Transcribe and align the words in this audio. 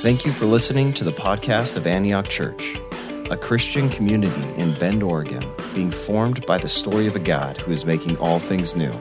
Thank 0.00 0.24
you 0.24 0.32
for 0.32 0.44
listening 0.44 0.92
to 0.92 1.02
the 1.02 1.12
podcast 1.12 1.76
of 1.76 1.84
Antioch 1.84 2.28
Church, 2.28 2.76
a 3.30 3.36
Christian 3.36 3.88
community 3.88 4.44
in 4.54 4.72
Bend, 4.74 5.02
Oregon, 5.02 5.44
being 5.74 5.90
formed 5.90 6.46
by 6.46 6.56
the 6.56 6.68
story 6.68 7.08
of 7.08 7.16
a 7.16 7.18
God 7.18 7.58
who 7.58 7.72
is 7.72 7.84
making 7.84 8.16
all 8.18 8.38
things 8.38 8.76
new, 8.76 8.92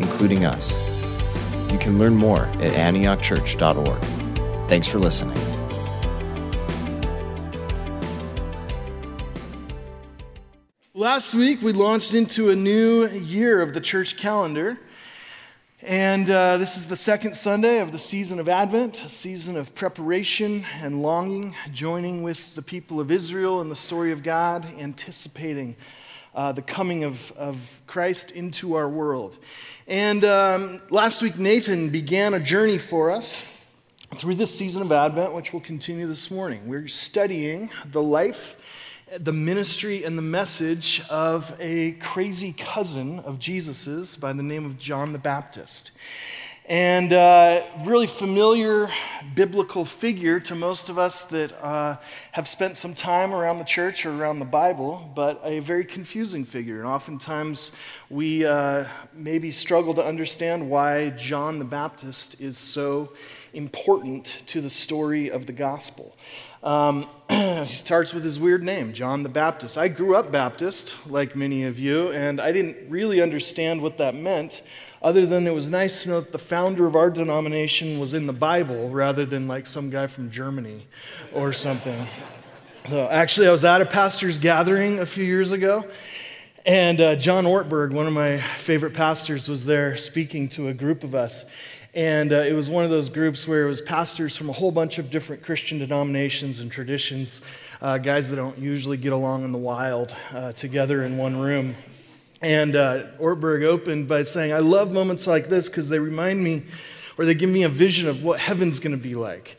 including 0.00 0.44
us. 0.44 0.72
You 1.70 1.78
can 1.78 1.96
learn 1.96 2.16
more 2.16 2.46
at 2.46 2.72
antiochchurch.org. 2.72 4.02
Thanks 4.68 4.88
for 4.88 4.98
listening. 4.98 5.38
Last 10.92 11.34
week, 11.34 11.62
we 11.62 11.72
launched 11.72 12.14
into 12.14 12.50
a 12.50 12.56
new 12.56 13.06
year 13.06 13.62
of 13.62 13.74
the 13.74 13.80
church 13.80 14.16
calendar. 14.16 14.80
And 15.84 16.30
uh, 16.30 16.58
this 16.58 16.76
is 16.76 16.86
the 16.86 16.94
second 16.94 17.34
Sunday 17.34 17.80
of 17.80 17.90
the 17.90 17.98
season 17.98 18.38
of 18.38 18.48
Advent, 18.48 19.04
a 19.04 19.08
season 19.08 19.56
of 19.56 19.74
preparation 19.74 20.64
and 20.80 21.02
longing, 21.02 21.56
joining 21.72 22.22
with 22.22 22.54
the 22.54 22.62
people 22.62 23.00
of 23.00 23.10
Israel 23.10 23.60
in 23.60 23.68
the 23.68 23.74
story 23.74 24.12
of 24.12 24.22
God, 24.22 24.64
anticipating 24.78 25.74
uh, 26.36 26.52
the 26.52 26.62
coming 26.62 27.02
of, 27.02 27.32
of 27.32 27.82
Christ 27.88 28.30
into 28.30 28.74
our 28.74 28.88
world. 28.88 29.38
And 29.88 30.24
um, 30.24 30.82
last 30.88 31.20
week, 31.20 31.36
Nathan 31.36 31.90
began 31.90 32.34
a 32.34 32.40
journey 32.40 32.78
for 32.78 33.10
us 33.10 33.60
through 34.14 34.36
this 34.36 34.56
season 34.56 34.82
of 34.82 34.92
Advent, 34.92 35.34
which 35.34 35.52
will 35.52 35.60
continue 35.60 36.06
this 36.06 36.30
morning. 36.30 36.68
We're 36.68 36.86
studying 36.86 37.70
the 37.90 38.02
life 38.02 38.61
the 39.18 39.32
ministry 39.32 40.04
and 40.04 40.16
the 40.16 40.22
message 40.22 41.02
of 41.10 41.54
a 41.60 41.92
crazy 41.92 42.54
cousin 42.56 43.18
of 43.20 43.38
Jesus's 43.38 44.16
by 44.16 44.32
the 44.32 44.42
name 44.42 44.64
of 44.64 44.78
John 44.78 45.12
the 45.12 45.18
Baptist. 45.18 45.90
And 46.64 47.12
uh, 47.12 47.62
really 47.84 48.06
familiar 48.06 48.88
biblical 49.34 49.84
figure 49.84 50.40
to 50.40 50.54
most 50.54 50.88
of 50.88 50.98
us 50.98 51.24
that 51.28 51.52
uh, 51.62 51.96
have 52.30 52.48
spent 52.48 52.78
some 52.78 52.94
time 52.94 53.34
around 53.34 53.58
the 53.58 53.64
church 53.64 54.06
or 54.06 54.12
around 54.12 54.38
the 54.38 54.46
Bible, 54.46 55.12
but 55.14 55.42
a 55.44 55.58
very 55.58 55.84
confusing 55.84 56.46
figure. 56.46 56.78
And 56.78 56.86
oftentimes 56.86 57.76
we 58.08 58.46
uh, 58.46 58.86
maybe 59.12 59.50
struggle 59.50 59.92
to 59.94 60.02
understand 60.02 60.70
why 60.70 61.10
John 61.10 61.58
the 61.58 61.66
Baptist 61.66 62.40
is 62.40 62.56
so 62.56 63.12
important 63.52 64.42
to 64.46 64.62
the 64.62 64.70
story 64.70 65.30
of 65.30 65.44
the 65.44 65.52
gospel. 65.52 66.16
Um, 66.62 67.08
he 67.66 67.74
starts 67.74 68.12
with 68.12 68.24
his 68.24 68.38
weird 68.38 68.62
name, 68.62 68.92
John 68.92 69.22
the 69.22 69.28
Baptist. 69.30 69.78
I 69.78 69.88
grew 69.88 70.14
up 70.14 70.30
Baptist, 70.30 71.06
like 71.06 71.34
many 71.34 71.64
of 71.64 71.78
you, 71.78 72.12
and 72.12 72.38
I 72.38 72.52
didn't 72.52 72.76
really 72.90 73.22
understand 73.22 73.80
what 73.80 73.96
that 73.98 74.14
meant, 74.14 74.62
other 75.00 75.24
than 75.24 75.46
it 75.46 75.54
was 75.54 75.70
nice 75.70 76.02
to 76.02 76.10
know 76.10 76.20
that 76.20 76.32
the 76.32 76.38
founder 76.38 76.86
of 76.86 76.94
our 76.94 77.08
denomination 77.10 77.98
was 77.98 78.12
in 78.12 78.26
the 78.26 78.34
Bible 78.34 78.90
rather 78.90 79.24
than 79.24 79.48
like 79.48 79.66
some 79.66 79.88
guy 79.88 80.08
from 80.08 80.30
Germany 80.30 80.86
or 81.32 81.54
something. 81.54 82.06
So 82.88 83.08
actually, 83.08 83.48
I 83.48 83.50
was 83.50 83.64
at 83.64 83.80
a 83.80 83.86
pastor's 83.86 84.36
gathering 84.36 84.98
a 84.98 85.06
few 85.06 85.24
years 85.24 85.52
ago, 85.52 85.86
and 86.66 87.00
uh, 87.00 87.16
John 87.16 87.44
Ortberg, 87.44 87.94
one 87.94 88.06
of 88.06 88.12
my 88.12 88.38
favorite 88.58 88.92
pastors, 88.92 89.48
was 89.48 89.64
there 89.64 89.96
speaking 89.96 90.50
to 90.50 90.68
a 90.68 90.74
group 90.74 91.02
of 91.02 91.14
us. 91.14 91.46
And 91.94 92.32
uh, 92.32 92.36
it 92.36 92.54
was 92.54 92.70
one 92.70 92.84
of 92.84 92.90
those 92.90 93.10
groups 93.10 93.46
where 93.46 93.64
it 93.64 93.68
was 93.68 93.82
pastors 93.82 94.34
from 94.34 94.48
a 94.48 94.52
whole 94.52 94.72
bunch 94.72 94.98
of 94.98 95.10
different 95.10 95.42
Christian 95.42 95.78
denominations 95.78 96.60
and 96.60 96.72
traditions, 96.72 97.42
uh, 97.82 97.98
guys 97.98 98.30
that 98.30 98.36
don't 98.36 98.58
usually 98.58 98.96
get 98.96 99.12
along 99.12 99.44
in 99.44 99.52
the 99.52 99.58
wild 99.58 100.16
uh, 100.32 100.52
together 100.52 101.02
in 101.02 101.18
one 101.18 101.38
room. 101.38 101.74
And 102.40 102.76
uh, 102.76 103.08
Ortberg 103.20 103.62
opened 103.64 104.08
by 104.08 104.22
saying, 104.22 104.54
I 104.54 104.60
love 104.60 104.92
moments 104.92 105.26
like 105.26 105.48
this 105.48 105.68
because 105.68 105.90
they 105.90 105.98
remind 105.98 106.42
me 106.42 106.62
or 107.18 107.26
they 107.26 107.34
give 107.34 107.50
me 107.50 107.64
a 107.64 107.68
vision 107.68 108.08
of 108.08 108.24
what 108.24 108.40
heaven's 108.40 108.78
going 108.78 108.96
to 108.96 109.02
be 109.02 109.14
like 109.14 109.58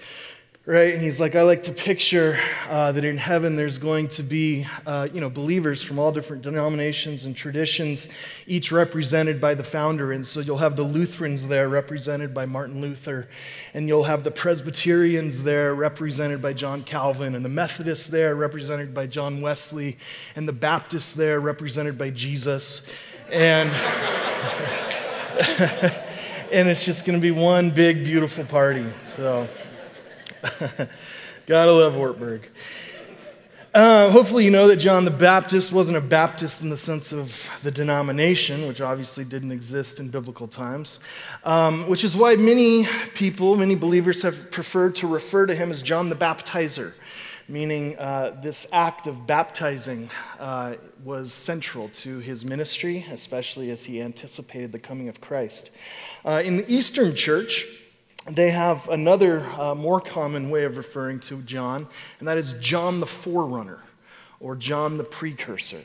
right? 0.66 0.94
And 0.94 1.03
he's 1.03 1.19
like, 1.19 1.36
I 1.36 1.42
like 1.42 1.64
to 1.64 1.73
picture 1.73 2.38
uh, 2.69 2.94
that 2.94 3.03
in 3.03 3.17
heaven 3.17 3.58
there's 3.58 3.78
going 3.78 4.08
to 4.09 4.23
be, 4.23 4.66
uh, 4.86 5.09
you 5.14 5.19
know, 5.19 5.30
believers 5.30 5.84
from 5.84 6.00
all 6.00 6.13
different 6.13 6.41
denominations 6.41 7.25
and 7.25 7.35
traditions, 7.35 8.07
each 8.47 8.72
represented 8.72 9.41
by 9.41 9.56
the 9.56 9.63
founder. 9.63 10.13
And 10.13 10.25
so 10.25 10.40
you'll 10.40 10.59
have 10.59 10.78
the 10.78 10.84
Lutherans 10.84 11.47
there 11.47 11.68
represented 11.68 12.34
by 12.34 12.46
Martin 12.46 12.79
Luther, 12.79 13.28
and 13.73 13.90
you'll 13.90 14.06
have 14.06 14.23
the 14.23 14.31
Presbyterians 14.31 15.44
there 15.44 15.75
represented 15.75 16.41
by 16.41 16.53
John 16.53 16.84
Calvin, 16.84 17.35
and 17.35 17.44
the 17.44 17.50
Methodists 17.50 18.07
there 18.07 18.34
represented 18.34 18.94
by 18.94 19.06
John 19.06 19.41
Wesley, 19.41 19.97
and 20.34 20.47
the 20.47 20.53
Baptists 20.53 21.12
there 21.12 21.41
represented 21.41 21.97
by 21.97 22.09
Jesus. 22.09 22.90
And. 23.29 23.69
and 26.53 26.69
it's 26.69 26.85
just 26.85 27.06
going 27.06 27.19
to 27.19 27.22
be 27.22 27.31
one 27.31 27.69
big, 27.69 28.06
beautiful 28.06 28.46
party. 28.46 28.85
So. 29.03 29.46
Gotta 31.47 31.71
love 31.71 31.93
Ortberg. 31.93 32.43
Uh, 33.73 34.11
hopefully, 34.11 34.43
you 34.43 34.51
know 34.51 34.67
that 34.67 34.75
John 34.75 35.05
the 35.05 35.09
Baptist 35.11 35.71
wasn't 35.71 35.97
a 35.97 36.01
Baptist 36.01 36.61
in 36.61 36.69
the 36.69 36.77
sense 36.77 37.13
of 37.13 37.49
the 37.63 37.71
denomination, 37.71 38.67
which 38.67 38.81
obviously 38.81 39.23
didn't 39.23 39.51
exist 39.51 39.99
in 39.99 40.09
biblical 40.09 40.47
times, 40.47 40.99
um, 41.45 41.87
which 41.87 42.03
is 42.03 42.15
why 42.15 42.35
many 42.35 42.85
people, 43.15 43.55
many 43.55 43.75
believers 43.75 44.21
have 44.21 44.51
preferred 44.51 44.95
to 44.95 45.07
refer 45.07 45.45
to 45.45 45.55
him 45.55 45.71
as 45.71 45.81
John 45.81 46.09
the 46.09 46.15
Baptizer, 46.15 46.93
meaning 47.47 47.97
uh, 47.97 48.37
this 48.43 48.67
act 48.73 49.07
of 49.07 49.25
baptizing 49.25 50.09
uh, 50.39 50.75
was 51.03 51.31
central 51.33 51.89
to 51.89 52.19
his 52.19 52.43
ministry, 52.45 53.05
especially 53.09 53.71
as 53.71 53.85
he 53.85 54.01
anticipated 54.01 54.71
the 54.73 54.79
coming 54.79 55.07
of 55.07 55.21
Christ. 55.21 55.71
Uh, 56.25 56.43
in 56.45 56.57
the 56.57 56.71
Eastern 56.71 57.15
Church, 57.15 57.65
they 58.29 58.51
have 58.51 58.88
another 58.89 59.45
uh, 59.57 59.75
more 59.75 60.00
common 60.00 60.50
way 60.50 60.63
of 60.63 60.78
referring 60.78 61.19
to 61.22 61.41
John, 61.41 61.88
and 62.19 62.28
that 62.28 62.38
is 62.38 62.53
John 62.59 63.00
the 63.00 63.06
Forerunner 63.06 63.84
or 64.39 64.56
John 64.57 64.97
the 64.97 65.03
Precursor. 65.06 65.81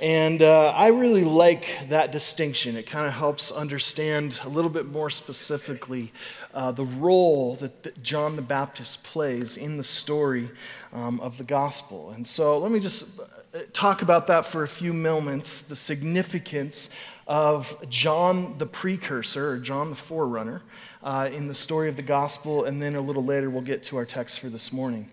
And 0.00 0.42
uh, 0.42 0.74
I 0.76 0.88
really 0.88 1.24
like 1.24 1.88
that 1.88 2.12
distinction. 2.12 2.76
It 2.76 2.86
kind 2.86 3.06
of 3.06 3.14
helps 3.14 3.50
understand 3.50 4.40
a 4.44 4.48
little 4.48 4.70
bit 4.70 4.84
more 4.86 5.08
specifically 5.08 6.12
uh, 6.52 6.70
the 6.70 6.84
role 6.84 7.54
that, 7.56 7.82
that, 7.82 8.02
John 8.02 8.36
the 8.36 8.42
Baptist 8.42 9.04
plays 9.04 9.56
in 9.56 9.78
the 9.78 9.84
story 9.84 10.50
um, 10.92 11.18
of 11.20 11.38
the 11.38 11.44
gospel. 11.44 12.10
And 12.10 12.26
so 12.26 12.58
let 12.58 12.70
me 12.70 12.78
just 12.78 13.20
uh, 13.20 13.60
talk 13.72 14.02
about 14.02 14.26
that 14.26 14.44
for 14.44 14.62
a 14.62 14.68
few 14.68 14.92
moments 14.92 15.66
the 15.66 15.76
significance 15.76 16.90
of 17.26 17.76
John 17.88 18.58
the 18.58 18.66
Precursor, 18.66 19.50
or 19.50 19.58
John 19.58 19.90
the 19.90 19.96
Forerunner 19.96 20.62
uh, 21.02 21.28
in 21.32 21.48
the 21.48 21.54
story 21.54 21.88
of 21.88 21.96
the 21.96 22.02
gospel, 22.02 22.64
and 22.64 22.82
then 22.82 22.94
a 22.94 23.00
little 23.00 23.24
later 23.24 23.50
we'll 23.50 23.62
get 23.62 23.82
to 23.84 23.96
our 23.96 24.04
text 24.04 24.40
for 24.40 24.48
this 24.48 24.72
morning. 24.72 25.08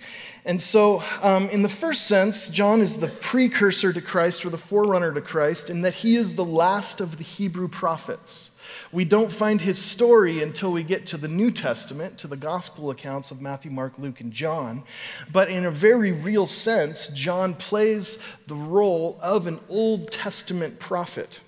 And 0.46 0.62
so, 0.62 1.04
um, 1.22 1.50
in 1.50 1.62
the 1.62 1.70
first 1.70 2.08
sense, 2.08 2.50
John 2.50 2.82
is 2.82 2.98
the 2.98 3.08
precursor 3.08 3.94
to 3.94 4.02
Christ 4.02 4.46
or 4.46 4.50
the 4.50 4.58
forerunner 4.58 5.14
to 5.14 5.22
Christ 5.22 5.70
in 5.70 5.82
that 5.82 5.96
he 5.96 6.16
is 6.16 6.36
the 6.36 6.46
last 6.46 7.02
of 7.02 7.18
the 7.18 7.24
Hebrew 7.24 7.68
prophets. 7.68 8.52
We 8.92 9.06
don't 9.06 9.32
find 9.32 9.62
his 9.62 9.80
story 9.80 10.44
until 10.44 10.72
we 10.72 10.84
get 10.84 11.06
to 11.08 11.18
the 11.18 11.28
New 11.28 11.52
Testament, 11.52 12.18
to 12.20 12.28
the 12.28 12.36
gospel 12.36 12.90
accounts 12.90 13.32
of 13.32 13.42
Matthew, 13.42 13.72
Mark, 13.72 13.98
Luke, 13.98 14.20
and 14.20 14.34
John. 14.34 14.84
But 15.32 15.50
in 15.50 15.66
a 15.66 15.72
very 15.72 16.12
real 16.12 16.46
sense, 16.46 17.08
John 17.10 17.54
plays 17.54 18.22
the 18.48 18.56
role 18.56 19.18
of 19.22 19.48
an 19.48 19.60
Old 19.70 20.12
Testament 20.12 20.80
prophet. 20.80 21.40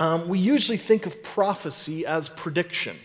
Um, 0.00 0.28
we 0.28 0.38
usually 0.38 0.78
think 0.78 1.06
of 1.06 1.22
prophecy 1.22 2.06
as 2.06 2.28
prediction 2.28 2.96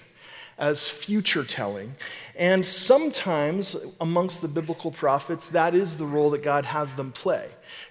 as 0.58 0.88
future 0.88 1.44
telling. 1.44 1.96
And 2.36 2.66
sometimes 2.66 3.76
amongst 4.00 4.42
the 4.42 4.48
biblical 4.48 4.92
prophets, 4.92 5.50
that 5.50 5.74
is 5.74 5.98
the 5.98 6.06
role 6.06 6.30
that 6.32 6.44
God 6.44 6.66
has 6.66 6.96
them 6.96 7.12
play, 7.12 7.50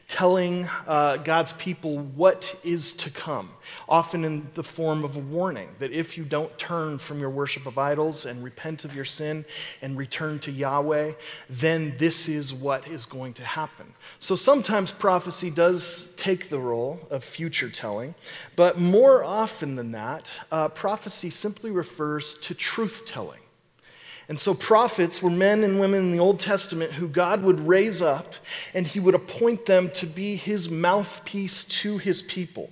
telling 0.09 0.69
uh, 0.87 1.17
God's 1.19 1.53
people 1.55 1.99
what 1.99 2.59
is 2.65 2.95
to 2.97 3.11
come, 3.11 3.51
often 3.89 4.25
in 4.25 4.47
the 4.55 4.63
form 4.63 5.05
of 5.05 5.17
a 5.17 5.21
warning 5.21 5.69
that 5.79 5.93
if 5.93 6.17
you 6.19 6.25
don't 6.25 6.57
turn 6.59 6.99
from 6.99 7.19
your 7.19 7.31
worship 7.31 7.67
of 7.67 7.79
idols 7.79 8.27
and 8.27 8.45
repent 8.45 8.85
of 8.85 8.95
your 8.95 9.05
sin 9.05 9.45
and 9.81 9.97
return 9.97 10.39
to 10.41 10.51
Yahweh, 10.51 11.13
then 11.49 11.95
this 11.99 12.29
is 12.29 12.53
what 12.53 12.87
is 12.89 13.07
going 13.07 13.33
to 13.35 13.45
happen. 13.45 13.95
So 14.19 14.37
sometimes 14.37 14.91
prophecy 14.91 15.51
does 15.51 16.15
take 16.17 16.49
the 16.49 16.61
role 16.61 17.01
of 17.11 17.25
future 17.25 17.71
telling, 17.71 18.15
but 18.57 18.79
more 18.79 19.25
often 19.25 19.77
than 19.77 19.93
that, 19.93 20.27
uh, 20.51 20.69
prophecy 20.69 21.31
simply 21.31 21.71
refers 21.71 22.35
to 22.41 22.55
truth 22.55 23.05
telling. 23.07 23.42
And 24.29 24.39
so, 24.39 24.55
prophets 24.55 25.23
were 25.23 25.31
men 25.31 25.65
and 25.65 25.81
women 25.81 26.01
in 26.01 26.13
the 26.13 26.21
Old 26.21 26.41
Testament 26.41 26.93
who 26.93 27.09
God 27.09 27.43
would 27.43 27.61
raise 27.61 28.01
up 28.01 28.35
and 28.73 28.87
he 28.87 29.01
would 29.01 29.15
appoint 29.15 29.67
them 29.67 29.89
to 29.91 30.07
be 30.07 30.37
his 30.37 30.71
mouthpiece 30.71 31.65
to 31.65 31.99
his 31.99 32.23
people. 32.23 32.71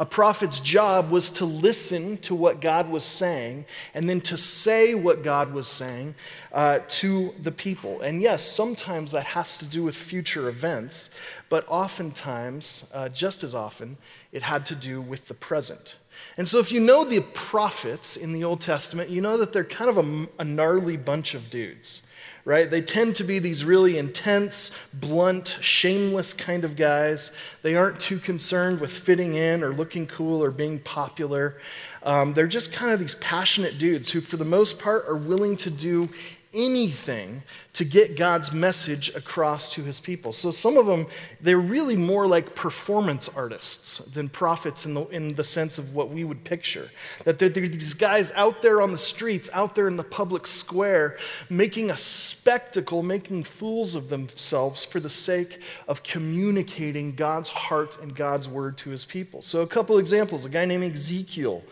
A 0.00 0.06
prophet's 0.06 0.60
job 0.60 1.10
was 1.10 1.28
to 1.32 1.44
listen 1.44 2.18
to 2.18 2.34
what 2.34 2.60
God 2.60 2.88
was 2.88 3.04
saying 3.04 3.64
and 3.94 4.08
then 4.08 4.20
to 4.22 4.36
say 4.36 4.94
what 4.94 5.24
God 5.24 5.52
was 5.52 5.66
saying 5.66 6.14
uh, 6.52 6.80
to 6.88 7.34
the 7.42 7.50
people. 7.50 8.00
And 8.00 8.22
yes, 8.22 8.44
sometimes 8.44 9.10
that 9.10 9.26
has 9.26 9.58
to 9.58 9.64
do 9.64 9.82
with 9.82 9.96
future 9.96 10.48
events, 10.48 11.12
but 11.48 11.64
oftentimes, 11.66 12.88
uh, 12.94 13.08
just 13.08 13.42
as 13.42 13.56
often, 13.56 13.96
it 14.30 14.42
had 14.42 14.64
to 14.66 14.76
do 14.76 15.00
with 15.00 15.26
the 15.26 15.34
present. 15.34 15.96
And 16.38 16.48
so, 16.48 16.58
if 16.60 16.72
you 16.72 16.80
know 16.80 17.04
the 17.04 17.20
prophets 17.20 18.16
in 18.16 18.32
the 18.32 18.44
Old 18.44 18.62
Testament, 18.62 19.10
you 19.10 19.20
know 19.20 19.36
that 19.36 19.52
they're 19.52 19.64
kind 19.64 19.90
of 19.90 19.98
a, 19.98 20.28
a 20.38 20.44
gnarly 20.44 20.96
bunch 20.96 21.34
of 21.34 21.50
dudes 21.50 22.02
right? 22.48 22.70
They 22.70 22.80
tend 22.80 23.14
to 23.16 23.24
be 23.24 23.38
these 23.40 23.62
really 23.62 23.98
intense, 23.98 24.88
blunt, 24.94 25.58
shameless 25.60 26.32
kind 26.32 26.64
of 26.64 26.76
guys. 26.76 27.36
They 27.60 27.74
aren't 27.74 28.00
too 28.00 28.18
concerned 28.18 28.80
with 28.80 28.90
fitting 28.90 29.34
in 29.34 29.62
or 29.62 29.74
looking 29.74 30.06
cool 30.06 30.42
or 30.42 30.50
being 30.50 30.78
popular. 30.78 31.58
Um, 32.02 32.32
they're 32.32 32.46
just 32.46 32.72
kind 32.72 32.90
of 32.90 33.00
these 33.00 33.16
passionate 33.16 33.78
dudes 33.78 34.12
who, 34.12 34.22
for 34.22 34.38
the 34.38 34.46
most 34.46 34.80
part, 34.80 35.06
are 35.06 35.16
willing 35.16 35.58
to 35.58 35.68
do 35.68 36.08
anything 36.54 37.42
to 37.78 37.84
get 37.84 38.16
God's 38.16 38.52
message 38.52 39.14
across 39.14 39.70
to 39.70 39.84
his 39.84 40.00
people. 40.00 40.32
So 40.32 40.50
some 40.50 40.76
of 40.76 40.86
them, 40.86 41.06
they're 41.40 41.58
really 41.58 41.94
more 41.94 42.26
like 42.26 42.56
performance 42.56 43.28
artists 43.28 43.98
than 43.98 44.28
prophets 44.28 44.84
in 44.84 44.94
the, 44.94 45.06
in 45.10 45.36
the 45.36 45.44
sense 45.44 45.78
of 45.78 45.94
what 45.94 46.10
we 46.10 46.24
would 46.24 46.42
picture. 46.42 46.90
That 47.22 47.38
they're, 47.38 47.48
they're 47.48 47.68
these 47.68 47.94
guys 47.94 48.32
out 48.32 48.62
there 48.62 48.82
on 48.82 48.90
the 48.90 48.98
streets, 48.98 49.48
out 49.52 49.76
there 49.76 49.86
in 49.86 49.96
the 49.96 50.02
public 50.02 50.48
square, 50.48 51.18
making 51.48 51.88
a 51.90 51.96
spectacle, 51.96 53.04
making 53.04 53.44
fools 53.44 53.94
of 53.94 54.08
themselves 54.08 54.84
for 54.84 54.98
the 54.98 55.08
sake 55.08 55.60
of 55.86 56.02
communicating 56.02 57.12
God's 57.12 57.48
heart 57.48 57.96
and 58.02 58.12
God's 58.12 58.48
word 58.48 58.76
to 58.78 58.90
his 58.90 59.04
people. 59.04 59.40
So 59.40 59.62
a 59.62 59.68
couple 59.68 59.98
examples. 59.98 60.44
A 60.44 60.48
guy 60.48 60.64
named 60.64 60.94
Ezekiel. 60.94 61.62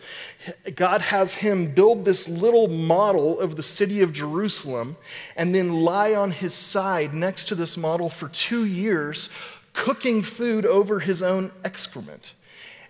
God 0.73 1.01
has 1.01 1.33
him 1.33 1.73
build 1.73 2.05
this 2.05 2.29
little 2.29 2.69
model 2.69 3.41
of 3.41 3.57
the 3.57 3.63
city 3.63 4.01
of 4.01 4.13
Jerusalem 4.13 4.95
and 5.35 5.53
then 5.53 5.81
lie 5.83 5.96
lie 5.97 6.13
on 6.13 6.29
his 6.29 6.53
side 6.53 7.11
next 7.11 7.45
to 7.47 7.55
this 7.55 7.75
model 7.75 8.07
for 8.07 8.29
two 8.29 8.65
years, 8.65 9.29
cooking 9.73 10.21
food 10.21 10.63
over 10.63 10.99
his 10.99 11.23
own 11.23 11.51
excrement. 11.63 12.33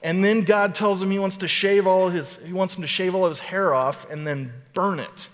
And 0.04 0.24
then 0.26 0.42
God 0.42 0.76
tells 0.76 1.02
him 1.02 1.10
he 1.10 1.20
wants 1.20 1.38
to 1.38 1.48
shave 1.48 1.88
all 1.88 2.10
his, 2.10 2.36
he 2.46 2.52
wants 2.52 2.76
him 2.76 2.82
to 2.82 2.88
shave 2.88 3.16
all 3.16 3.24
of 3.26 3.32
his 3.32 3.40
hair 3.40 3.74
off 3.74 4.10
and 4.12 4.28
then 4.28 4.52
burn 4.74 5.00
it. 5.00 5.30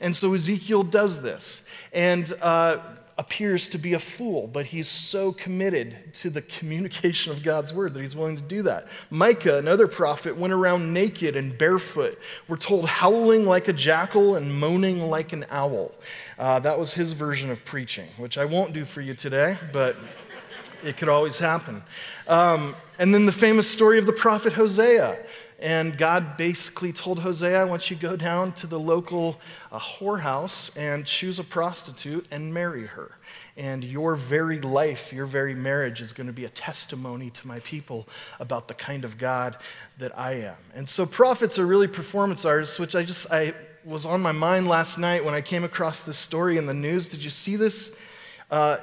And 0.00 0.16
so 0.16 0.32
Ezekiel 0.32 0.84
does 0.84 1.22
this. 1.22 1.68
And 1.92 2.32
uh, 2.40 2.78
appears 3.18 3.68
to 3.68 3.78
be 3.78 3.94
a 3.94 3.98
fool, 3.98 4.46
but 4.46 4.66
he's 4.66 4.88
so 4.88 5.32
committed 5.32 5.96
to 6.14 6.30
the 6.30 6.40
communication 6.40 7.32
of 7.32 7.42
God's 7.42 7.74
word 7.74 7.92
that 7.94 8.00
he's 8.00 8.14
willing 8.14 8.36
to 8.36 8.42
do 8.42 8.62
that. 8.62 8.86
Micah, 9.10 9.58
another 9.58 9.88
prophet, 9.88 10.36
went 10.36 10.52
around 10.52 10.94
naked 10.94 11.34
and 11.34 11.58
barefoot. 11.58 12.16
We're 12.46 12.56
told 12.56 12.88
howling 12.88 13.44
like 13.44 13.66
a 13.66 13.72
jackal 13.72 14.36
and 14.36 14.54
moaning 14.54 15.10
like 15.10 15.32
an 15.32 15.46
owl. 15.50 15.92
Uh, 16.38 16.60
that 16.60 16.78
was 16.78 16.94
his 16.94 17.12
version 17.12 17.50
of 17.50 17.64
preaching, 17.64 18.06
which 18.18 18.38
I 18.38 18.44
won't 18.44 18.72
do 18.72 18.84
for 18.84 19.00
you 19.00 19.14
today, 19.14 19.56
but 19.72 19.96
it 20.84 20.96
could 20.96 21.08
always 21.08 21.40
happen. 21.40 21.82
Um, 22.28 22.76
and 23.00 23.12
then 23.12 23.26
the 23.26 23.32
famous 23.32 23.68
story 23.68 23.98
of 23.98 24.06
the 24.06 24.12
prophet 24.12 24.52
Hosea. 24.52 25.18
And 25.60 25.98
God 25.98 26.36
basically 26.36 26.92
told 26.92 27.18
Hosea, 27.18 27.60
I 27.60 27.64
want 27.64 27.90
you 27.90 27.96
to 27.96 28.02
go 28.02 28.14
down 28.14 28.52
to 28.52 28.68
the 28.68 28.78
local 28.78 29.40
uh, 29.72 29.80
whorehouse 29.80 30.76
and 30.76 31.04
choose 31.04 31.40
a 31.40 31.44
prostitute 31.44 32.26
and 32.30 32.54
marry 32.54 32.86
her. 32.86 33.16
And 33.56 33.82
your 33.82 34.14
very 34.14 34.60
life, 34.60 35.12
your 35.12 35.26
very 35.26 35.56
marriage 35.56 36.00
is 36.00 36.12
going 36.12 36.28
to 36.28 36.32
be 36.32 36.44
a 36.44 36.48
testimony 36.48 37.30
to 37.30 37.46
my 37.48 37.58
people 37.60 38.06
about 38.38 38.68
the 38.68 38.74
kind 38.74 39.04
of 39.04 39.18
God 39.18 39.56
that 39.98 40.16
I 40.16 40.34
am. 40.34 40.56
And 40.76 40.88
so 40.88 41.04
prophets 41.04 41.58
are 41.58 41.66
really 41.66 41.88
performance 41.88 42.44
artists, 42.44 42.78
which 42.78 42.94
I 42.94 43.02
just, 43.02 43.32
I 43.32 43.52
was 43.84 44.06
on 44.06 44.22
my 44.22 44.32
mind 44.32 44.68
last 44.68 44.96
night 44.96 45.24
when 45.24 45.34
I 45.34 45.40
came 45.40 45.64
across 45.64 46.04
this 46.04 46.18
story 46.18 46.56
in 46.56 46.66
the 46.66 46.74
news. 46.74 47.08
Did 47.08 47.24
you 47.24 47.30
see 47.30 47.56
this? 47.56 47.98
Uh, 48.50 48.78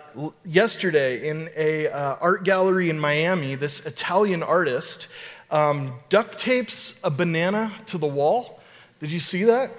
yesterday 0.45 1.27
in 1.27 1.50
a 1.57 1.88
uh, 1.88 2.18
art 2.22 2.44
gallery 2.44 2.92
in 2.92 3.00
Miami, 3.00 3.56
this 3.56 3.83
Italian 3.88 4.44
artist 4.44 5.07
um, 5.55 5.93
duct 6.09 6.37
tapes 6.37 6.99
a 7.01 7.09
banana 7.09 7.71
to 7.85 7.97
the 7.97 8.07
wall. 8.07 8.59
Did 8.99 9.09
you 9.09 9.21
see 9.21 9.45
that? 9.45 9.71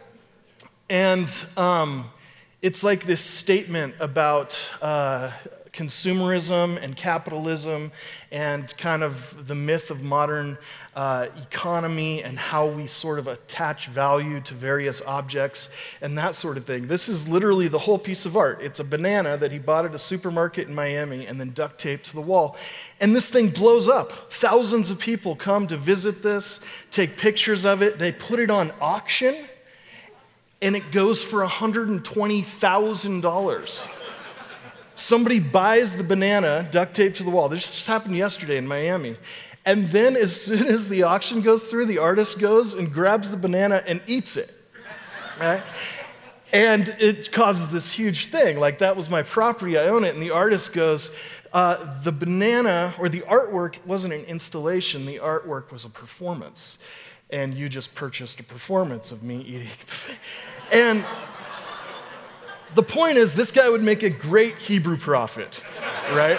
And 0.88 1.28
um, 1.58 2.11
it's 2.62 2.82
like 2.82 3.02
this 3.02 3.20
statement 3.20 3.94
about 4.00 4.58
uh, 4.81 5.31
consumerism 5.76 6.82
and 6.82 6.96
capitalism 6.96 7.93
and 8.32 8.75
kind 8.78 9.02
of 9.02 9.46
the 9.46 9.55
myth 9.55 9.90
of 9.90 10.02
modern 10.02 10.56
uh, 10.96 11.28
economy 11.43 12.23
and 12.23 12.38
how 12.38 12.67
we 12.67 12.87
sort 12.87 13.19
of 13.19 13.26
attach 13.28 13.88
value 13.88 14.40
to 14.40 14.55
various 14.55 15.02
objects 15.02 15.69
and 16.00 16.17
that 16.17 16.34
sort 16.34 16.56
of 16.56 16.64
thing. 16.64 16.87
This 16.87 17.11
is 17.11 17.28
literally 17.28 17.69
the 17.69 17.81
whole 17.81 17.99
piece 17.99 18.25
of 18.25 18.34
art. 18.37 18.61
It's 18.62 18.81
a 18.81 18.84
banana 18.84 19.37
that 19.37 19.52
he 19.52 19.58
bought 19.58 19.84
at 19.84 19.94
a 19.94 19.99
supermarket 19.99 20.69
in 20.69 20.75
Miami 20.75 21.26
and 21.26 21.38
then 21.38 21.50
duct 21.50 21.78
taped 21.78 22.06
to 22.06 22.14
the 22.14 22.23
wall. 22.23 22.56
And 22.99 23.14
this 23.14 23.28
thing 23.28 23.50
blows 23.50 23.87
up. 23.87 24.32
Thousands 24.32 24.90
of 24.90 24.99
people 24.99 25.37
come 25.37 25.67
to 25.67 25.76
visit 25.76 26.23
this, 26.23 26.62
take 26.90 27.19
pictures 27.19 27.67
of 27.67 27.82
it, 27.82 27.99
they 27.99 28.12
put 28.12 28.40
it 28.40 28.50
on 28.50 28.73
auction, 28.81 29.37
and 30.62 30.75
it 30.75 30.90
goes 30.90 31.23
for 31.23 31.44
$120,000. 31.44 33.96
Somebody 34.97 35.41
buys 35.41 35.97
the 35.97 36.03
banana, 36.03 36.67
duct 36.73 36.95
taped 36.95 37.19
to 37.19 37.23
the 37.23 37.29
wall. 37.29 37.51
This 37.51 37.75
just 37.75 37.87
happened 37.87 38.17
yesterday 38.17 38.57
in 38.57 38.67
Miami. 38.67 39.17
And 39.67 39.91
then, 39.91 40.17
as 40.17 40.41
soon 40.41 40.67
as 40.69 40.89
the 40.89 41.03
auction 41.03 41.43
goes 41.43 41.69
through, 41.69 41.85
the 41.85 41.99
artist 41.99 42.41
goes 42.41 42.73
and 42.73 42.91
grabs 42.91 43.31
the 43.31 43.37
banana 43.37 43.83
and 43.87 44.01
eats 44.07 44.39
it. 44.39 44.51
Right? 45.39 45.63
And 46.51 46.89
it 46.99 47.31
causes 47.31 47.71
this 47.71 47.93
huge 47.93 48.27
thing. 48.27 48.59
Like, 48.59 48.79
that 48.79 48.97
was 48.97 49.11
my 49.11 49.23
property, 49.23 49.77
I 49.77 49.89
own 49.89 50.03
it. 50.03 50.15
And 50.15 50.23
the 50.23 50.31
artist 50.31 50.73
goes, 50.73 51.15
uh, 51.53 52.01
the 52.03 52.13
banana 52.13 52.95
or 52.99 53.11
the 53.11 53.21
artwork 53.21 53.85
wasn't 53.85 54.15
an 54.15 54.25
installation, 54.25 55.05
the 55.05 55.19
artwork 55.19 55.71
was 55.73 55.85
a 55.85 55.91
performance. 55.91 56.79
And 57.29 57.53
you 57.53 57.69
just 57.69 57.95
purchased 57.95 58.41
a 58.41 58.45
performance 58.45 59.13
of 59.13 59.23
me 59.23 59.43
eating. 59.43 59.69
and 60.73 61.05
the 62.76 62.82
point 62.82 63.17
is, 63.17 63.34
this 63.34 63.50
guy 63.50 63.69
would 63.70 63.82
make 63.82 64.02
a 64.02 64.11
great 64.11 64.56
Hebrew 64.56 64.99
prophet, 64.99 65.62
right? 66.12 66.38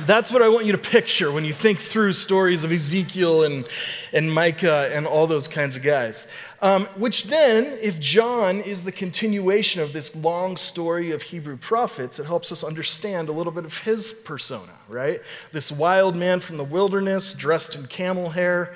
That's 0.00 0.32
what 0.32 0.40
I 0.40 0.48
want 0.48 0.64
you 0.64 0.72
to 0.72 0.78
picture 0.78 1.30
when 1.30 1.44
you 1.44 1.52
think 1.52 1.78
through 1.78 2.14
stories 2.14 2.64
of 2.64 2.72
Ezekiel 2.72 3.44
and, 3.44 3.68
and 4.12 4.32
Micah 4.32 4.90
and 4.92 5.06
all 5.06 5.26
those 5.26 5.46
kinds 5.46 5.76
of 5.76 5.82
guys. 5.82 6.26
Um, 6.62 6.86
which 6.96 7.24
then, 7.24 7.78
if 7.82 8.00
John 8.00 8.60
is 8.60 8.84
the 8.84 8.90
continuation 8.90 9.82
of 9.82 9.92
this 9.92 10.16
long 10.16 10.56
story 10.56 11.10
of 11.10 11.22
Hebrew 11.22 11.58
prophets, 11.58 12.18
it 12.18 12.24
helps 12.24 12.50
us 12.50 12.64
understand 12.64 13.28
a 13.28 13.32
little 13.32 13.52
bit 13.52 13.66
of 13.66 13.82
his 13.82 14.12
persona, 14.12 14.72
right? 14.88 15.20
This 15.52 15.70
wild 15.70 16.16
man 16.16 16.40
from 16.40 16.56
the 16.56 16.64
wilderness, 16.64 17.34
dressed 17.34 17.76
in 17.76 17.86
camel 17.86 18.30
hair, 18.30 18.74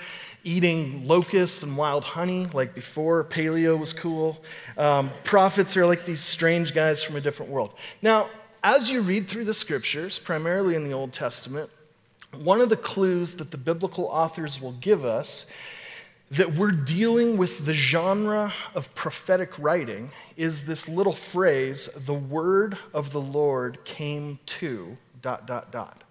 eating 0.49 1.07
locusts 1.07 1.63
and 1.63 1.77
wild 1.77 2.05
honey 2.05 2.47
like 2.55 2.75
before 2.75 3.23
paleo 3.23 3.79
was 3.79 3.93
cool. 3.93 4.43
Um, 4.79 5.11
prophets 5.23 5.77
are 5.77 5.85
like 5.85 6.07
these 6.07 6.23
strange 6.23 6.73
guys 6.73 7.05
from 7.05 7.17
a 7.17 7.21
different 7.21 7.53
world. 7.53 7.75
Now, 8.01 8.29
as 8.65 8.91
you 8.91 9.03
read 9.03 9.29
through 9.29 9.45
the 9.45 9.53
scriptures, 9.53 10.19
primarily 10.19 10.75
in 10.75 10.85
the 10.85 10.95
Old 10.95 11.13
Testament, 11.13 11.69
one 12.43 12.63
of 12.63 12.71
the 12.71 12.77
clues 12.77 13.35
that 13.35 13.51
the 13.51 13.59
biblical 13.59 14.07
authors 14.07 14.61
will 14.61 14.73
give 14.73 15.05
us 15.05 15.47
that 16.31 16.55
we're 16.55 16.73
dealing 16.73 17.37
with 17.37 17.67
the 17.67 17.75
genre 17.75 18.53
of 18.75 18.95
prophetic 18.95 19.59
writing 19.59 20.11
is 20.37 20.67
this 20.67 20.89
little 20.89 21.15
phrase, 21.15 21.87
the 22.07 22.15
word 22.15 22.79
of 22.93 23.13
the 23.13 23.21
Lord 23.21 23.85
came 23.85 24.39
to, 24.47 24.97
dot, 25.21 25.47
dot, 25.47 25.71
dot. 25.71 26.05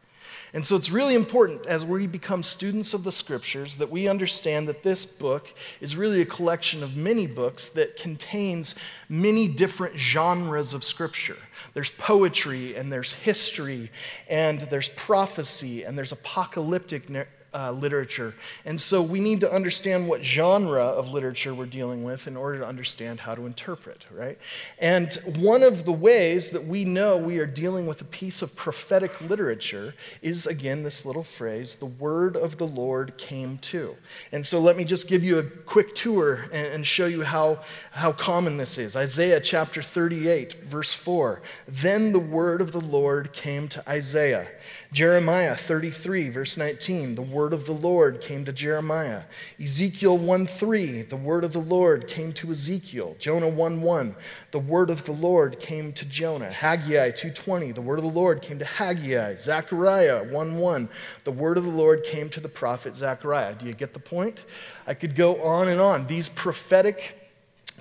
And 0.53 0.65
so 0.65 0.75
it's 0.75 0.89
really 0.89 1.15
important 1.15 1.65
as 1.65 1.85
we 1.85 2.07
become 2.07 2.41
students 2.41 2.93
of 2.93 3.03
the 3.03 3.11
scriptures 3.11 3.75
that 3.77 3.91
we 3.91 4.07
understand 4.07 4.67
that 4.67 4.83
this 4.83 5.05
book 5.05 5.53
is 5.81 5.97
really 5.97 6.21
a 6.21 6.25
collection 6.25 6.83
of 6.83 6.95
many 6.95 7.27
books 7.27 7.69
that 7.69 7.97
contains 7.97 8.75
many 9.09 9.47
different 9.47 9.97
genres 9.97 10.73
of 10.73 10.83
scripture. 10.83 11.37
There's 11.73 11.89
poetry 11.89 12.75
and 12.75 12.91
there's 12.91 13.13
history 13.13 13.91
and 14.29 14.61
there's 14.61 14.89
prophecy 14.89 15.83
and 15.83 15.97
there's 15.97 16.13
apocalyptic 16.13 17.09
uh, 17.57 17.71
literature. 17.71 18.35
And 18.65 18.79
so 18.79 19.01
we 19.01 19.19
need 19.19 19.39
to 19.41 19.51
understand 19.51 20.07
what 20.07 20.23
genre 20.23 20.83
of 20.83 21.11
literature 21.11 21.55
we're 21.55 21.65
dealing 21.65 22.03
with 22.03 22.27
in 22.27 22.37
order 22.37 22.59
to 22.59 22.67
understand 22.67 23.21
how 23.21 23.33
to 23.33 23.47
interpret, 23.47 24.05
right? 24.11 24.37
And 24.77 25.11
one 25.39 25.63
of 25.63 25.83
the 25.83 25.91
ways 25.91 26.49
that 26.49 26.65
we 26.65 26.85
know 26.85 27.17
we 27.17 27.39
are 27.39 27.47
dealing 27.47 27.87
with 27.87 27.99
a 27.99 28.05
piece 28.05 28.43
of 28.43 28.55
prophetic 28.55 29.19
literature 29.21 29.95
is, 30.21 30.45
again, 30.45 30.83
this 30.83 31.03
little 31.03 31.23
phrase 31.23 31.75
the 31.75 31.87
word 31.87 32.35
of 32.35 32.57
the 32.59 32.67
Lord 32.67 33.17
came 33.17 33.57
to. 33.59 33.95
And 34.31 34.45
so 34.45 34.59
let 34.59 34.77
me 34.77 34.83
just 34.83 35.07
give 35.07 35.23
you 35.23 35.39
a 35.39 35.43
quick 35.43 35.95
tour 35.95 36.45
and, 36.53 36.67
and 36.67 36.85
show 36.85 37.07
you 37.07 37.23
how, 37.23 37.61
how 37.93 38.11
common 38.11 38.57
this 38.57 38.77
is. 38.77 38.95
Isaiah 38.95 39.41
chapter 39.41 39.81
38, 39.81 40.53
verse 40.53 40.93
4. 40.93 41.41
Then 41.67 42.11
the 42.11 42.19
word 42.19 42.61
of 42.61 42.71
the 42.71 42.81
Lord 42.81 43.33
came 43.33 43.67
to 43.69 43.89
Isaiah. 43.89 44.47
Jeremiah 44.93 45.55
33, 45.55 46.29
verse 46.29 46.57
19, 46.57 47.15
the 47.15 47.21
word 47.21 47.51
of 47.51 47.65
the 47.65 47.73
Lord 47.73 48.21
came 48.21 48.45
to 48.45 48.53
Jeremiah. 48.53 49.23
Ezekiel 49.61 50.17
1 50.17 50.47
3, 50.47 51.01
the 51.01 51.17
word 51.17 51.43
of 51.43 51.51
the 51.51 51.59
Lord 51.59 52.07
came 52.07 52.31
to 52.33 52.51
Ezekiel. 52.51 53.17
Jonah 53.19 53.49
1 53.49 53.81
1, 53.81 54.15
the 54.51 54.59
word 54.59 54.89
of 54.89 55.05
the 55.05 55.11
Lord 55.11 55.59
came 55.59 55.91
to 55.91 56.05
Jonah. 56.05 56.51
Haggai 56.51 57.11
2.20, 57.11 57.75
the 57.75 57.81
word 57.81 57.99
of 57.99 58.05
the 58.05 58.11
Lord 58.11 58.41
came 58.41 58.59
to 58.59 58.65
Haggai. 58.65 59.35
Zechariah 59.35 60.23
1 60.23 60.57
1, 60.57 60.89
the 61.25 61.31
word 61.31 61.57
of 61.57 61.65
the 61.65 61.69
Lord 61.69 62.03
came 62.05 62.29
to 62.29 62.39
the 62.39 62.49
prophet 62.49 62.95
Zechariah. 62.95 63.55
Do 63.55 63.65
you 63.65 63.73
get 63.73 63.93
the 63.93 63.99
point? 63.99 64.45
I 64.87 64.93
could 64.93 65.15
go 65.15 65.41
on 65.41 65.67
and 65.67 65.81
on. 65.81 66.07
These 66.07 66.29
prophetic 66.29 67.27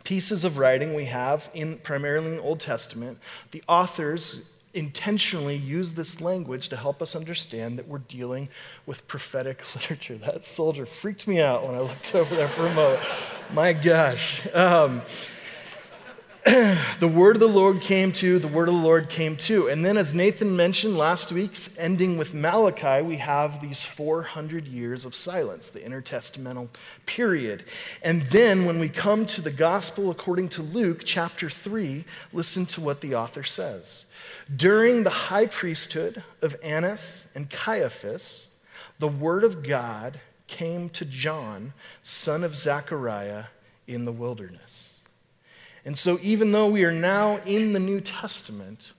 pieces 0.02 0.44
of 0.44 0.58
writing 0.58 0.94
we 0.94 1.04
have 1.04 1.50
in 1.54 1.78
primarily 1.78 2.30
in 2.30 2.36
the 2.36 2.42
Old 2.42 2.60
Testament, 2.60 3.18
the 3.52 3.62
authors 3.68 4.52
intentionally 4.76 5.56
use 5.56 5.92
this 5.92 6.20
language 6.20 6.68
to 6.68 6.76
help 6.76 7.00
us 7.00 7.16
understand 7.16 7.78
that 7.78 7.88
we're 7.88 7.98
dealing 7.98 8.48
with 8.84 9.08
prophetic 9.08 9.62
literature. 9.74 10.16
That 10.16 10.44
soldier 10.44 10.86
freaked 10.86 11.26
me 11.26 11.40
out 11.40 11.66
when 11.66 11.74
I 11.74 11.80
looked 11.80 12.14
over 12.14 12.36
there 12.36 12.48
for 12.48 12.66
a 12.66 12.74
moment. 12.74 13.02
My 13.52 13.72
gosh. 13.72 14.46
Um, 14.54 15.02
the 17.00 17.12
word 17.12 17.34
of 17.34 17.40
the 17.40 17.48
Lord 17.48 17.80
came 17.80 18.12
to, 18.12 18.38
the 18.38 18.46
word 18.46 18.68
of 18.68 18.74
the 18.74 18.80
Lord 18.80 19.08
came 19.08 19.36
to. 19.38 19.68
And 19.68 19.84
then, 19.84 19.96
as 19.96 20.14
Nathan 20.14 20.54
mentioned 20.56 20.96
last 20.96 21.32
week's 21.32 21.76
ending 21.76 22.16
with 22.16 22.34
Malachi, 22.34 23.02
we 23.02 23.16
have 23.16 23.60
these 23.60 23.84
400 23.84 24.64
years 24.64 25.04
of 25.04 25.12
silence, 25.14 25.70
the 25.70 25.80
intertestamental 25.80 26.68
period. 27.04 27.64
And 28.00 28.22
then, 28.22 28.64
when 28.64 28.78
we 28.78 28.88
come 28.88 29.26
to 29.26 29.40
the 29.40 29.50
gospel 29.50 30.08
according 30.08 30.50
to 30.50 30.62
Luke 30.62 31.02
chapter 31.04 31.50
3, 31.50 32.04
listen 32.32 32.64
to 32.66 32.80
what 32.80 33.00
the 33.00 33.16
author 33.16 33.42
says. 33.42 34.05
During 34.54 35.02
the 35.02 35.10
high 35.10 35.46
priesthood 35.46 36.22
of 36.40 36.56
Annas 36.62 37.32
and 37.34 37.50
Caiaphas, 37.50 38.48
the 38.98 39.08
word 39.08 39.42
of 39.42 39.62
God 39.62 40.20
came 40.46 40.88
to 40.90 41.04
John, 41.04 41.72
son 42.02 42.44
of 42.44 42.54
Zechariah, 42.54 43.46
in 43.88 44.04
the 44.04 44.12
wilderness. 44.12 44.98
And 45.84 45.98
so, 45.98 46.18
even 46.22 46.52
though 46.52 46.68
we 46.68 46.84
are 46.84 46.92
now 46.92 47.36
in 47.38 47.72
the 47.72 47.80
New 47.80 48.00
Testament, 48.00 48.92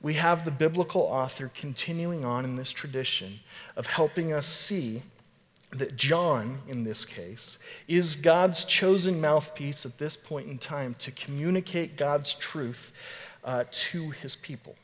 we 0.00 0.14
have 0.14 0.44
the 0.44 0.50
biblical 0.50 1.02
author 1.02 1.50
continuing 1.54 2.24
on 2.24 2.44
in 2.44 2.56
this 2.56 2.70
tradition 2.70 3.40
of 3.76 3.86
helping 3.86 4.32
us 4.32 4.46
see 4.46 5.02
that 5.70 5.96
John, 5.96 6.60
in 6.66 6.84
this 6.84 7.04
case, 7.04 7.58
is 7.86 8.16
God's 8.16 8.64
chosen 8.64 9.20
mouthpiece 9.20 9.84
at 9.84 9.98
this 9.98 10.16
point 10.16 10.48
in 10.48 10.58
time 10.58 10.94
to 11.00 11.10
communicate 11.10 11.96
God's 11.96 12.32
truth 12.32 12.92
uh, 13.44 13.64
to 13.70 14.10
his 14.10 14.36
people. 14.36 14.76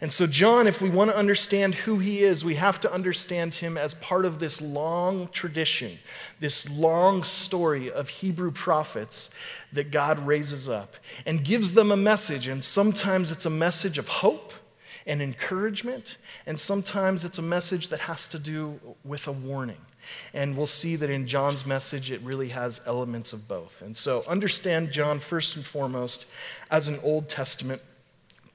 And 0.00 0.12
so, 0.12 0.26
John, 0.26 0.66
if 0.66 0.80
we 0.80 0.88
want 0.88 1.10
to 1.10 1.16
understand 1.16 1.74
who 1.74 1.98
he 1.98 2.22
is, 2.22 2.44
we 2.44 2.54
have 2.54 2.80
to 2.82 2.92
understand 2.92 3.54
him 3.54 3.76
as 3.76 3.94
part 3.94 4.24
of 4.24 4.38
this 4.38 4.62
long 4.62 5.28
tradition, 5.28 5.98
this 6.38 6.70
long 6.70 7.22
story 7.22 7.90
of 7.90 8.08
Hebrew 8.08 8.50
prophets 8.50 9.30
that 9.72 9.90
God 9.90 10.20
raises 10.20 10.68
up 10.68 10.94
and 11.26 11.44
gives 11.44 11.74
them 11.74 11.90
a 11.90 11.96
message. 11.96 12.46
And 12.46 12.64
sometimes 12.64 13.32
it's 13.32 13.46
a 13.46 13.50
message 13.50 13.98
of 13.98 14.08
hope 14.08 14.54
and 15.10 15.20
encouragement, 15.20 16.18
and 16.46 16.58
sometimes 16.58 17.24
it's 17.24 17.38
a 17.38 17.42
message 17.42 17.88
that 17.88 17.98
has 17.98 18.28
to 18.28 18.38
do 18.38 18.78
with 19.04 19.26
a 19.26 19.32
warning. 19.32 19.84
And 20.32 20.56
we'll 20.56 20.68
see 20.68 20.94
that 20.94 21.10
in 21.10 21.26
John's 21.26 21.66
message, 21.66 22.12
it 22.12 22.20
really 22.22 22.50
has 22.50 22.80
elements 22.86 23.32
of 23.32 23.48
both. 23.48 23.82
And 23.82 23.96
so 23.96 24.22
understand 24.28 24.92
John 24.92 25.18
first 25.18 25.56
and 25.56 25.66
foremost 25.66 26.30
as 26.70 26.86
an 26.86 27.00
Old 27.02 27.28
Testament 27.28 27.82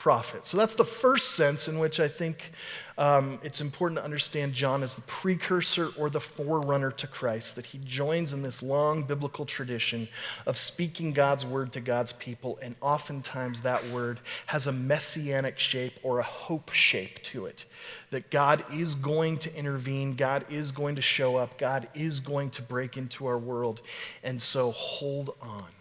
prophet. 0.05 0.45
So 0.45 0.55
that's 0.55 0.75
the 0.75 0.85
first 0.85 1.31
sense 1.31 1.67
in 1.67 1.79
which 1.79 1.99
I 1.99 2.07
think 2.07 2.51
um, 2.95 3.39
it's 3.41 3.59
important 3.59 3.97
to 3.97 4.03
understand 4.03 4.53
John 4.53 4.83
as 4.83 4.93
the 4.93 5.01
precursor 5.01 5.89
or 5.97 6.11
the 6.11 6.19
forerunner 6.19 6.91
to 6.91 7.07
Christ, 7.07 7.55
that 7.55 7.65
he 7.65 7.79
joins 7.79 8.31
in 8.31 8.43
this 8.43 8.61
long 8.61 9.01
biblical 9.01 9.47
tradition 9.47 10.07
of 10.45 10.59
speaking 10.59 11.11
God's 11.11 11.43
word 11.43 11.71
to 11.73 11.81
God's 11.81 12.13
people, 12.13 12.59
and 12.61 12.75
oftentimes 12.81 13.61
that 13.61 13.89
word 13.89 14.19
has 14.45 14.67
a 14.67 14.71
messianic 14.71 15.57
shape 15.57 15.93
or 16.03 16.19
a 16.19 16.23
hope 16.23 16.69
shape 16.69 17.23
to 17.23 17.47
it. 17.47 17.65
That 18.11 18.29
God 18.29 18.63
is 18.71 18.93
going 18.93 19.39
to 19.39 19.55
intervene, 19.57 20.13
God 20.13 20.45
is 20.51 20.69
going 20.69 20.97
to 20.97 21.01
show 21.01 21.35
up, 21.35 21.57
God 21.57 21.87
is 21.95 22.19
going 22.19 22.51
to 22.51 22.61
break 22.61 22.95
into 22.95 23.25
our 23.25 23.39
world. 23.39 23.81
And 24.23 24.39
so 24.39 24.69
hold 24.69 25.31
on, 25.41 25.71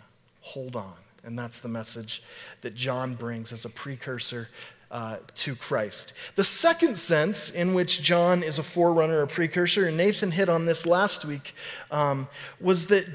hold 0.40 0.76
on. 0.76 1.03
And 1.24 1.38
that's 1.38 1.60
the 1.60 1.68
message 1.68 2.22
that 2.60 2.74
John 2.74 3.14
brings 3.14 3.52
as 3.52 3.64
a 3.64 3.70
precursor 3.70 4.48
uh, 4.90 5.16
to 5.34 5.56
Christ. 5.56 6.12
The 6.36 6.44
second 6.44 6.98
sense 6.98 7.50
in 7.50 7.74
which 7.74 8.02
John 8.02 8.42
is 8.42 8.58
a 8.58 8.62
forerunner 8.62 9.22
or 9.22 9.26
precursor, 9.26 9.86
and 9.86 9.96
Nathan 9.96 10.30
hit 10.30 10.48
on 10.48 10.66
this 10.66 10.86
last 10.86 11.24
week, 11.24 11.54
um, 11.90 12.28
was 12.60 12.86
that 12.88 13.06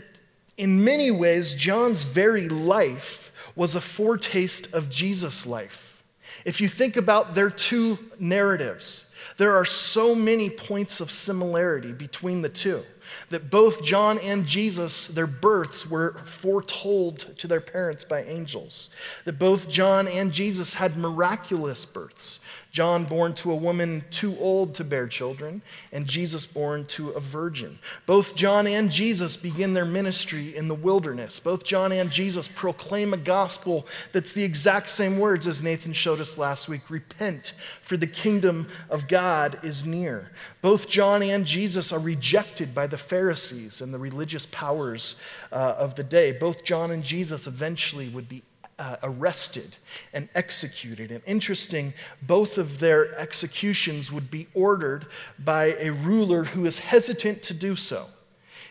in 0.57 0.83
many 0.83 1.09
ways, 1.09 1.55
John's 1.55 2.03
very 2.03 2.49
life 2.49 3.31
was 3.55 3.75
a 3.75 3.81
foretaste 3.81 4.73
of 4.73 4.89
Jesus' 4.89 5.47
life. 5.47 6.03
If 6.43 6.59
you 6.59 6.67
think 6.67 6.97
about 6.97 7.33
their 7.33 7.49
two 7.49 7.97
narratives, 8.19 9.09
there 9.37 9.55
are 9.55 9.63
so 9.63 10.13
many 10.13 10.49
points 10.49 10.99
of 10.99 11.11
similarity 11.11 11.93
between 11.93 12.41
the 12.41 12.49
two 12.49 12.83
that 13.29 13.49
both 13.49 13.83
John 13.83 14.17
and 14.19 14.45
Jesus, 14.45 15.07
their 15.07 15.27
births 15.27 15.89
were 15.89 16.13
foretold 16.25 17.37
to 17.37 17.47
their 17.47 17.61
parents 17.61 18.03
by 18.03 18.23
angels, 18.23 18.89
that 19.25 19.39
both 19.39 19.69
John 19.69 20.07
and 20.07 20.31
Jesus 20.31 20.75
had 20.75 20.97
miraculous 20.97 21.85
births. 21.85 22.39
John 22.71 23.03
born 23.03 23.33
to 23.33 23.51
a 23.51 23.55
woman 23.55 24.03
too 24.11 24.37
old 24.39 24.75
to 24.75 24.83
bear 24.83 25.07
children, 25.07 25.63
and 25.91 26.05
Jesus 26.05 26.45
born 26.45 26.85
to 26.85 27.09
a 27.09 27.19
virgin. 27.19 27.79
Both 28.05 28.35
John 28.35 28.67
and 28.67 28.91
Jesus 28.91 29.35
begin 29.35 29.73
their 29.73 29.85
ministry 29.85 30.55
in 30.55 30.67
the 30.67 30.75
wilderness. 30.75 31.39
Both 31.39 31.63
John 31.63 31.91
and 31.91 32.11
Jesus 32.11 32.47
proclaim 32.47 33.11
a 33.11 33.17
gospel 33.17 33.87
that's 34.11 34.33
the 34.33 34.43
exact 34.43 34.89
same 34.89 35.17
words 35.17 35.47
as 35.47 35.63
Nathan 35.63 35.93
showed 35.93 36.19
us 36.19 36.37
last 36.37 36.69
week 36.69 36.91
repent, 36.91 37.53
for 37.81 37.97
the 37.97 38.05
kingdom 38.05 38.67
of 38.87 39.07
God 39.07 39.59
is 39.63 39.85
near. 39.85 40.31
Both 40.61 40.89
John 40.89 41.23
and 41.23 41.45
Jesus 41.45 41.91
are 41.91 41.99
rejected 41.99 42.75
by 42.75 42.85
the 42.85 42.97
Pharisees 42.97 43.81
and 43.81 43.91
the 43.91 43.97
religious 43.97 44.45
powers 44.45 45.19
uh, 45.51 45.75
of 45.77 45.95
the 45.95 46.03
day. 46.03 46.33
Both 46.33 46.63
John 46.63 46.91
and 46.91 47.03
Jesus 47.03 47.47
eventually 47.47 48.09
would 48.09 48.29
be 48.29 48.43
uh, 48.79 48.95
arrested 49.03 49.75
and 50.13 50.29
executed. 50.33 51.11
And 51.11 51.21
interesting, 51.27 51.93
both 52.21 52.57
of 52.57 52.79
their 52.79 53.13
executions 53.19 54.11
would 54.11 54.31
be 54.31 54.47
ordered 54.53 55.05
by 55.37 55.75
a 55.79 55.91
ruler 55.91 56.45
who 56.45 56.65
is 56.65 56.79
hesitant 56.79 57.43
to 57.43 57.53
do 57.53 57.75
so. 57.75 58.05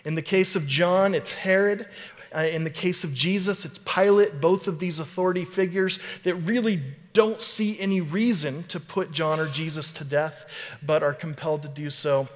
In 0.04 0.14
the 0.14 0.22
case 0.22 0.56
of 0.56 0.66
John, 0.66 1.14
it's 1.14 1.32
Herod. 1.32 1.86
Uh, 2.34 2.40
in 2.40 2.64
the 2.64 2.70
case 2.70 3.04
of 3.04 3.14
Jesus, 3.14 3.64
it's 3.64 3.78
Pilate, 3.78 4.40
both 4.40 4.66
of 4.68 4.78
these 4.78 4.98
authority 4.98 5.44
figures 5.44 5.98
that 6.24 6.34
really 6.34 6.80
don't 7.12 7.40
see 7.40 7.78
any 7.80 8.00
reason 8.00 8.62
to 8.64 8.80
put 8.80 9.12
John 9.12 9.40
or 9.40 9.48
Jesus 9.48 9.92
to 9.94 10.04
death, 10.04 10.50
but 10.82 11.02
are 11.02 11.14
compelled 11.14 11.62
to 11.62 11.68
do 11.68 11.90
so 11.90 12.28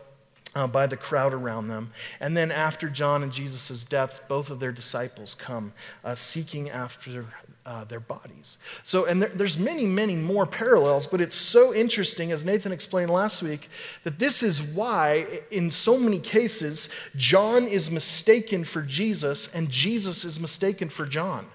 uh, 0.54 0.66
by 0.66 0.86
the 0.86 0.96
crowd 0.96 1.32
around 1.32 1.68
them. 1.68 1.92
And 2.20 2.36
then 2.36 2.50
after 2.50 2.88
John 2.88 3.22
and 3.22 3.32
Jesus' 3.32 3.84
deaths, 3.84 4.18
both 4.18 4.50
of 4.50 4.60
their 4.60 4.72
disciples 4.72 5.34
come 5.34 5.72
uh, 6.04 6.14
seeking 6.14 6.70
after 6.70 7.26
uh, 7.64 7.84
their 7.84 8.00
bodies. 8.00 8.58
So, 8.82 9.04
and 9.06 9.22
there, 9.22 9.28
there's 9.28 9.58
many, 9.58 9.86
many 9.86 10.16
more 10.16 10.46
parallels, 10.46 11.06
but 11.06 11.20
it's 11.20 11.36
so 11.36 11.72
interesting, 11.72 12.32
as 12.32 12.44
Nathan 12.44 12.72
explained 12.72 13.10
last 13.10 13.42
week, 13.42 13.68
that 14.04 14.18
this 14.18 14.42
is 14.42 14.60
why, 14.62 15.26
in 15.50 15.70
so 15.70 15.98
many 15.98 16.18
cases, 16.18 16.88
John 17.16 17.64
is 17.64 17.90
mistaken 17.90 18.64
for 18.64 18.82
Jesus 18.82 19.54
and 19.54 19.70
Jesus 19.70 20.24
is 20.24 20.40
mistaken 20.40 20.88
for 20.88 21.06
John. 21.06 21.46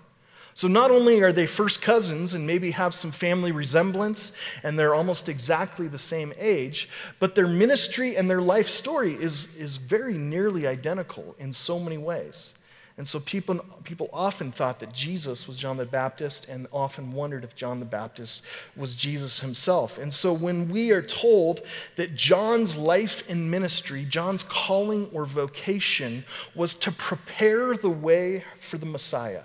So, 0.54 0.68
not 0.68 0.90
only 0.90 1.22
are 1.22 1.32
they 1.32 1.46
first 1.46 1.84
cousins 1.84 2.34
and 2.34 2.48
maybe 2.48 2.72
have 2.72 2.96
some 2.96 3.12
family 3.12 3.52
resemblance 3.52 4.36
and 4.64 4.80
they're 4.80 4.96
almost 4.96 5.30
exactly 5.30 5.88
the 5.88 6.00
same 6.00 6.34
age, 6.36 6.90
but 7.20 7.36
their 7.36 7.48
ministry 7.48 8.16
and 8.16 8.28
their 8.28 8.42
life 8.42 8.68
story 8.68 9.14
is, 9.14 9.56
is 9.56 9.78
very 9.78 10.16
nearly 10.16 10.66
identical 10.66 11.36
in 11.38 11.54
so 11.54 11.80
many 11.80 12.00
ways. 12.00 12.54
And 12.98 13.08
so 13.08 13.20
people, 13.20 13.64
people 13.84 14.10
often 14.12 14.52
thought 14.52 14.80
that 14.80 14.92
Jesus 14.92 15.48
was 15.48 15.60
John 15.60 15.78
the 15.78 15.86
Baptist 15.86 16.50
and 16.50 16.66
often 16.74 17.14
wondered 17.14 17.44
if 17.44 17.56
John 17.56 17.80
the 17.80 17.86
Baptist 17.86 18.44
was 18.76 18.96
Jesus 18.96 19.40
himself. 19.40 20.00
And 20.00 20.12
so 20.12 20.34
when 20.34 20.68
we 20.68 20.90
are 20.92 21.04
told 21.04 21.62
that 21.96 22.16
John's 22.16 22.76
life 22.76 23.28
and 23.30 23.52
ministry, 23.52 24.04
John's 24.04 24.42
calling 24.42 25.10
or 25.14 25.26
vocation 25.26 26.26
was 26.56 26.74
to 26.76 26.92
prepare 26.92 27.76
the 27.76 27.90
way 27.90 28.44
for 28.60 28.80
the 28.80 28.88
Messiah, 28.88 29.44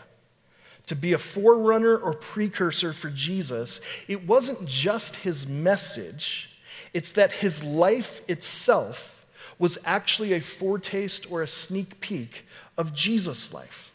to 0.86 0.96
be 0.96 1.12
a 1.12 1.18
forerunner 1.18 1.98
or 1.98 2.14
precursor 2.14 2.94
for 2.94 3.10
Jesus, 3.10 3.82
it 4.08 4.26
wasn't 4.26 4.66
just 4.66 5.16
his 5.16 5.46
message, 5.46 6.58
it's 6.94 7.12
that 7.12 7.32
his 7.32 7.62
life 7.62 8.22
itself 8.30 9.26
was 9.58 9.78
actually 9.84 10.32
a 10.32 10.40
foretaste 10.40 11.30
or 11.30 11.42
a 11.42 11.46
sneak 11.46 12.00
peek 12.00 12.46
of 12.76 12.94
Jesus' 12.94 13.52
life. 13.52 13.92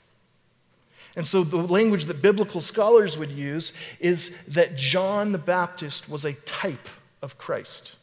And 1.16 1.26
so, 1.26 1.44
the 1.44 1.58
language 1.58 2.06
that 2.06 2.22
biblical 2.22 2.62
scholars 2.62 3.18
would 3.18 3.32
use 3.32 3.74
is 4.00 4.46
that 4.46 4.78
John 4.78 5.32
the 5.32 5.40
Baptist 5.40 6.08
was 6.08 6.24
a 6.26 6.34
type 6.34 6.90
of 7.24 7.40
Christ. 7.40 7.96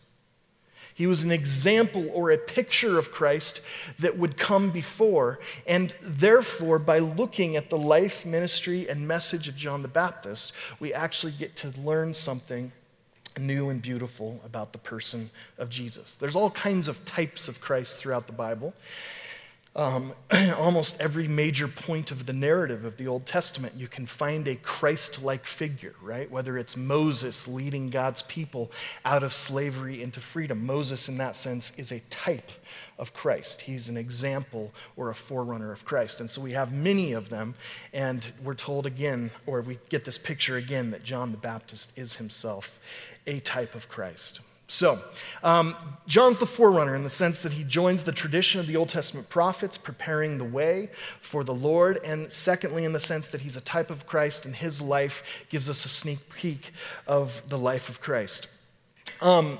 He 0.95 1.07
was 1.09 1.23
an 1.23 1.33
example 1.33 2.09
or 2.13 2.31
a 2.31 2.39
picture 2.39 2.99
of 2.99 3.11
Christ 3.11 3.61
that 3.99 4.17
would 4.17 4.37
come 4.37 4.71
before. 4.71 5.41
And 5.67 5.93
therefore, 6.01 6.79
by 6.79 7.01
looking 7.01 7.57
at 7.57 7.69
the 7.69 7.79
life, 7.79 8.25
ministry, 8.25 8.89
and 8.89 9.07
message 9.07 9.49
of 9.49 9.57
John 9.57 9.83
the 9.83 9.89
Baptist, 9.89 10.53
we 10.79 10.95
actually 10.95 11.33
get 11.33 11.57
to 11.57 11.73
learn 11.81 12.15
something 12.15 12.71
new 13.39 13.71
and 13.71 13.83
beautiful 13.83 14.41
about 14.45 14.73
the 14.73 14.79
person 14.79 15.31
of 15.59 15.69
Jesus. 15.69 16.15
There's 16.15 16.37
all 16.37 16.51
kinds 16.51 16.87
of 16.87 17.05
types 17.05 17.49
of 17.49 17.61
Christ 17.61 17.99
throughout 17.99 18.29
the 18.29 18.33
Bible. 18.33 18.73
Um, 19.77 20.13
almost 20.59 21.01
every 21.01 21.27
major 21.27 21.67
point 21.67 22.11
of 22.11 22.27
the 22.27 22.33
narrative 22.33 22.85
of 22.85 22.97
the 22.97 23.09
Old 23.09 23.27
Testament, 23.27 23.75
you 23.77 23.89
can 23.89 24.07
find 24.07 24.47
a 24.47 24.55
Christ 24.55 25.23
like 25.23 25.45
figure, 25.45 25.95
right? 26.01 26.31
Whether 26.31 26.57
it's 26.57 26.77
Moses 26.77 27.49
leading 27.49 27.91
God's 27.91 28.23
people 28.23 28.71
out 29.05 29.23
of 29.23 29.35
slavery 29.35 30.03
into 30.03 30.21
freedom. 30.21 30.65
Moses, 30.65 31.09
in 31.09 31.19
that 31.19 31.35
sense, 31.35 31.77
is 31.79 31.91
a 31.91 32.01
type 32.11 32.53
of 32.99 33.13
Christ. 33.13 33.63
He's 33.63 33.89
an 33.89 33.97
example 33.97 34.73
or 34.97 35.11
a 35.11 35.15
forerunner 35.15 35.73
of 35.73 35.85
Christ. 35.85 36.21
And 36.21 36.31
so 36.31 36.41
we 36.41 36.53
have 36.53 36.73
many 36.73 37.13
of 37.13 37.29
them, 37.29 37.55
and 37.93 38.25
we're 38.43 38.55
told 38.55 38.87
again, 38.87 39.33
or 39.47 39.61
we 39.61 39.79
get 39.89 40.05
this 40.05 40.19
picture 40.19 40.57
again, 40.57 40.91
that 40.91 41.03
John 41.03 41.33
the 41.33 41.39
Baptist 41.39 41.99
is 41.99 42.17
himself 42.17 42.79
a 43.27 43.41
type 43.41 43.75
of 43.75 43.89
Christ. 43.89 44.41
So, 44.67 44.99
um, 45.43 45.77
John's 46.07 46.39
the 46.39 46.47
forerunner 46.47 46.95
in 46.95 47.03
the 47.03 47.11
sense 47.11 47.41
that 47.43 47.53
he 47.53 47.65
joins 47.65 48.05
the 48.05 48.13
tradition 48.13 48.61
of 48.61 48.67
the 48.67 48.77
Old 48.77 48.89
Testament 48.89 49.29
prophets, 49.29 49.77
preparing 49.77 50.39
the 50.39 50.45
way 50.45 50.91
for 51.21 51.45
the 51.45 51.55
Lord. 51.55 52.01
And 52.05 52.33
secondly, 52.33 52.85
in 52.85 52.93
the 52.93 53.01
sense 53.01 53.29
that 53.29 53.43
he's 53.43 53.57
a 53.57 53.61
type 53.61 53.91
of 53.91 54.07
Christ, 54.07 54.45
and 54.47 54.57
his 54.57 54.81
life 54.81 55.45
gives 55.51 55.69
us 55.69 55.85
a 55.85 55.89
sneak 55.89 56.35
peek 56.35 56.73
of 57.07 57.47
the 57.49 57.59
life 57.59 57.89
of 57.89 58.01
Christ. 58.01 58.49
Um, 59.21 59.59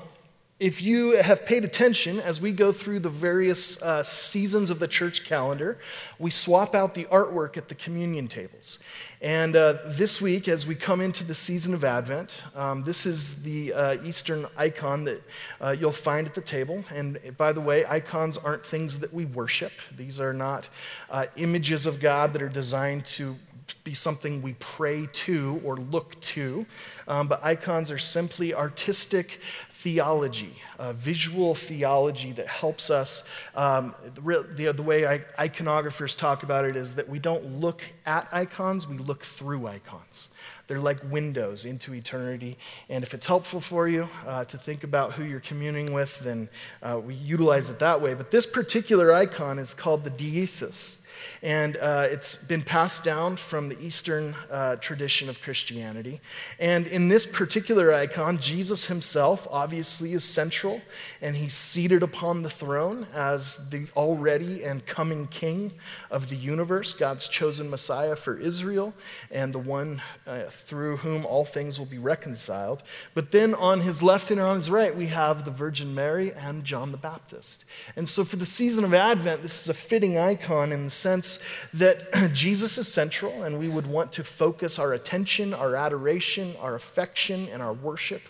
if 0.57 0.81
you 0.81 1.21
have 1.21 1.45
paid 1.45 1.65
attention 1.65 2.17
as 2.17 2.39
we 2.39 2.53
go 2.53 2.71
through 2.71 2.99
the 2.99 3.09
various 3.09 3.81
uh, 3.81 4.01
seasons 4.03 4.69
of 4.69 4.79
the 4.79 4.87
church 4.87 5.25
calendar, 5.25 5.77
we 6.17 6.31
swap 6.31 6.73
out 6.73 6.93
the 6.93 7.03
artwork 7.05 7.57
at 7.57 7.67
the 7.67 7.75
communion 7.75 8.29
tables. 8.29 8.79
And 9.21 9.57
uh, 9.57 9.79
this 9.85 10.21
week, 10.21 10.47
as 10.47 10.65
we 10.65 10.75
come 10.75 11.01
into 11.01 11.25
the 11.25 11.35
season 11.35 11.73
of 11.73 11.83
Advent, 11.83 12.41
um, 12.55 12.83
this 12.83 13.05
is 13.05 13.43
the 13.43 13.73
uh, 13.73 13.97
Eastern 14.05 14.45
icon 14.55 15.03
that 15.03 15.23
uh, 15.59 15.75
you'll 15.77 15.91
find 15.91 16.25
at 16.25 16.35
the 16.35 16.41
table. 16.41 16.85
And 16.93 17.19
by 17.37 17.51
the 17.51 17.61
way, 17.61 17.85
icons 17.85 18.37
aren't 18.37 18.65
things 18.65 18.99
that 18.99 19.13
we 19.13 19.25
worship, 19.25 19.73
these 19.97 20.21
are 20.21 20.33
not 20.33 20.69
uh, 21.09 21.25
images 21.35 21.85
of 21.85 21.99
God 21.99 22.31
that 22.31 22.41
are 22.41 22.49
designed 22.49 23.05
to 23.07 23.35
be 23.83 23.93
something 23.93 24.41
we 24.41 24.53
pray 24.59 25.07
to 25.11 25.61
or 25.63 25.77
look 25.77 26.19
to. 26.21 26.65
Um, 27.07 27.27
but 27.27 27.43
icons 27.43 27.91
are 27.91 27.97
simply 27.97 28.53
artistic 28.53 29.39
theology, 29.71 30.55
uh, 30.79 30.93
visual 30.93 31.53
theology 31.53 32.31
that 32.31 32.47
helps 32.47 32.89
us. 32.89 33.29
Um, 33.55 33.93
the, 34.15 34.73
the, 34.75 34.81
way 34.81 35.05
I, 35.05 35.19
iconographers 35.47 36.17
talk 36.17 36.41
about 36.41 36.65
it 36.65 36.75
is 36.75 36.95
that 36.95 37.07
we 37.07 37.19
don't 37.19 37.59
look 37.59 37.83
at 38.05 38.27
icons, 38.31 38.87
we 38.87 38.97
look 38.97 39.23
through 39.23 39.67
icons. 39.67 40.29
They're 40.67 40.79
like 40.79 40.99
windows 41.11 41.65
into 41.65 41.93
eternity. 41.93 42.57
And 42.89 43.03
if 43.03 43.13
it's 43.13 43.27
helpful 43.27 43.61
for 43.61 43.87
you 43.87 44.09
uh, 44.25 44.45
to 44.45 44.57
think 44.57 44.83
about 44.83 45.13
who 45.13 45.23
you're 45.23 45.39
communing 45.39 45.93
with, 45.93 46.19
then 46.21 46.49
uh, 46.81 46.99
we 47.03 47.13
utilize 47.13 47.69
it 47.69 47.77
that 47.77 48.01
way. 48.01 48.15
But 48.15 48.31
this 48.31 48.47
particular 48.47 49.13
icon 49.13 49.59
is 49.59 49.75
called 49.75 50.03
the 50.03 50.09
Deesis. 50.09 51.04
And 51.45 51.77
uh, 51.77 52.07
it's 52.09 52.35
been 52.35 52.63
passed 52.63 53.03
down 53.03 53.37
from 53.37 53.69
the 53.69 53.79
Eastern 53.79 54.33
uh, 54.49 54.77
tradition 54.77 55.29
of 55.29 55.43
Christianity. 55.43 56.19
And 56.57 56.87
in 56.87 57.07
this 57.07 57.23
particular 57.23 57.93
icon, 57.93 58.39
Jesus 58.39 58.85
himself 58.85 59.47
obviously 59.51 60.13
is 60.13 60.23
central, 60.23 60.81
and 61.21 61.35
he's 61.35 61.53
seated 61.53 62.01
upon 62.01 62.41
the 62.41 62.49
throne 62.49 63.05
as 63.13 63.69
the 63.69 63.85
already 63.95 64.63
and 64.63 64.87
coming 64.87 65.27
king 65.27 65.73
of 66.09 66.31
the 66.31 66.35
universe, 66.35 66.93
God's 66.93 67.27
chosen 67.27 67.69
Messiah 67.69 68.15
for 68.15 68.39
Israel, 68.39 68.95
and 69.29 69.53
the 69.53 69.59
one 69.59 70.01
uh, 70.25 70.45
through 70.49 70.97
whom 70.97 71.27
all 71.27 71.45
things 71.45 71.77
will 71.77 71.85
be 71.85 71.99
reconciled. 71.99 72.81
But 73.13 73.29
then 73.29 73.53
on 73.53 73.81
his 73.81 74.01
left 74.01 74.31
and 74.31 74.41
on 74.41 74.55
his 74.55 74.71
right, 74.71 74.95
we 74.95 75.07
have 75.07 75.45
the 75.45 75.51
Virgin 75.51 75.93
Mary 75.93 76.33
and 76.33 76.63
John 76.63 76.91
the 76.91 76.97
Baptist. 76.97 77.65
And 77.95 78.09
so 78.09 78.23
for 78.23 78.37
the 78.37 78.47
season 78.47 78.83
of 78.83 78.95
Advent, 78.95 79.43
this 79.43 79.61
is 79.61 79.69
a 79.69 79.75
fitting 79.75 80.17
icon 80.17 80.71
in 80.71 80.85
the 80.85 80.89
sense 80.89 81.34
that 81.73 82.13
Jesus 82.33 82.77
is 82.77 82.91
central 82.91 83.43
and 83.43 83.59
we 83.59 83.69
would 83.69 83.87
want 83.87 84.11
to 84.13 84.23
focus 84.23 84.79
our 84.79 84.93
attention, 84.93 85.53
our 85.53 85.75
adoration, 85.75 86.55
our 86.59 86.75
affection, 86.75 87.47
and 87.49 87.61
our 87.61 87.73
worship 87.73 88.21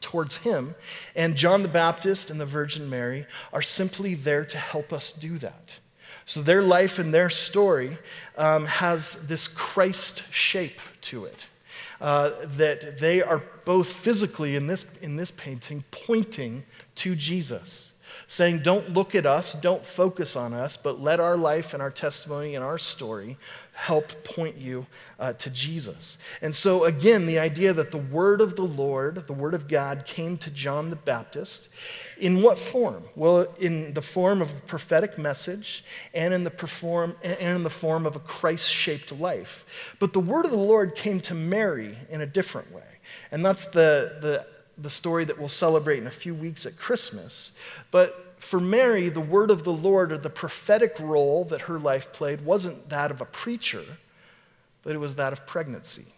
towards 0.00 0.38
him. 0.38 0.74
And 1.14 1.36
John 1.36 1.62
the 1.62 1.68
Baptist 1.68 2.30
and 2.30 2.40
the 2.40 2.46
Virgin 2.46 2.90
Mary 2.90 3.26
are 3.52 3.62
simply 3.62 4.14
there 4.14 4.44
to 4.44 4.58
help 4.58 4.92
us 4.92 5.12
do 5.12 5.38
that. 5.38 5.78
So 6.24 6.42
their 6.42 6.62
life 6.62 6.98
and 6.98 7.14
their 7.14 7.30
story 7.30 7.98
um, 8.36 8.66
has 8.66 9.28
this 9.28 9.46
Christ 9.46 10.32
shape 10.32 10.80
to 11.02 11.24
it. 11.24 11.46
Uh, 11.98 12.32
that 12.42 12.98
they 12.98 13.22
are 13.22 13.42
both 13.64 13.90
physically 13.90 14.54
in 14.54 14.66
this, 14.66 14.84
in 14.98 15.16
this 15.16 15.30
painting 15.30 15.82
pointing 15.90 16.64
to 16.94 17.14
Jesus 17.14 17.95
saying, 18.26 18.60
Don't 18.60 18.90
look 18.90 19.14
at 19.14 19.26
us, 19.26 19.52
don't 19.52 19.84
focus 19.84 20.36
on 20.36 20.52
us, 20.52 20.76
but 20.76 21.00
let 21.00 21.20
our 21.20 21.36
life 21.36 21.72
and 21.72 21.82
our 21.82 21.90
testimony 21.90 22.54
and 22.54 22.64
our 22.64 22.78
story 22.78 23.36
help 23.72 24.24
point 24.24 24.56
you 24.56 24.86
uh, 25.20 25.34
to 25.34 25.50
Jesus. 25.50 26.16
And 26.40 26.54
so, 26.54 26.84
again, 26.84 27.26
the 27.26 27.38
idea 27.38 27.72
that 27.74 27.90
the 27.90 27.98
word 27.98 28.40
of 28.40 28.56
the 28.56 28.62
Lord, 28.62 29.26
the 29.26 29.32
word 29.32 29.54
of 29.54 29.68
God, 29.68 30.06
came 30.06 30.38
to 30.38 30.50
John 30.50 30.90
the 30.90 30.96
Baptist. 30.96 31.68
In 32.18 32.42
what 32.42 32.58
form? 32.58 33.04
Well, 33.14 33.46
in 33.60 33.92
the 33.92 34.02
form 34.02 34.40
of 34.40 34.50
a 34.50 34.60
prophetic 34.62 35.18
message 35.18 35.84
and 36.14 36.32
in 36.32 36.44
the, 36.44 36.50
perform, 36.50 37.16
and 37.22 37.38
in 37.38 37.62
the 37.62 37.70
form 37.70 38.06
of 38.06 38.16
a 38.16 38.20
Christ 38.20 38.70
shaped 38.70 39.12
life. 39.12 39.94
But 39.98 40.14
the 40.14 40.20
word 40.20 40.46
of 40.46 40.50
the 40.50 40.56
Lord 40.56 40.94
came 40.94 41.20
to 41.20 41.34
Mary 41.34 41.96
in 42.08 42.22
a 42.22 42.26
different 42.26 42.72
way. 42.72 42.82
And 43.30 43.44
that's 43.44 43.66
the, 43.66 44.16
the 44.20 44.46
the 44.78 44.90
story 44.90 45.24
that 45.24 45.38
we'll 45.38 45.48
celebrate 45.48 45.98
in 45.98 46.06
a 46.06 46.10
few 46.10 46.34
weeks 46.34 46.66
at 46.66 46.76
Christmas. 46.76 47.52
But 47.96 48.42
for 48.42 48.60
Mary, 48.60 49.08
the 49.08 49.22
word 49.22 49.50
of 49.50 49.64
the 49.64 49.72
Lord 49.72 50.12
or 50.12 50.18
the 50.18 50.28
prophetic 50.28 50.96
role 51.00 51.44
that 51.44 51.62
her 51.62 51.78
life 51.78 52.12
played 52.12 52.42
wasn't 52.42 52.90
that 52.90 53.10
of 53.10 53.22
a 53.22 53.24
preacher, 53.24 53.84
but 54.82 54.94
it 54.94 54.98
was 54.98 55.14
that 55.14 55.32
of 55.32 55.46
pregnancy. 55.46 56.12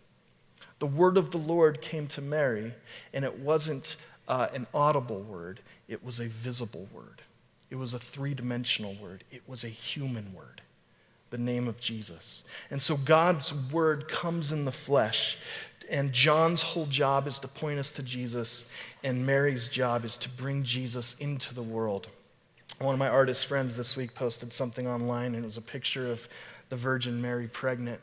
The 0.81 0.89
word 0.89 1.17
of 1.17 1.31
the 1.31 1.39
Lord 1.39 1.81
came 1.81 2.09
to 2.09 2.21
Mary, 2.21 2.75
and 3.15 3.25
it 3.25 3.39
wasn't 3.39 3.95
uh, 4.27 4.49
an 4.53 4.67
audible 4.75 5.21
word, 5.21 5.61
it 5.87 6.05
was 6.05 6.19
a 6.19 6.27
visible 6.27 6.89
word. 6.93 7.23
It 7.71 7.77
was 7.77 7.95
a 7.95 8.01
three 8.01 8.35
dimensional 8.35 8.97
word, 9.01 9.23
it 9.31 9.43
was 9.47 9.63
a 9.63 9.69
human 9.69 10.35
word 10.35 10.63
the 11.31 11.37
name 11.37 11.69
of 11.69 11.79
Jesus. 11.79 12.43
And 12.71 12.81
so 12.81 12.97
God's 12.97 13.53
word 13.71 14.09
comes 14.09 14.51
in 14.51 14.65
the 14.65 14.73
flesh 14.73 15.37
and 15.91 16.13
John's 16.13 16.63
whole 16.63 16.87
job 16.87 17.27
is 17.27 17.39
to 17.41 17.49
point 17.49 17.79
us 17.79 17.91
to 17.93 18.03
Jesus, 18.03 18.71
and 19.03 19.27
Mary's 19.27 19.69
job 19.69 20.05
is 20.05 20.19
to 20.19 20.29
bring 20.29 20.63
Jesus 20.65 21.19
into 21.19 21.55
the 21.55 21.63
world. 21.63 22.09
One 22.79 22.95
of 22.95 22.99
my 22.99 23.09
artist 23.09 23.47
friends 23.47 23.77
this 23.77 23.97
week 23.97 24.15
posted 24.15 24.53
something 24.53 24.87
online, 24.87 25.35
and 25.35 25.45
it 25.45 25.45
was 25.45 25.57
a 25.57 25.63
picture 25.63 26.11
of 26.11 26.29
the 26.69 26.77
Virgin 26.77 27.21
Mary 27.21 27.49
pregnant. 27.49 28.01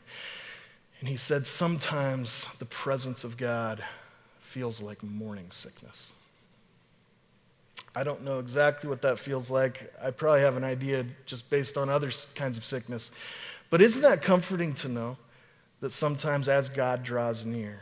And 1.00 1.08
he 1.08 1.16
said, 1.16 1.46
Sometimes 1.46 2.56
the 2.58 2.64
presence 2.64 3.24
of 3.24 3.36
God 3.36 3.82
feels 4.40 4.82
like 4.82 5.02
morning 5.02 5.46
sickness. 5.50 6.12
I 7.94 8.04
don't 8.04 8.24
know 8.24 8.38
exactly 8.38 8.90
what 8.90 9.02
that 9.02 9.18
feels 9.18 9.50
like. 9.50 9.92
I 10.02 10.10
probably 10.10 10.40
have 10.40 10.56
an 10.56 10.64
idea 10.64 11.06
just 11.24 11.48
based 11.48 11.78
on 11.78 11.88
other 11.88 12.10
kinds 12.34 12.58
of 12.58 12.64
sickness. 12.64 13.10
But 13.70 13.80
isn't 13.80 14.02
that 14.02 14.22
comforting 14.22 14.74
to 14.74 14.88
know 14.88 15.16
that 15.80 15.92
sometimes 15.92 16.48
as 16.48 16.68
God 16.68 17.02
draws 17.02 17.46
near, 17.46 17.80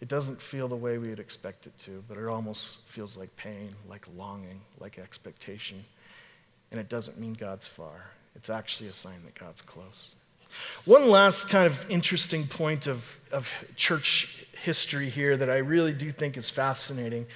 it 0.00 0.08
doesn't 0.08 0.40
feel 0.40 0.66
the 0.66 0.76
way 0.76 0.98
we'd 0.98 1.18
expect 1.18 1.66
it 1.66 1.76
to, 1.78 2.02
but 2.08 2.16
it 2.16 2.26
almost 2.26 2.80
feels 2.84 3.18
like 3.18 3.34
pain, 3.36 3.70
like 3.88 4.06
longing, 4.16 4.60
like 4.78 4.98
expectation. 4.98 5.84
And 6.70 6.80
it 6.80 6.88
doesn't 6.88 7.18
mean 7.18 7.34
God's 7.34 7.66
far. 7.66 8.10
It's 8.34 8.48
actually 8.48 8.88
a 8.88 8.94
sign 8.94 9.22
that 9.24 9.34
God's 9.34 9.60
close. 9.60 10.14
One 10.84 11.08
last 11.10 11.48
kind 11.48 11.66
of 11.66 11.88
interesting 11.90 12.46
point 12.46 12.86
of, 12.86 13.20
of 13.30 13.52
church 13.76 14.46
history 14.62 15.10
here 15.10 15.36
that 15.36 15.50
I 15.50 15.58
really 15.58 15.92
do 15.92 16.10
think 16.10 16.36
is 16.36 16.50
fascinating. 16.50 17.26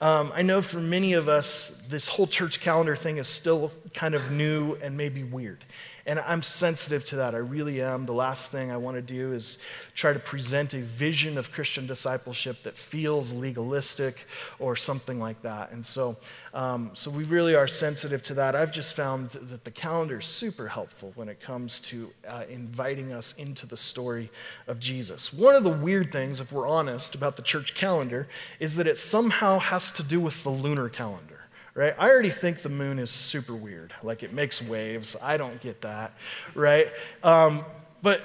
Um, 0.00 0.32
I 0.34 0.42
know 0.42 0.60
for 0.60 0.80
many 0.80 1.12
of 1.12 1.28
us, 1.28 1.82
this 1.88 2.08
whole 2.08 2.26
church 2.26 2.60
calendar 2.60 2.96
thing 2.96 3.18
is 3.18 3.28
still 3.28 3.70
kind 3.92 4.14
of 4.14 4.30
new 4.30 4.76
and 4.82 4.96
maybe 4.96 5.22
weird. 5.22 5.64
And 6.06 6.20
I'm 6.20 6.42
sensitive 6.42 7.04
to 7.06 7.16
that. 7.16 7.34
I 7.34 7.38
really 7.38 7.80
am. 7.80 8.04
The 8.04 8.12
last 8.12 8.50
thing 8.50 8.70
I 8.70 8.76
want 8.76 8.96
to 8.96 9.02
do 9.02 9.32
is 9.32 9.58
try 9.94 10.12
to 10.12 10.18
present 10.18 10.74
a 10.74 10.80
vision 10.80 11.38
of 11.38 11.50
Christian 11.50 11.86
discipleship 11.86 12.62
that 12.64 12.76
feels 12.76 13.32
legalistic 13.32 14.26
or 14.58 14.76
something 14.76 15.18
like 15.18 15.40
that. 15.42 15.72
And 15.72 15.84
so, 15.84 16.16
um, 16.52 16.90
so 16.92 17.10
we 17.10 17.24
really 17.24 17.54
are 17.54 17.66
sensitive 17.66 18.22
to 18.24 18.34
that. 18.34 18.54
I've 18.54 18.72
just 18.72 18.94
found 18.94 19.30
that 19.30 19.64
the 19.64 19.70
calendar 19.70 20.18
is 20.18 20.26
super 20.26 20.68
helpful 20.68 21.12
when 21.14 21.30
it 21.30 21.40
comes 21.40 21.80
to 21.82 22.10
uh, 22.28 22.44
inviting 22.50 23.12
us 23.12 23.36
into 23.38 23.66
the 23.66 23.76
story 23.76 24.30
of 24.66 24.78
Jesus. 24.78 25.32
One 25.32 25.54
of 25.54 25.64
the 25.64 25.70
weird 25.70 26.12
things, 26.12 26.38
if 26.38 26.52
we're 26.52 26.68
honest, 26.68 27.14
about 27.14 27.36
the 27.36 27.42
church 27.42 27.74
calendar 27.74 28.28
is 28.60 28.76
that 28.76 28.86
it 28.86 28.98
somehow 28.98 29.58
has 29.58 29.90
to 29.92 30.02
do 30.02 30.20
with 30.20 30.44
the 30.44 30.50
lunar 30.50 30.90
calendar 30.90 31.33
right? 31.74 31.94
I 31.98 32.08
already 32.08 32.30
think 32.30 32.58
the 32.58 32.68
moon 32.68 32.98
is 32.98 33.10
super 33.10 33.54
weird. 33.54 33.92
Like 34.02 34.22
it 34.22 34.32
makes 34.32 34.66
waves. 34.66 35.16
I 35.22 35.36
don't 35.36 35.60
get 35.60 35.82
that, 35.82 36.12
right? 36.54 36.88
Um, 37.22 37.64
but 38.02 38.22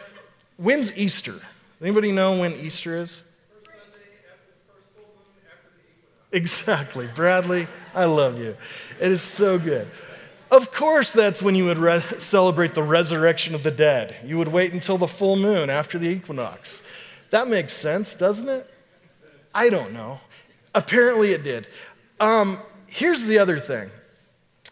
when's 0.58 0.98
Easter? 0.98 1.36
Anybody 1.82 2.12
know 2.12 2.40
when 2.40 2.54
Easter 2.54 2.96
is? 2.96 3.24
Exactly. 6.32 7.08
Bradley, 7.08 7.68
I 7.96 8.06
love 8.06 8.38
you. 8.40 8.56
It 9.00 9.12
is 9.12 9.22
so 9.22 9.58
good. 9.58 9.88
Of 10.52 10.72
course, 10.72 11.12
that's 11.12 11.42
when 11.42 11.56
you 11.56 11.66
would 11.66 11.78
re- 11.78 12.02
celebrate 12.18 12.74
the 12.74 12.84
resurrection 12.84 13.56
of 13.56 13.64
the 13.64 13.72
dead. 13.72 14.16
You 14.26 14.38
would 14.38 14.48
wait 14.48 14.74
until 14.74 14.98
the 14.98 15.08
full 15.08 15.36
moon 15.36 15.70
after 15.70 15.98
the 15.98 16.08
equinox. 16.08 16.82
That 17.30 17.48
makes 17.48 17.74
sense, 17.74 18.16
doesn't 18.16 18.50
it? 18.50 18.72
I 19.54 19.70
don't 19.70 19.94
know. 19.94 20.20
Apparently, 20.74 21.32
it 21.32 21.44
did. 21.44 21.68
Um, 22.20 22.60
here's 22.90 23.28
the 23.28 23.40
other 23.40 23.60
thing. 23.60 23.90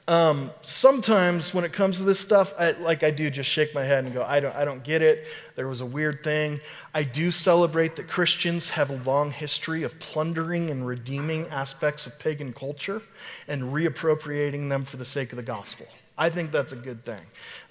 Um, 0.10 0.52
sometimes 0.62 1.54
when 1.54 1.66
it 1.66 1.74
comes 1.74 1.98
to 1.98 2.04
this 2.04 2.18
stuff, 2.18 2.54
I, 2.58 2.72
like 2.72 3.04
I 3.04 3.12
do, 3.12 3.30
just 3.30 3.50
shake 3.50 3.76
my 3.76 3.84
head 3.84 4.06
and 4.06 4.14
go, 4.14 4.24
I 4.24 4.40
don't, 4.40 4.56
I 4.56 4.64
don't 4.64 4.82
get 4.82 5.02
it. 5.02 5.28
There 5.58 5.68
was 5.68 5.82
a 5.82 5.86
weird 5.86 6.24
thing. 6.24 6.62
I 6.94 7.04
do 7.04 7.30
celebrate 7.30 7.98
that 7.98 8.08
Christians 8.08 8.70
have 8.70 8.90
a 8.90 8.96
long 8.96 9.32
history 9.32 9.84
of 9.84 10.00
plundering 10.00 10.70
and 10.70 10.88
redeeming 10.88 11.48
aspects 11.50 12.08
of 12.08 12.18
pagan 12.20 12.54
culture 12.54 13.02
and 13.50 13.64
reappropriating 13.64 14.70
them 14.70 14.86
for 14.86 14.96
the 14.96 15.04
sake 15.04 15.34
of 15.34 15.36
the 15.36 15.44
gospel. 15.44 15.88
I 16.18 16.30
think 16.30 16.52
that's 16.52 16.72
a 16.72 16.78
good 16.78 17.04
thing. 17.04 17.22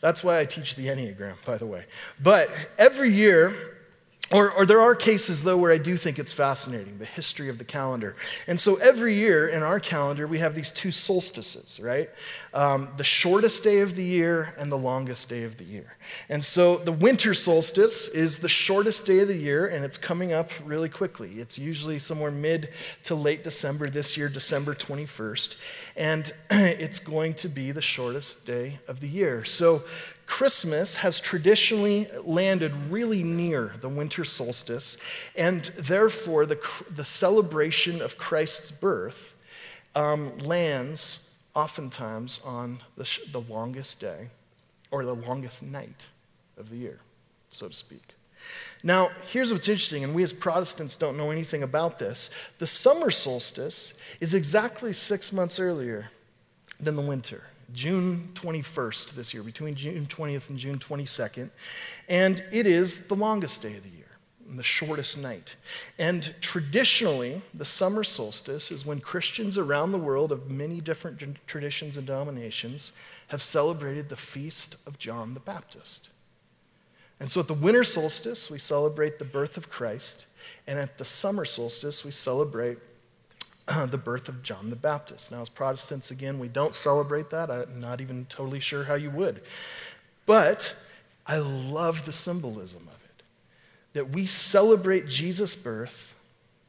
That's 0.02 0.22
why 0.22 0.38
I 0.38 0.44
teach 0.44 0.76
the 0.76 0.88
Enneagram, 0.88 1.42
by 1.46 1.56
the 1.56 1.66
way. 1.66 1.84
But 2.22 2.50
every 2.76 3.12
year, 3.12 3.54
or, 4.32 4.50
or, 4.50 4.66
there 4.66 4.80
are 4.80 4.96
cases, 4.96 5.44
though, 5.44 5.56
where 5.56 5.70
I 5.70 5.78
do 5.78 5.96
think 5.96 6.18
it's 6.18 6.32
fascinating 6.32 6.98
the 6.98 7.04
history 7.04 7.48
of 7.48 7.58
the 7.58 7.64
calendar. 7.64 8.16
And 8.48 8.58
so 8.58 8.74
every 8.76 9.14
year 9.14 9.46
in 9.46 9.62
our 9.62 9.78
calendar, 9.78 10.26
we 10.26 10.40
have 10.40 10.56
these 10.56 10.72
two 10.72 10.90
solstices, 10.90 11.78
right? 11.78 12.10
Um, 12.52 12.88
the 12.96 13.04
shortest 13.04 13.62
day 13.62 13.80
of 13.80 13.94
the 13.94 14.02
year 14.02 14.52
and 14.58 14.72
the 14.72 14.78
longest 14.78 15.28
day 15.28 15.44
of 15.44 15.58
the 15.58 15.64
year. 15.64 15.96
And 16.28 16.44
so 16.44 16.76
the 16.78 16.90
winter 16.90 17.34
solstice 17.34 18.08
is 18.08 18.38
the 18.38 18.48
shortest 18.48 19.06
day 19.06 19.20
of 19.20 19.28
the 19.28 19.36
year, 19.36 19.64
and 19.64 19.84
it's 19.84 19.98
coming 19.98 20.32
up 20.32 20.50
really 20.64 20.88
quickly. 20.88 21.38
It's 21.38 21.56
usually 21.56 22.00
somewhere 22.00 22.32
mid 22.32 22.70
to 23.04 23.14
late 23.14 23.44
December, 23.44 23.88
this 23.88 24.16
year, 24.16 24.28
December 24.28 24.74
21st. 24.74 25.56
And 25.96 26.32
it's 26.50 26.98
going 26.98 27.34
to 27.34 27.48
be 27.48 27.70
the 27.70 27.82
shortest 27.82 28.44
day 28.44 28.80
of 28.88 28.98
the 28.98 29.08
year. 29.08 29.44
So 29.44 29.84
Christmas 30.26 30.96
has 30.96 31.20
traditionally 31.20 32.08
landed 32.24 32.76
really 32.90 33.22
near 33.22 33.72
the 33.80 33.88
winter 33.88 34.24
solstice, 34.24 34.98
and 35.36 35.64
therefore 35.78 36.46
the, 36.46 36.58
the 36.94 37.04
celebration 37.04 38.02
of 38.02 38.18
Christ's 38.18 38.70
birth 38.70 39.40
um, 39.94 40.36
lands 40.38 41.34
oftentimes 41.54 42.40
on 42.44 42.80
the, 42.96 43.18
the 43.32 43.40
longest 43.40 44.00
day 44.00 44.28
or 44.90 45.04
the 45.04 45.14
longest 45.14 45.62
night 45.62 46.06
of 46.58 46.70
the 46.70 46.76
year, 46.76 46.98
so 47.50 47.68
to 47.68 47.74
speak. 47.74 48.02
Now, 48.82 49.10
here's 49.30 49.52
what's 49.52 49.68
interesting, 49.68 50.04
and 50.04 50.14
we 50.14 50.22
as 50.22 50.32
Protestants 50.32 50.96
don't 50.96 51.16
know 51.16 51.30
anything 51.30 51.62
about 51.62 51.98
this. 51.98 52.30
The 52.58 52.66
summer 52.66 53.10
solstice 53.10 53.94
is 54.20 54.34
exactly 54.34 54.92
six 54.92 55.32
months 55.32 55.58
earlier 55.58 56.10
than 56.78 56.96
the 56.96 57.02
winter. 57.02 57.44
June 57.72 58.28
21st 58.34 59.14
this 59.14 59.34
year, 59.34 59.42
between 59.42 59.74
June 59.74 60.06
20th 60.06 60.50
and 60.50 60.58
June 60.58 60.78
22nd. 60.78 61.50
And 62.08 62.42
it 62.52 62.66
is 62.66 63.08
the 63.08 63.14
longest 63.14 63.62
day 63.62 63.76
of 63.76 63.82
the 63.82 63.90
year 63.90 64.06
and 64.48 64.58
the 64.58 64.62
shortest 64.62 65.20
night. 65.20 65.56
And 65.98 66.34
traditionally, 66.40 67.42
the 67.52 67.64
summer 67.64 68.04
solstice 68.04 68.70
is 68.70 68.86
when 68.86 69.00
Christians 69.00 69.58
around 69.58 69.92
the 69.92 69.98
world 69.98 70.30
of 70.30 70.50
many 70.50 70.80
different 70.80 71.20
traditions 71.46 71.96
and 71.96 72.06
denominations 72.06 72.92
have 73.28 73.42
celebrated 73.42 74.08
the 74.08 74.16
feast 74.16 74.76
of 74.86 74.98
John 74.98 75.34
the 75.34 75.40
Baptist. 75.40 76.10
And 77.18 77.30
so 77.30 77.40
at 77.40 77.48
the 77.48 77.54
winter 77.54 77.82
solstice, 77.82 78.50
we 78.50 78.58
celebrate 78.58 79.18
the 79.18 79.24
birth 79.24 79.56
of 79.56 79.70
Christ. 79.70 80.26
And 80.66 80.78
at 80.78 80.98
the 80.98 81.04
summer 81.04 81.44
solstice, 81.44 82.04
we 82.04 82.10
celebrate 82.10 82.78
the 83.86 83.98
birth 83.98 84.28
of 84.28 84.42
John 84.42 84.70
the 84.70 84.76
Baptist. 84.76 85.32
Now, 85.32 85.42
as 85.42 85.48
Protestants, 85.48 86.10
again, 86.10 86.38
we 86.38 86.48
don't 86.48 86.74
celebrate 86.74 87.30
that. 87.30 87.50
I'm 87.50 87.80
not 87.80 88.00
even 88.00 88.26
totally 88.28 88.60
sure 88.60 88.84
how 88.84 88.94
you 88.94 89.10
would. 89.10 89.42
But 90.24 90.76
I 91.26 91.38
love 91.38 92.04
the 92.04 92.12
symbolism 92.12 92.82
of 92.82 93.00
it 93.04 93.22
that 93.92 94.10
we 94.10 94.26
celebrate 94.26 95.08
Jesus' 95.08 95.54
birth 95.54 96.14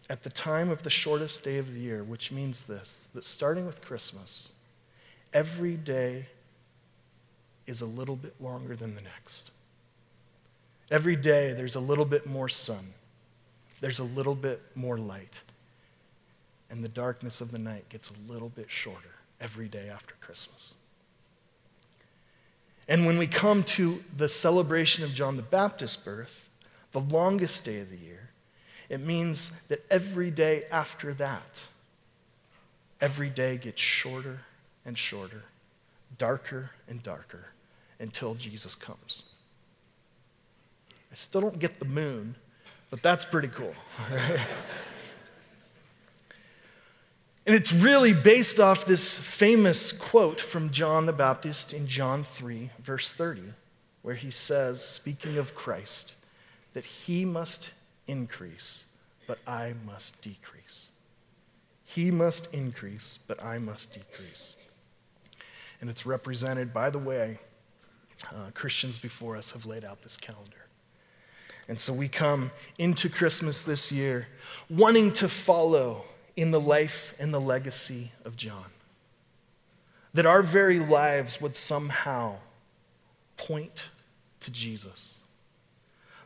at 0.10 0.24
the 0.24 0.30
time 0.30 0.70
of 0.70 0.84
the 0.84 0.90
shortest 0.90 1.44
day 1.44 1.58
of 1.58 1.74
the 1.74 1.80
year, 1.80 2.04
which 2.04 2.32
means 2.32 2.64
this 2.64 3.10
that 3.14 3.26
starting 3.26 3.66
with 3.66 3.82
Christmas, 3.82 4.50
every 5.34 5.76
day 5.76 6.28
is 7.66 7.82
a 7.82 7.86
little 7.86 8.16
bit 8.16 8.34
longer 8.40 8.76
than 8.76 8.96
the 8.96 9.02
next. 9.02 9.52
Every 10.90 11.18
day 11.18 11.52
there's 11.52 11.76
a 11.76 11.82
little 11.82 12.06
bit 12.06 12.26
more 12.26 12.48
sun, 12.48 12.94
there's 13.82 14.00
a 14.00 14.06
little 14.06 14.36
bit 14.36 14.62
more 14.74 14.98
light 14.98 15.42
and 16.69 16.84
the 16.84 16.89
darkness 16.89 17.41
of 17.41 17.51
the 17.51 17.60
night 17.60 17.89
gets 17.89 18.12
a 18.12 18.32
little 18.32 18.49
bit 18.49 18.69
shorter 18.69 19.15
every 19.39 19.67
day 19.67 19.89
after 19.89 20.15
Christmas. 20.19 20.73
And 22.88 23.06
when 23.06 23.17
we 23.17 23.27
come 23.27 23.63
to 23.63 24.03
the 24.15 24.30
celebration 24.30 25.03
of 25.03 25.13
John 25.13 25.36
the 25.36 25.43
Baptist's 25.43 25.97
birth, 25.97 26.49
the 26.91 26.99
longest 26.99 27.65
day 27.65 27.80
of 27.80 27.89
the 27.89 27.97
year, 27.97 28.30
it 28.89 29.01
means 29.01 29.67
that 29.67 29.86
every 29.91 30.32
day 30.32 30.63
after 30.71 31.13
that, 31.15 31.67
every 33.01 33.30
day 33.30 33.58
gets 33.58 33.82
shorter 33.82 34.41
and 34.86 34.97
shorter, 34.97 35.43
darker 36.17 36.71
and 36.88 37.03
darker 37.03 37.47
until 37.99 38.36
Jesus 38.36 38.75
comes. 38.75 39.25
I 41.12 41.15
still 41.15 41.41
don't 41.41 41.60
get 41.60 41.80
the 41.80 41.86
moon, 41.86 42.36
but 42.89 43.01
that's 43.01 43.25
pretty 43.25 43.49
cool. 43.49 43.73
And 47.48 47.56
it's 47.56 47.72
really 47.72 48.14
based 48.14 48.60
off 48.60 48.84
this 48.86 49.18
famous 49.18 49.94
quote 49.94 50.42
from 50.42 50.70
John 50.70 51.06
the 51.06 51.14
Baptist 51.14 51.72
in 51.72 51.88
John 51.88 52.26
3, 52.26 52.72
verse 52.84 53.14
30, 53.14 53.42
where 54.02 54.16
he 54.16 54.30
says, 54.30 54.84
speaking 54.84 55.38
of 55.38 55.56
Christ, 55.56 56.14
that 56.74 56.84
he 56.84 57.24
must 57.24 57.72
increase, 58.06 58.88
but 59.28 59.40
I 59.48 59.76
must 59.86 60.22
decrease. 60.22 60.90
He 61.86 62.12
must 62.12 62.54
increase, 62.54 63.18
but 63.26 63.42
I 63.42 63.60
must 63.60 63.94
decrease. 63.94 64.58
And 65.80 65.90
it's 65.90 66.06
represented 66.06 66.74
by 66.74 66.90
the 66.90 67.00
way 67.00 67.40
uh, 68.30 68.52
Christians 68.56 69.00
before 69.00 69.38
us 69.38 69.52
have 69.52 69.66
laid 69.66 69.86
out 69.86 70.02
this 70.02 70.18
calendar. 70.18 70.66
And 71.70 71.80
so 71.80 71.94
we 71.94 72.10
come 72.10 72.52
into 72.78 73.08
Christmas 73.08 73.64
this 73.64 73.90
year 73.90 74.28
wanting 74.70 75.14
to 75.14 75.30
follow 75.30 76.04
in 76.38 76.52
the 76.52 76.62
life 76.62 77.15
and 77.19 77.34
the 77.34 77.41
legacy 77.41 78.12
of 78.23 78.38
John. 78.38 78.65
That 80.13 80.28
our 80.28 80.43
very 80.43 80.80
lives 80.80 81.41
would 81.41 81.56
somehow 81.56 82.36
point 83.36 83.89
to 84.41 84.52
Jesus. 84.52 85.15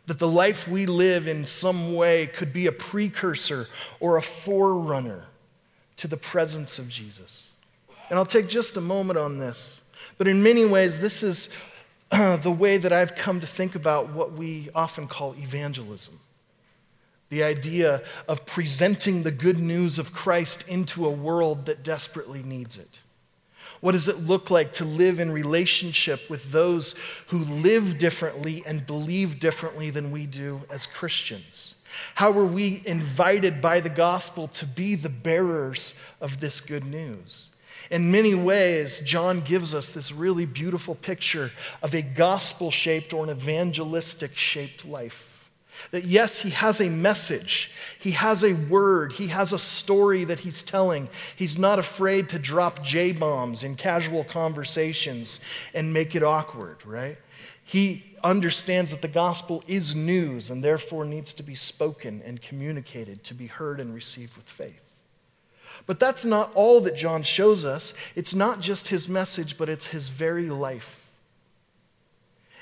That 0.06 0.19
the 0.19 0.28
life 0.28 0.67
we 0.67 0.86
live 0.86 1.28
in 1.28 1.45
some 1.45 1.95
way 1.95 2.28
could 2.28 2.52
be 2.52 2.67
a 2.67 2.71
precursor 2.71 3.67
or 4.00 4.17
a 4.17 4.21
forerunner 4.21 5.26
to 5.97 6.08
the 6.08 6.17
presence 6.17 6.78
of 6.78 6.89
Jesus. 6.89 7.50
And 8.10 8.19
I'll 8.19 8.26
take 8.26 8.50
just 8.50 8.76
a 8.76 8.82
moment 8.82 9.17
on 9.17 9.39
this. 9.39 9.82
But 10.17 10.28
in 10.28 10.43
many 10.43 10.65
ways, 10.65 11.00
this 11.00 11.24
is 11.24 11.56
uh, 12.12 12.36
the 12.38 12.52
way 12.52 12.78
that 12.78 12.91
I've 12.91 13.15
come 13.15 13.39
to 13.39 13.47
think 13.47 13.76
about 13.76 14.10
what 14.10 14.34
we 14.34 14.69
often 14.76 15.08
call 15.08 15.36
evangelism. 15.36 16.19
The 17.32 17.44
idea 17.44 18.04
of 18.28 18.46
presenting 18.46 19.24
the 19.24 19.32
good 19.32 19.58
news 19.58 19.98
of 19.98 20.13
Christ 20.13 20.67
into 20.67 21.06
a 21.06 21.12
world 21.12 21.65
that 21.65 21.82
desperately 21.82 22.44
needs 22.44 22.78
it. 22.78 23.00
What 23.80 23.94
does 23.94 24.10
it 24.10 24.20
look 24.20 24.52
like 24.52 24.74
to 24.74 24.86
live 24.86 25.17
in 25.17 25.32
relationship 25.32 26.30
with 26.30 26.52
those 26.52 27.00
who 27.28 27.38
live 27.38 27.98
differently 27.98 28.63
and 28.67 28.86
believe 28.86 29.39
differently 29.39 29.89
than 29.89 30.12
we 30.12 30.26
do 30.26 30.63
as 30.70 30.86
Christians? 30.86 31.76
How 32.15 32.38
are 32.38 32.46
we 32.46 32.84
invited 32.86 33.62
by 33.62 33.80
the 33.80 33.89
gospel 33.89 34.50
to 34.50 34.65
be 34.65 34.96
the 34.96 35.08
bearers 35.08 35.96
of 36.20 36.41
this 36.41 36.60
good 36.60 36.86
news? 36.86 37.50
In 37.89 38.12
many 38.12 38.36
ways, 38.36 39.02
John 39.02 39.39
gives 39.39 39.74
us 39.74 39.89
this 39.89 40.12
really 40.12 40.46
beautiful 40.46 40.96
picture 40.96 41.52
of 41.82 41.94
a 41.94 42.02
gospel 42.02 42.72
shaped 42.72 43.13
or 43.13 43.24
an 43.24 43.30
evangelistic 43.30 44.36
shaped 44.36 44.86
life. 44.86 45.31
That 45.89 46.06
yes, 46.06 46.41
he 46.41 46.52
has 46.52 46.80
a 46.80 46.89
message, 46.89 47.72
he 48.00 48.12
has 48.12 48.44
a 48.44 48.54
word, 48.54 49.13
he 49.13 49.28
has 49.28 49.52
a 49.52 49.60
story 49.60 50.24
that 50.26 50.41
he's 50.41 50.63
telling. 50.63 51.10
He's 51.36 51.58
not 51.58 51.80
afraid 51.80 52.30
to 52.30 52.39
drop 52.39 52.84
J 52.84 53.12
bombs 53.12 53.63
in 53.63 53.76
casual 53.76 54.24
conversations 54.24 55.39
and 55.74 55.94
make 55.94 56.15
it 56.15 56.24
awkward, 56.24 56.86
right? 56.86 57.17
He 57.63 58.04
understands 58.24 58.91
that 58.91 59.02
the 59.02 59.08
gospel 59.08 59.63
is 59.67 59.96
news 59.96 60.50
and 60.50 60.63
therefore 60.63 61.06
needs 61.06 61.34
to 61.34 61.44
be 61.44 61.56
spoken 61.56 62.22
and 62.26 62.41
communicated 62.41 63.24
to 63.24 63.34
be 63.34 63.48
heard 63.48 63.80
and 63.80 63.94
received 63.94 64.36
with 64.36 64.46
faith. 64.46 64.91
But 65.88 66.00
that's 66.00 66.26
not 66.26 66.52
all 66.54 66.80
that 66.82 66.96
John 66.96 67.24
shows 67.24 67.65
us. 67.65 67.94
It's 68.15 68.36
not 68.36 68.60
just 68.60 68.89
his 68.89 69.10
message, 69.10 69.58
but 69.58 69.70
it's 69.70 69.88
his 69.88 70.10
very 70.10 70.50
life. 70.50 71.01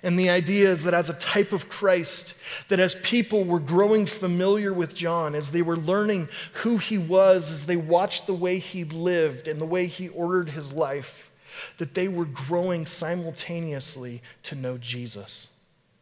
And 0.01 0.17
the 0.17 0.29
idea 0.29 0.69
is 0.69 0.83
that 0.83 0.93
as 0.93 1.09
a 1.09 1.19
type 1.19 1.51
of 1.51 1.67
Christ, 1.69 2.39
that 2.69 2.79
as 2.79 2.95
people 2.95 3.43
were 3.43 3.59
growing 3.59 4.05
familiar 4.05 4.73
with 4.73 4.95
John, 4.95 5.35
as 5.35 5.51
they 5.51 5.61
were 5.61 5.77
learning 5.77 6.29
who 6.53 6.77
he 6.77 6.97
was, 6.97 7.51
as 7.51 7.65
they 7.65 7.75
watched 7.75 8.25
the 8.25 8.33
way 8.33 8.59
he 8.59 8.85
lived 8.85 9.47
and 9.47 9.59
the 9.59 9.65
way 9.65 9.87
he 9.87 10.07
ordered 10.09 10.51
his 10.51 10.71
life, 10.71 11.31
that 11.77 11.93
they 11.95 12.07
were 12.07 12.25
growing 12.25 12.85
simultaneously 12.85 14.21
to 14.43 14.55
know 14.55 14.77
Jesus, 14.77 15.49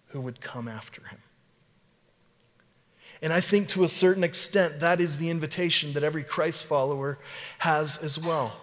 who 0.08 0.22
would 0.22 0.42
come 0.42 0.68
after 0.68 1.02
him. 1.08 1.20
And 3.22 3.34
I 3.34 3.42
think 3.42 3.68
to 3.70 3.84
a 3.84 3.88
certain 3.88 4.24
extent, 4.24 4.80
that 4.80 5.02
is 5.02 5.18
the 5.18 5.30
invitation 5.30 5.94
that 5.94 6.04
every 6.04 6.24
Christ 6.24 6.66
follower 6.66 7.18
has 7.60 8.02
as 8.04 8.20
well. 8.20 8.54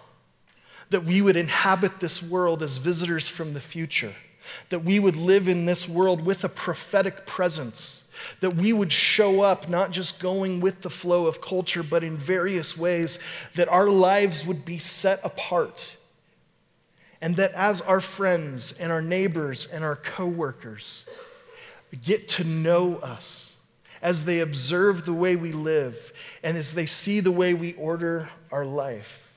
That 0.91 1.03
we 1.03 1.21
would 1.21 1.35
inhabit 1.35 1.99
this 1.99 2.23
world 2.23 2.63
as 2.63 2.77
visitors 2.77 3.27
from 3.27 3.53
the 3.53 3.59
future, 3.59 4.15
that 4.69 4.83
we 4.83 4.99
would 4.99 5.15
live 5.15 5.47
in 5.47 5.65
this 5.65 5.87
world 5.87 6.25
with 6.25 6.43
a 6.43 6.49
prophetic 6.49 7.25
presence 7.25 8.05
that 8.39 8.55
we 8.55 8.73
would 8.73 8.91
show 8.91 9.41
up 9.41 9.69
not 9.69 9.91
just 9.91 10.19
going 10.19 10.59
with 10.59 10.81
the 10.81 10.89
flow 10.89 11.27
of 11.27 11.41
culture, 11.41 11.83
but 11.83 12.03
in 12.03 12.17
various 12.17 12.77
ways, 12.77 13.19
that 13.55 13.69
our 13.69 13.87
lives 13.87 14.45
would 14.45 14.65
be 14.65 14.77
set 14.77 15.19
apart. 15.23 15.97
And 17.21 17.35
that 17.37 17.53
as 17.53 17.81
our 17.81 18.01
friends 18.01 18.77
and 18.77 18.91
our 18.91 19.01
neighbors 19.01 19.71
and 19.71 19.83
our 19.83 19.95
coworkers 19.95 21.07
get 22.03 22.27
to 22.27 22.43
know 22.43 22.97
us, 22.97 23.55
as 24.01 24.25
they 24.25 24.39
observe 24.39 25.05
the 25.05 25.13
way 25.13 25.35
we 25.35 25.51
live, 25.51 26.13
and 26.43 26.57
as 26.57 26.73
they 26.75 26.85
see 26.85 27.19
the 27.19 27.31
way 27.31 27.53
we 27.53 27.73
order 27.73 28.29
our 28.51 28.65
life, 28.65 29.33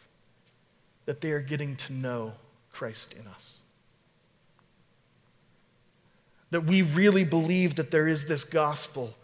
that 1.06 1.20
they 1.20 1.30
are 1.30 1.40
getting 1.40 1.74
to 1.76 1.92
know 1.92 2.34
Christ 2.70 3.14
in 3.14 3.26
us 3.26 3.60
that 6.50 6.62
we 6.62 6.82
really 6.82 7.24
believe 7.24 7.74
that 7.76 7.90
there 7.90 8.08
is 8.08 8.26
this 8.26 8.44
gospel 8.44 9.14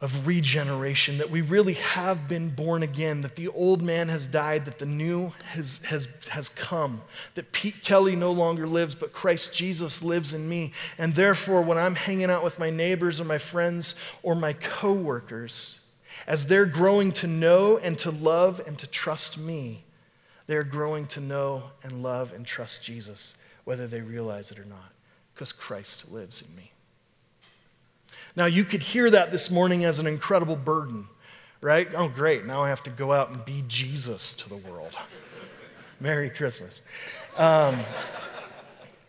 of 0.00 0.28
regeneration, 0.28 1.18
that 1.18 1.30
we 1.30 1.40
really 1.40 1.72
have 1.72 2.28
been 2.28 2.50
born 2.50 2.84
again, 2.84 3.20
that 3.22 3.34
the 3.34 3.48
old 3.48 3.82
man 3.82 4.08
has 4.08 4.28
died, 4.28 4.64
that 4.64 4.78
the 4.78 4.86
new 4.86 5.32
has, 5.46 5.82
has, 5.86 6.06
has 6.30 6.48
come, 6.48 7.02
that 7.34 7.50
Pete 7.50 7.82
Kelly 7.82 8.14
no 8.14 8.30
longer 8.30 8.66
lives, 8.66 8.94
but 8.94 9.12
Christ 9.12 9.56
Jesus 9.56 10.02
lives 10.02 10.32
in 10.32 10.48
me. 10.48 10.72
And 10.98 11.14
therefore, 11.14 11.62
when 11.62 11.78
I'm 11.78 11.96
hanging 11.96 12.30
out 12.30 12.44
with 12.44 12.60
my 12.60 12.70
neighbors 12.70 13.20
or 13.20 13.24
my 13.24 13.38
friends 13.38 13.96
or 14.22 14.36
my 14.36 14.52
coworkers, 14.52 15.84
as 16.28 16.46
they're 16.46 16.66
growing 16.66 17.10
to 17.12 17.26
know 17.26 17.76
and 17.78 17.98
to 17.98 18.12
love 18.12 18.60
and 18.66 18.78
to 18.78 18.86
trust 18.86 19.36
me, 19.36 19.82
they're 20.46 20.62
growing 20.62 21.06
to 21.06 21.20
know 21.20 21.64
and 21.82 22.04
love 22.04 22.32
and 22.32 22.46
trust 22.46 22.84
Jesus, 22.84 23.34
whether 23.64 23.88
they 23.88 24.00
realize 24.00 24.52
it 24.52 24.60
or 24.60 24.64
not 24.64 24.92
because 25.38 25.52
Christ 25.52 26.10
lives 26.10 26.42
in 26.42 26.56
me. 26.56 26.72
Now, 28.34 28.46
you 28.46 28.64
could 28.64 28.82
hear 28.82 29.08
that 29.08 29.30
this 29.30 29.52
morning 29.52 29.84
as 29.84 30.00
an 30.00 30.08
incredible 30.08 30.56
burden, 30.56 31.06
right? 31.60 31.86
Oh, 31.94 32.08
great. 32.08 32.44
Now 32.44 32.64
I 32.64 32.70
have 32.70 32.82
to 32.82 32.90
go 32.90 33.12
out 33.12 33.32
and 33.32 33.44
be 33.44 33.62
Jesus 33.68 34.34
to 34.34 34.48
the 34.48 34.56
world. 34.56 34.96
Merry 36.00 36.28
Christmas. 36.28 36.80
Um, 37.36 37.78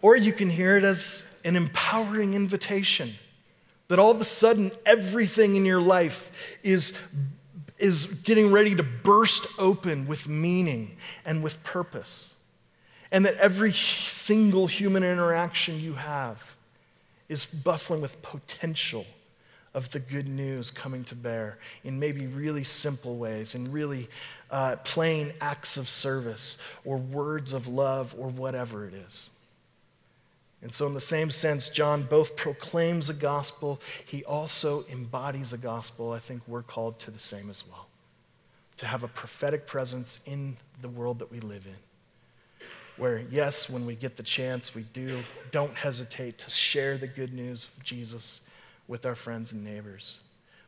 or 0.03 0.15
you 0.17 0.31
can 0.31 0.51
hear 0.51 0.77
it 0.77 0.83
as 0.83 1.27
an 1.43 1.55
empowering 1.55 2.35
invitation 2.35 3.15
that 3.87 3.97
all 3.97 4.11
of 4.11 4.21
a 4.21 4.25
sudden 4.25 4.69
everything 4.85 5.55
in 5.55 5.65
your 5.65 5.81
life 5.81 6.59
is, 6.61 6.95
is 7.79 8.21
getting 8.21 8.51
ready 8.51 8.75
to 8.75 8.83
burst 8.83 9.47
open 9.57 10.05
with 10.05 10.27
meaning 10.29 10.95
and 11.25 11.41
with 11.41 11.63
purpose 11.63 12.35
and 13.11 13.25
that 13.25 13.35
every 13.37 13.73
single 13.73 14.67
human 14.67 15.03
interaction 15.03 15.79
you 15.79 15.93
have 15.93 16.55
is 17.27 17.45
bustling 17.45 18.01
with 18.01 18.21
potential 18.21 19.05
of 19.73 19.91
the 19.91 19.99
good 19.99 20.27
news 20.27 20.71
coming 20.71 21.03
to 21.03 21.15
bear 21.15 21.57
in 21.83 21.99
maybe 21.99 22.27
really 22.27 22.63
simple 22.63 23.17
ways, 23.17 23.53
in 23.53 23.71
really 23.71 24.09
uh, 24.49 24.75
plain 24.83 25.31
acts 25.41 25.77
of 25.77 25.87
service 25.87 26.57
or 26.83 26.97
words 26.97 27.53
of 27.53 27.67
love 27.67 28.15
or 28.17 28.29
whatever 28.29 28.85
it 28.85 28.93
is. 28.93 29.29
And 30.61 30.73
so, 30.73 30.87
in 30.87 30.93
the 30.93 30.99
same 30.99 31.31
sense, 31.31 31.69
John 31.69 32.03
both 32.03 32.35
proclaims 32.35 33.09
a 33.09 33.13
gospel, 33.13 33.79
he 34.05 34.25
also 34.25 34.83
embodies 34.91 35.53
a 35.53 35.57
gospel. 35.57 36.11
I 36.11 36.19
think 36.19 36.41
we're 36.47 36.63
called 36.63 36.99
to 36.99 37.11
the 37.11 37.19
same 37.19 37.49
as 37.49 37.63
well 37.65 37.87
to 38.77 38.85
have 38.85 39.03
a 39.03 39.07
prophetic 39.07 39.67
presence 39.67 40.21
in 40.25 40.57
the 40.81 40.89
world 40.89 41.19
that 41.19 41.31
we 41.31 41.39
live 41.39 41.65
in 41.65 41.75
where, 42.99 43.23
yes, 43.31 43.69
when 43.69 43.85
we 43.85 43.95
get 43.95 44.17
the 44.17 44.23
chance, 44.23 44.75
we 44.75 44.83
do, 44.83 45.21
don't 45.51 45.73
hesitate 45.73 46.37
to 46.39 46.49
share 46.49 46.97
the 46.97 47.07
good 47.07 47.33
news 47.33 47.69
of 47.75 47.83
Jesus 47.83 48.41
with 48.87 49.05
our 49.05 49.15
friends 49.15 49.53
and 49.53 49.63
neighbors. 49.63 50.19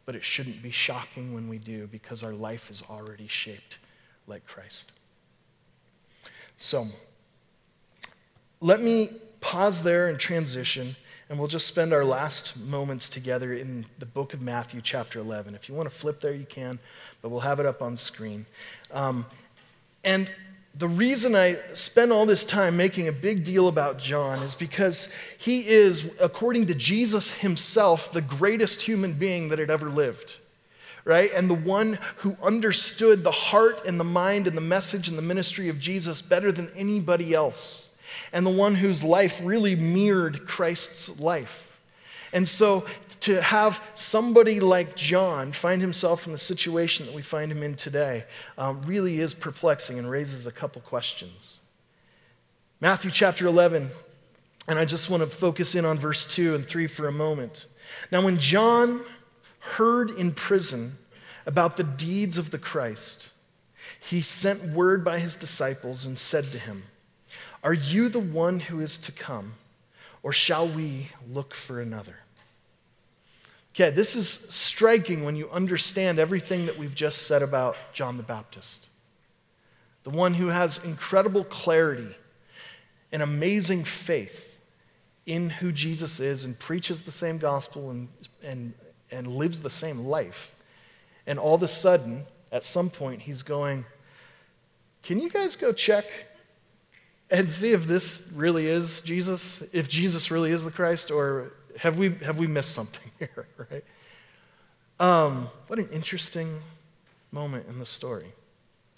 But 0.05 0.15
it 0.15 0.23
shouldn't 0.23 0.63
be 0.63 0.71
shocking 0.71 1.33
when 1.33 1.49
we 1.49 1.57
do 1.57 1.87
because 1.87 2.23
our 2.23 2.31
life 2.31 2.71
is 2.71 2.83
already 2.89 3.27
shaped 3.27 3.77
like 4.27 4.45
Christ. 4.47 4.91
So, 6.55 6.85
let 8.61 8.81
me 8.81 9.09
pause 9.41 9.83
there 9.83 10.07
and 10.07 10.19
transition, 10.19 10.95
and 11.29 11.37
we'll 11.37 11.47
just 11.47 11.67
spend 11.67 11.91
our 11.91 12.05
last 12.05 12.59
moments 12.63 13.09
together 13.09 13.53
in 13.53 13.85
the 13.99 14.05
book 14.05 14.33
of 14.33 14.41
Matthew, 14.41 14.79
chapter 14.81 15.19
11. 15.19 15.53
If 15.53 15.67
you 15.67 15.75
want 15.75 15.89
to 15.89 15.95
flip 15.95 16.21
there, 16.21 16.33
you 16.33 16.45
can, 16.45 16.79
but 17.21 17.29
we'll 17.29 17.41
have 17.41 17.59
it 17.59 17.65
up 17.65 17.81
on 17.81 17.97
screen. 17.97 18.45
Um, 18.91 19.25
and 20.03 20.29
the 20.73 20.87
reason 20.87 21.35
I 21.35 21.59
spend 21.73 22.11
all 22.11 22.25
this 22.25 22.45
time 22.45 22.77
making 22.77 23.07
a 23.07 23.11
big 23.11 23.43
deal 23.43 23.67
about 23.67 23.99
John 23.99 24.39
is 24.39 24.55
because 24.55 25.11
he 25.37 25.67
is, 25.67 26.15
according 26.19 26.67
to 26.67 26.75
Jesus 26.75 27.33
himself, 27.35 28.11
the 28.11 28.21
greatest 28.21 28.83
human 28.83 29.13
being 29.13 29.49
that 29.49 29.59
had 29.59 29.69
ever 29.69 29.89
lived, 29.89 30.37
right? 31.03 31.31
And 31.33 31.49
the 31.49 31.55
one 31.55 31.99
who 32.17 32.37
understood 32.41 33.23
the 33.23 33.31
heart 33.31 33.85
and 33.85 33.99
the 33.99 34.05
mind 34.05 34.47
and 34.47 34.55
the 34.55 34.61
message 34.61 35.09
and 35.09 35.17
the 35.17 35.23
ministry 35.23 35.67
of 35.67 35.79
Jesus 35.79 36.21
better 36.21 36.51
than 36.51 36.71
anybody 36.75 37.33
else, 37.33 37.97
and 38.31 38.45
the 38.45 38.51
one 38.51 38.75
whose 38.75 39.03
life 39.03 39.41
really 39.43 39.75
mirrored 39.75 40.47
Christ's 40.47 41.19
life. 41.19 41.79
And 42.31 42.47
so 42.47 42.87
to 43.21 43.41
have 43.41 43.83
somebody 43.93 44.59
like 44.59 44.95
John 44.95 45.51
find 45.51 45.81
himself 45.81 46.25
in 46.25 46.31
the 46.31 46.37
situation 46.37 47.05
that 47.05 47.15
we 47.15 47.21
find 47.21 47.51
him 47.51 47.63
in 47.63 47.75
today 47.75 48.25
um, 48.57 48.81
really 48.81 49.19
is 49.19 49.33
perplexing 49.33 49.99
and 49.99 50.09
raises 50.09 50.47
a 50.47 50.51
couple 50.51 50.81
questions. 50.81 51.59
Matthew 52.79 53.11
chapter 53.11 53.45
11, 53.45 53.91
and 54.67 54.79
I 54.79 54.85
just 54.85 55.09
want 55.09 55.21
to 55.21 55.29
focus 55.29 55.75
in 55.75 55.85
on 55.85 55.99
verse 55.99 56.25
2 56.33 56.55
and 56.55 56.65
3 56.65 56.87
for 56.87 57.07
a 57.07 57.11
moment. 57.11 57.67
Now, 58.11 58.23
when 58.23 58.39
John 58.39 59.01
heard 59.59 60.09
in 60.09 60.31
prison 60.31 60.93
about 61.45 61.77
the 61.77 61.83
deeds 61.83 62.39
of 62.39 62.49
the 62.49 62.57
Christ, 62.57 63.29
he 63.99 64.21
sent 64.21 64.73
word 64.73 65.05
by 65.05 65.19
his 65.19 65.37
disciples 65.37 66.05
and 66.05 66.17
said 66.17 66.45
to 66.45 66.57
him, 66.57 66.83
Are 67.63 67.73
you 67.73 68.09
the 68.09 68.19
one 68.19 68.61
who 68.61 68.79
is 68.79 68.97
to 68.99 69.11
come, 69.11 69.53
or 70.23 70.33
shall 70.33 70.67
we 70.67 71.09
look 71.29 71.53
for 71.53 71.79
another? 71.79 72.20
Okay, 73.73 73.89
this 73.89 74.15
is 74.17 74.27
striking 74.29 75.23
when 75.23 75.37
you 75.37 75.49
understand 75.49 76.19
everything 76.19 76.65
that 76.65 76.77
we've 76.77 76.95
just 76.95 77.23
said 77.23 77.41
about 77.41 77.77
John 77.93 78.17
the 78.17 78.23
Baptist. 78.23 78.87
The 80.03 80.09
one 80.09 80.33
who 80.33 80.47
has 80.47 80.83
incredible 80.83 81.45
clarity 81.45 82.15
and 83.11 83.21
amazing 83.21 83.85
faith 83.85 84.59
in 85.25 85.49
who 85.49 85.71
Jesus 85.71 86.19
is 86.19 86.43
and 86.43 86.59
preaches 86.59 87.03
the 87.03 87.11
same 87.11 87.37
gospel 87.37 87.91
and, 87.91 88.09
and, 88.43 88.73
and 89.09 89.27
lives 89.27 89.61
the 89.61 89.69
same 89.69 90.05
life. 90.05 90.55
And 91.25 91.39
all 91.39 91.55
of 91.55 91.63
a 91.63 91.67
sudden, 91.67 92.25
at 92.51 92.65
some 92.65 92.89
point, 92.89 93.21
he's 93.21 93.43
going, 93.43 93.85
Can 95.03 95.19
you 95.19 95.29
guys 95.29 95.55
go 95.55 95.71
check 95.71 96.05
and 97.29 97.49
see 97.49 97.71
if 97.71 97.85
this 97.85 98.29
really 98.35 98.67
is 98.67 99.01
Jesus? 99.01 99.73
If 99.73 99.87
Jesus 99.87 100.29
really 100.29 100.51
is 100.51 100.65
the 100.65 100.71
Christ, 100.71 101.11
or 101.11 101.53
have 101.77 101.97
we, 101.97 102.13
have 102.15 102.39
we 102.39 102.47
missed 102.47 102.71
something 102.71 103.11
here, 103.19 103.47
right? 103.69 103.83
Um, 104.99 105.49
what 105.67 105.79
an 105.79 105.89
interesting 105.91 106.61
moment 107.31 107.67
in 107.67 107.79
the 107.79 107.85
story. 107.85 108.33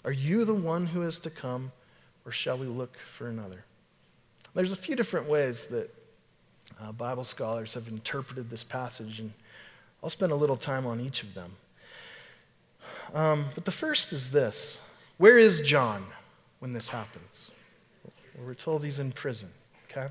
Are 0.04 0.12
you 0.12 0.44
the 0.44 0.54
one 0.54 0.86
who 0.86 1.02
is 1.02 1.20
to 1.20 1.30
come, 1.30 1.72
or 2.26 2.32
shall 2.32 2.58
we 2.58 2.66
look 2.66 2.98
for 2.98 3.28
another? 3.28 3.64
There's 4.54 4.72
a 4.72 4.76
few 4.76 4.94
different 4.96 5.28
ways 5.28 5.66
that 5.68 5.90
uh, 6.80 6.92
Bible 6.92 7.24
scholars 7.24 7.74
have 7.74 7.88
interpreted 7.88 8.50
this 8.50 8.62
passage, 8.62 9.18
and 9.18 9.32
I'll 10.02 10.10
spend 10.10 10.32
a 10.32 10.36
little 10.36 10.56
time 10.56 10.86
on 10.86 11.00
each 11.00 11.22
of 11.22 11.34
them. 11.34 11.56
Um, 13.14 13.46
but 13.54 13.64
the 13.64 13.72
first 13.72 14.12
is 14.12 14.30
this 14.30 14.80
Where 15.18 15.38
is 15.38 15.62
John 15.62 16.04
when 16.58 16.72
this 16.72 16.88
happens? 16.90 17.52
we're 18.44 18.54
told 18.54 18.84
he's 18.84 18.98
in 18.98 19.12
prison, 19.12 19.48
okay? 19.88 20.08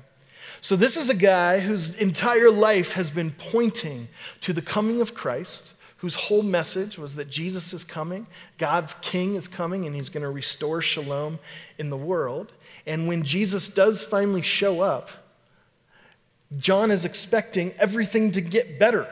So, 0.60 0.76
this 0.76 0.96
is 0.96 1.10
a 1.10 1.14
guy 1.14 1.60
whose 1.60 1.94
entire 1.96 2.50
life 2.50 2.92
has 2.94 3.10
been 3.10 3.30
pointing 3.30 4.08
to 4.40 4.52
the 4.52 4.62
coming 4.62 5.00
of 5.00 5.14
Christ, 5.14 5.74
whose 5.98 6.14
whole 6.14 6.42
message 6.42 6.98
was 6.98 7.16
that 7.16 7.30
Jesus 7.30 7.72
is 7.72 7.84
coming, 7.84 8.26
God's 8.58 8.94
king 8.94 9.34
is 9.34 9.48
coming, 9.48 9.86
and 9.86 9.94
he's 9.94 10.08
going 10.08 10.22
to 10.22 10.30
restore 10.30 10.82
shalom 10.82 11.38
in 11.78 11.90
the 11.90 11.96
world. 11.96 12.52
And 12.86 13.08
when 13.08 13.22
Jesus 13.22 13.68
does 13.68 14.02
finally 14.02 14.42
show 14.42 14.80
up, 14.80 15.10
John 16.56 16.90
is 16.90 17.04
expecting 17.04 17.72
everything 17.78 18.30
to 18.32 18.40
get 18.40 18.78
better. 18.78 19.08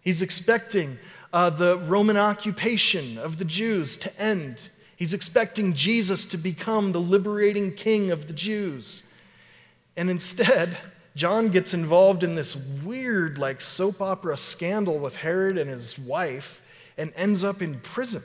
He's 0.00 0.22
expecting 0.22 0.98
uh, 1.32 1.50
the 1.50 1.78
Roman 1.78 2.16
occupation 2.16 3.18
of 3.18 3.38
the 3.38 3.44
Jews 3.44 3.98
to 3.98 4.20
end 4.20 4.70
He's 4.98 5.14
expecting 5.14 5.74
Jesus 5.74 6.26
to 6.26 6.36
become 6.36 6.90
the 6.90 7.00
liberating 7.00 7.72
king 7.72 8.10
of 8.10 8.26
the 8.26 8.32
Jews. 8.32 9.04
And 9.98 10.08
instead, 10.08 10.76
John 11.16 11.48
gets 11.48 11.74
involved 11.74 12.22
in 12.22 12.36
this 12.36 12.54
weird, 12.54 13.36
like 13.36 13.60
soap 13.60 14.00
opera 14.00 14.36
scandal 14.36 15.00
with 15.00 15.16
Herod 15.16 15.58
and 15.58 15.68
his 15.68 15.98
wife 15.98 16.62
and 16.96 17.12
ends 17.16 17.42
up 17.42 17.60
in 17.60 17.80
prison. 17.80 18.22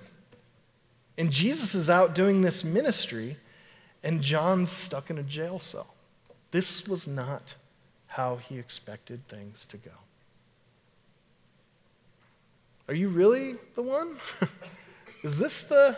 And 1.18 1.32
Jesus 1.32 1.74
is 1.74 1.90
out 1.90 2.14
doing 2.14 2.44
this 2.44 2.64
ministry, 2.64 3.38
and 4.04 4.22
John's 4.22 4.70
stuck 4.70 5.10
in 5.10 5.18
a 5.18 5.24
jail 5.24 5.58
cell. 5.58 5.96
This 6.52 6.88
was 6.88 7.08
not 7.08 7.56
how 8.06 8.36
he 8.36 8.60
expected 8.60 9.28
things 9.28 9.66
to 9.66 9.78
go. 9.78 9.92
Are 12.88 12.94
you 12.94 13.10
really 13.10 13.56
the 13.74 13.82
one? 13.82 14.18
is 15.24 15.40
this 15.40 15.64
the 15.64 15.98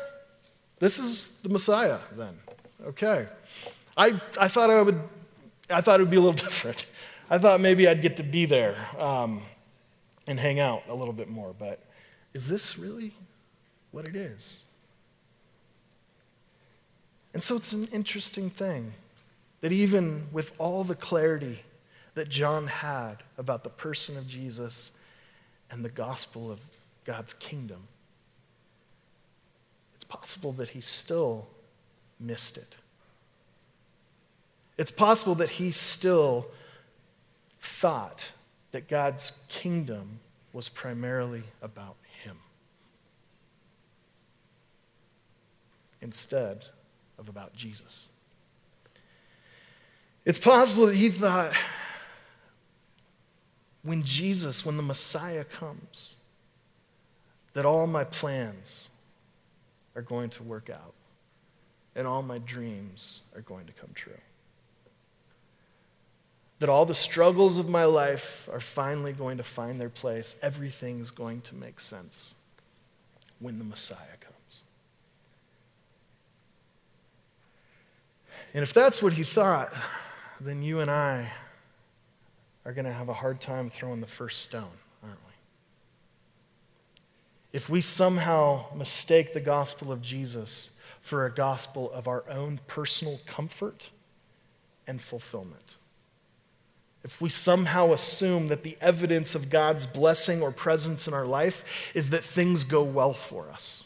this 0.79 0.99
is 0.99 1.31
the 1.41 1.49
Messiah 1.49 1.99
then? 2.13 2.37
Okay. 2.85 3.27
I, 3.97 4.19
I 4.39 4.47
thought 4.47 4.69
I 4.69 4.81
would 4.81 5.01
I 5.69 5.81
thought 5.81 5.99
it 5.99 6.03
would 6.03 6.11
be 6.11 6.17
a 6.17 6.21
little 6.21 6.33
different. 6.47 6.85
I 7.29 7.37
thought 7.37 7.59
maybe 7.59 7.87
I'd 7.87 8.01
get 8.01 8.17
to 8.17 8.23
be 8.23 8.45
there 8.45 8.75
um, 8.99 9.41
and 10.27 10.39
hang 10.39 10.59
out 10.59 10.83
a 10.87 10.93
little 10.93 11.13
bit 11.13 11.29
more, 11.29 11.53
but 11.57 11.79
is 12.33 12.47
this 12.47 12.77
really 12.77 13.13
what 13.91 14.07
it 14.07 14.15
is? 14.15 14.61
And 17.33 17.43
so 17.43 17.55
it's 17.55 17.73
an 17.73 17.87
interesting 17.91 18.49
thing 18.49 18.93
that 19.61 19.71
even 19.71 20.27
with 20.31 20.53
all 20.57 20.83
the 20.83 20.95
clarity 20.95 21.63
that 22.13 22.29
John 22.29 22.67
had 22.67 23.23
about 23.37 23.63
the 23.63 23.69
person 23.69 24.17
of 24.17 24.27
Jesus 24.27 24.97
and 25.71 25.83
the 25.83 25.89
gospel 25.89 26.51
of 26.51 26.59
God's 27.03 27.33
kingdom, 27.33 27.87
it's 29.95 30.05
possible 30.05 30.51
that 30.53 30.69
he 30.69 30.81
still 30.81 31.47
missed 32.19 32.57
it. 32.57 32.75
It's 34.77 34.91
possible 34.91 35.35
that 35.35 35.51
he 35.51 35.71
still 35.71 36.47
thought 37.59 38.31
that 38.71 38.87
God's 38.87 39.45
kingdom 39.47 40.19
was 40.51 40.69
primarily 40.69 41.43
about 41.61 41.95
him 42.23 42.37
instead 46.01 46.65
of 47.17 47.29
about 47.29 47.53
Jesus. 47.55 48.09
It's 50.25 50.39
possible 50.39 50.87
that 50.87 50.95
he 50.95 51.09
thought 51.09 51.53
when 53.83 54.03
Jesus, 54.03 54.65
when 54.65 54.77
the 54.77 54.83
Messiah 54.83 55.43
comes, 55.43 56.15
that 57.53 57.65
all 57.65 57.87
my 57.87 58.03
plans 58.03 58.89
are 59.95 60.01
going 60.01 60.29
to 60.31 60.43
work 60.43 60.69
out 60.69 60.93
and 61.95 62.05
all 62.05 62.21
my 62.21 62.39
dreams 62.39 63.21
are 63.35 63.41
going 63.41 63.65
to 63.67 63.73
come 63.73 63.91
true. 63.93 64.13
That 66.59 66.69
all 66.69 66.85
the 66.85 66.95
struggles 66.95 67.57
of 67.57 67.67
my 67.67 67.83
life 67.83 68.47
are 68.51 68.61
finally 68.61 69.11
going 69.11 69.37
to 69.37 69.43
find 69.43 69.79
their 69.79 69.89
place. 69.89 70.37
Everything's 70.41 71.11
going 71.11 71.41
to 71.41 71.55
make 71.55 71.79
sense 71.79 72.35
when 73.39 73.59
the 73.59 73.65
Messiah 73.65 74.17
comes. 74.19 74.63
And 78.53 78.63
if 78.63 78.73
that's 78.73 79.03
what 79.03 79.13
he 79.13 79.23
thought, 79.23 79.73
then 80.39 80.63
you 80.63 80.79
and 80.79 80.89
I 80.89 81.31
are 82.65 82.71
going 82.71 82.85
to 82.85 82.93
have 82.93 83.09
a 83.09 83.13
hard 83.13 83.41
time 83.41 83.69
throwing 83.69 84.01
the 84.01 84.07
first 84.07 84.41
stone, 84.41 84.79
aren't 85.03 85.19
we? 85.27 85.33
If 87.51 87.69
we 87.69 87.81
somehow 87.81 88.65
mistake 88.73 89.33
the 89.33 89.41
gospel 89.41 89.91
of 89.91 90.01
Jesus 90.01 90.71
for 91.01 91.25
a 91.25 91.31
gospel 91.31 91.91
of 91.91 92.07
our 92.07 92.23
own 92.29 92.59
personal 92.65 93.19
comfort 93.27 93.91
and 94.87 94.99
fulfillment. 94.99 95.75
If 97.05 97.21
we 97.21 97.29
somehow 97.29 97.93
assume 97.93 98.49
that 98.49 98.63
the 98.63 98.77
evidence 98.81 99.33
of 99.33 99.49
God's 99.49 99.85
blessing 99.85 100.41
or 100.41 100.51
presence 100.51 101.07
in 101.07 101.13
our 101.13 101.25
life 101.25 101.93
is 101.95 102.09
that 102.09 102.23
things 102.23 102.65
go 102.65 102.83
well 102.83 103.13
for 103.13 103.49
us 103.49 103.85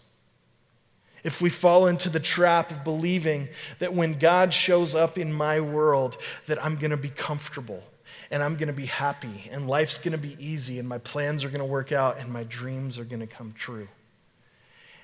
if 1.24 1.42
we 1.42 1.50
fall 1.50 1.88
into 1.88 2.10
the 2.10 2.20
trap 2.20 2.72
of 2.72 2.84
believing 2.84 3.50
that 3.80 3.94
when 3.94 4.14
God 4.14 4.54
shows 4.54 4.96
up 4.96 5.18
in 5.18 5.34
my 5.34 5.60
world, 5.60 6.18
that 6.48 6.64
I'm 6.64 6.76
going 6.76 6.92
to 6.92 6.98
be 6.98 7.10
comfortable 7.10 7.84
and 8.32 8.44
I'm 8.44 8.56
going 8.56 8.68
to 8.68 8.74
be 8.74 8.86
happy 8.86 9.50
and 9.52 9.68
life's 9.68 9.98
going 9.98 10.14
to 10.14 10.18
be 10.18 10.38
easy 10.40 10.80
and 10.80 10.88
my 10.88 11.00
plans 11.00 11.44
are 11.44 11.50
going 11.50 11.60
to 11.60 11.66
work 11.66 11.92
out 11.92 12.20
and 12.20 12.32
my 12.32 12.44
dreams 12.44 12.98
are 12.98 13.04
going 13.04 13.22
to 13.22 13.28
come 13.28 13.54
true. 13.58 13.88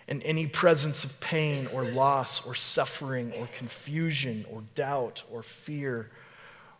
And 0.08 0.21
any 0.23 0.45
presence 0.45 1.04
of 1.04 1.19
pain 1.19 1.67
or 1.73 1.84
loss 1.84 2.45
or 2.45 2.54
suffering 2.54 3.34
or 3.39 3.47
confusion 3.58 4.45
or 4.51 4.63
doubt 4.75 5.23
or 5.32 5.41
fear 5.41 6.12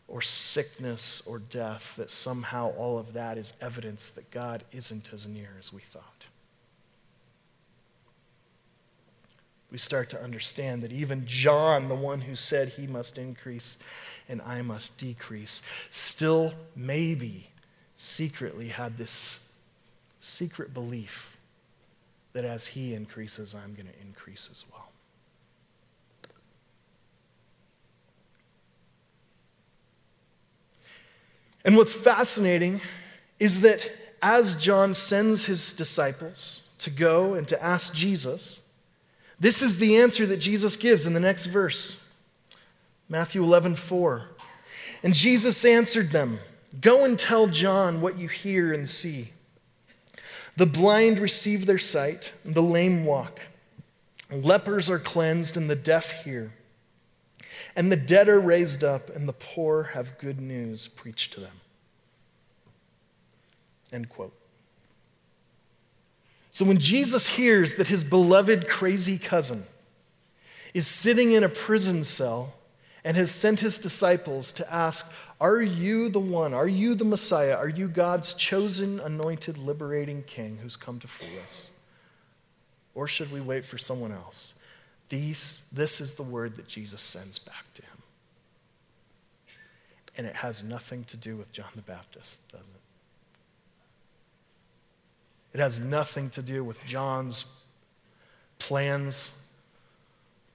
or 0.08 0.22
sickness 0.22 1.24
or 1.26 1.40
death, 1.40 1.96
that 1.96 2.12
somehow 2.12 2.72
all 2.72 2.98
of 2.98 3.14
that 3.14 3.38
is 3.38 3.54
evidence 3.62 4.10
that 4.10 4.30
God 4.32 4.64
isn't 4.72 5.12
as 5.14 5.28
near 5.28 5.50
as 5.60 5.74
we 5.74 5.82
thought. 5.82 6.28
we 9.76 9.80
start 9.80 10.10
to 10.10 10.24
understand 10.24 10.82
that 10.84 10.94
even 10.94 11.26
John, 11.26 11.90
the 11.90 11.96
one 11.96 12.22
who 12.22 12.38
said 12.38 12.70
he 12.70 12.88
must 12.88 13.18
increase 13.18 13.78
and 14.30 14.42
I 14.42 14.62
must 14.62 14.98
decrease, 14.98 15.62
still 15.92 16.54
maybe 16.78 17.50
secretly 17.98 18.70
had 18.70 18.98
this 18.98 19.58
secret 20.22 20.74
belief 20.74 21.36
that 22.32 22.46
as 22.46 22.68
he 22.68 22.94
increases, 22.94 23.54
I'm 23.54 23.74
going 23.74 23.88
to 23.88 24.02
increase 24.02 24.48
as 24.50 24.64
well. 24.72 24.92
And 31.66 31.76
what's 31.76 31.94
fascinating 31.94 32.80
is 33.40 33.62
that 33.62 33.92
as 34.22 34.62
John 34.62 34.94
sends 34.94 35.46
his 35.46 35.74
disciples 35.74 36.70
to 36.80 36.90
go 36.90 37.34
and 37.34 37.48
to 37.48 37.62
ask 37.62 37.94
Jesus, 37.94 38.62
this 39.40 39.62
is 39.62 39.80
the 39.80 39.98
answer 39.98 40.26
that 40.28 40.38
Jesus 40.38 40.78
gives 40.78 41.06
in 41.06 41.14
the 41.14 41.20
next 41.20 41.48
verse 41.48 42.02
Matthew 43.08 43.44
11, 43.44 43.76
4. 43.76 44.30
And 45.04 45.14
Jesus 45.14 45.64
answered 45.66 46.10
them 46.10 46.40
Go 46.82 47.06
and 47.06 47.20
tell 47.20 47.48
John 47.48 48.02
what 48.02 48.18
you 48.18 48.28
hear 48.28 48.74
and 48.74 48.90
see. 48.90 49.30
The 50.58 50.66
blind 50.66 51.20
receive 51.20 51.66
their 51.66 51.78
sight, 51.78 52.34
and 52.44 52.56
the 52.56 52.62
lame 52.62 53.06
walk. 53.06 53.42
Lepers 54.32 54.90
are 54.90 55.00
cleansed, 55.00 55.56
and 55.58 55.70
the 55.70 55.76
deaf 55.76 56.24
hear. 56.24 56.54
And 57.76 57.92
the 57.92 57.98
dead 57.98 58.30
are 58.30 58.40
raised 58.40 58.84
up, 58.84 59.10
and 59.10 59.28
the 59.28 59.34
poor 59.34 59.84
have 59.84 60.18
good 60.18 60.40
news 60.40 60.88
preached 60.88 61.34
to 61.34 61.42
them. 61.42 61.60
End 63.92 64.10
quote. 64.10 64.34
So 66.52 66.64
when 66.64 66.78
Jesus 66.78 67.36
hears 67.36 67.76
that 67.76 67.88
his 67.88 68.04
beloved 68.04 68.70
crazy 68.70 69.18
cousin 69.18 69.66
is 70.74 70.88
sitting 70.88 71.34
in 71.34 71.44
a 71.44 71.50
prison 71.50 72.06
cell 72.06 72.54
and 73.04 73.18
has 73.18 73.30
sent 73.30 73.60
his 73.60 73.78
disciples 73.78 74.52
to 74.54 74.74
ask, 74.74 75.12
Are 75.40 75.62
you 75.62 76.10
the 76.10 76.20
one? 76.20 76.54
Are 76.54 76.68
you 76.68 76.96
the 76.96 77.06
Messiah? 77.06 77.56
Are 77.56 77.70
you 77.70 77.88
God's 77.88 78.34
chosen, 78.34 79.00
anointed, 79.02 79.58
liberating 79.58 80.24
king 80.24 80.60
who's 80.62 80.76
come 80.76 80.98
to 81.00 81.08
free 81.08 81.40
us? 81.44 81.70
Or 82.94 83.08
should 83.08 83.32
we 83.32 83.42
wait 83.42 83.66
for 83.66 83.78
someone 83.78 84.12
else? 84.12 84.55
These, 85.10 85.62
this 85.72 86.02
is 86.02 86.16
the 86.16 86.24
word 86.24 86.56
that 86.56 86.68
Jesus 86.68 87.02
sends 87.02 87.40
back 87.40 87.72
to 87.76 87.82
him. 87.82 87.92
And 90.18 90.26
it 90.26 90.38
has 90.38 90.64
nothing 90.64 91.04
to 91.06 91.18
do 91.18 91.36
with 91.36 91.52
John 91.52 91.70
the 91.76 91.82
Baptist, 91.82 92.48
does 92.52 92.62
it? 92.62 92.82
It 95.54 95.60
has 95.60 95.80
nothing 95.80 96.30
to 96.32 96.42
do 96.42 96.64
with 96.64 96.84
John's 96.86 97.64
plans 98.60 99.50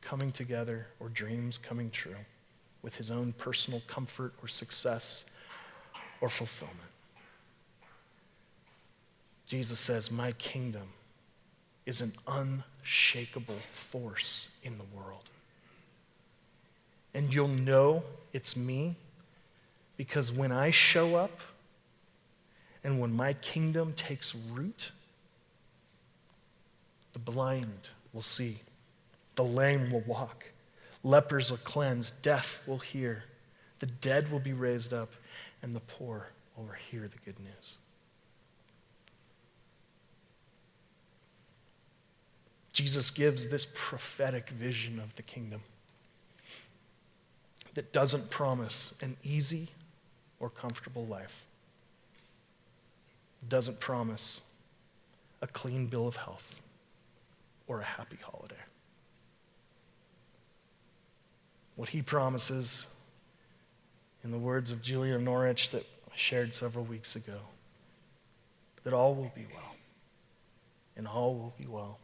coming 0.03 0.31
together 0.33 0.89
or 0.99 1.09
dreams 1.09 1.57
coming 1.57 1.91
true, 1.91 2.17
with 2.83 2.97
his 2.97 3.11
own 3.11 3.33
personal 3.33 3.83
comfort 3.87 4.35
or 4.43 4.49
success 4.49 5.31
or 6.21 6.29
fulfillment. 6.29 6.79
Jesus 9.47 9.79
says, 9.79 10.11
My 10.11 10.33
kingdom 10.33 10.89
is 11.87 12.01
an 12.01 12.13
unshakable 12.81 13.59
force 13.65 14.51
in 14.63 14.79
the 14.79 14.85
world. 14.97 15.25
And 17.15 17.33
you'll 17.35 17.49
know 17.49 18.05
it's 18.33 18.57
me 18.57 18.97
because 19.97 20.33
when 20.33 20.53
I 20.53 20.71
show 20.71 21.17
up, 21.17 21.41
and 22.83 22.99
when 22.99 23.13
my 23.13 23.35
kingdom 23.35 23.93
takes 23.93 24.35
root, 24.35 24.93
the 27.13 27.19
blind 27.19 27.91
will 28.13 28.23
see, 28.23 28.59
the 29.35 29.45
lame 29.45 29.91
will 29.91 30.01
walk, 30.01 30.53
lepers 31.03 31.51
will 31.51 31.59
cleanse, 31.59 32.11
deaf 32.11 32.67
will 32.67 32.79
hear, 32.79 33.25
the 33.81 33.87
dead 33.87 34.31
will 34.33 34.39
be 34.41 34.53
raised 34.53 34.95
up, 34.95 35.11
and 35.63 35.77
the 35.77 35.81
poor 35.81 36.29
will 36.57 36.69
hear 36.91 37.03
the 37.03 37.19
good 37.25 37.39
news. 37.39 37.77
Jesus 42.81 43.11
gives 43.11 43.51
this 43.51 43.67
prophetic 43.75 44.49
vision 44.49 44.99
of 44.99 45.15
the 45.17 45.23
kingdom 45.23 45.61
that 47.75 47.93
doesn't 47.93 48.31
promise 48.31 48.95
an 49.03 49.19
easy 49.23 49.69
or 50.39 50.49
comfortable 50.49 51.05
life, 51.05 51.45
doesn't 53.47 53.81
promise 53.81 54.41
a 55.43 55.47
clean 55.47 55.89
bill 55.89 56.09
of 56.09 56.17
health 56.17 56.63
or 57.67 57.81
a 57.81 57.85
happy 57.85 58.17
holiday. 58.23 58.55
What 61.77 61.91
he 61.91 62.01
promises, 62.01 62.99
in 64.25 64.31
the 64.31 64.39
words 64.39 64.71
of 64.71 64.81
Julia 64.81 65.19
Norwich 65.19 65.69
that 65.69 65.83
I 66.11 66.17
shared 66.17 66.55
several 66.55 66.87
weeks 66.87 67.15
ago, 67.15 67.41
that 68.85 68.95
all 68.95 69.15
will 69.15 69.33
be 69.35 69.47
well, 69.53 69.77
and 70.97 71.07
all 71.07 71.35
will 71.35 71.53
be 71.59 71.67
well, 71.67 71.99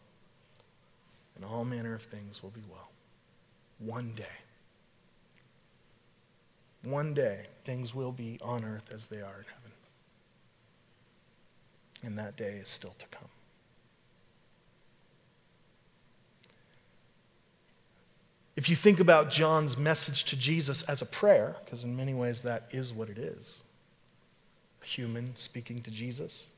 and 1.37 1.45
all 1.45 1.65
manner 1.65 1.95
of 1.95 2.03
things 2.03 2.43
will 2.43 2.51
be 2.51 2.63
well. 2.69 2.91
One 3.79 4.13
day. 4.17 4.25
One 6.85 7.15
day, 7.15 7.47
things 7.65 7.95
will 7.95 8.13
be 8.13 8.39
on 8.43 8.65
earth 8.65 8.91
as 8.93 9.07
they 9.07 9.21
are 9.21 9.39
in 9.39 9.45
heaven. 9.45 9.73
And 12.03 12.19
that 12.19 12.37
day 12.37 12.59
is 12.61 12.69
still 12.69 12.95
to 12.99 13.07
come. 13.09 13.29
If 18.57 18.71
you 18.71 18.77
think 18.77 19.01
about 19.01 19.31
John's 19.31 19.77
message 19.77 20.25
to 20.25 20.37
Jesus 20.37 20.83
as 20.85 21.03
a 21.03 21.07
prayer, 21.07 21.57
because 21.65 21.85
in 21.85 21.95
many 21.95 22.15
ways 22.15 22.41
that 22.43 22.69
is 22.71 22.93
what 22.93 23.11
it 23.11 23.19
is 23.19 23.63
a 24.83 24.87
human 24.87 25.37
speaking 25.37 25.83
to 25.83 25.91
Jesus, 25.91 26.49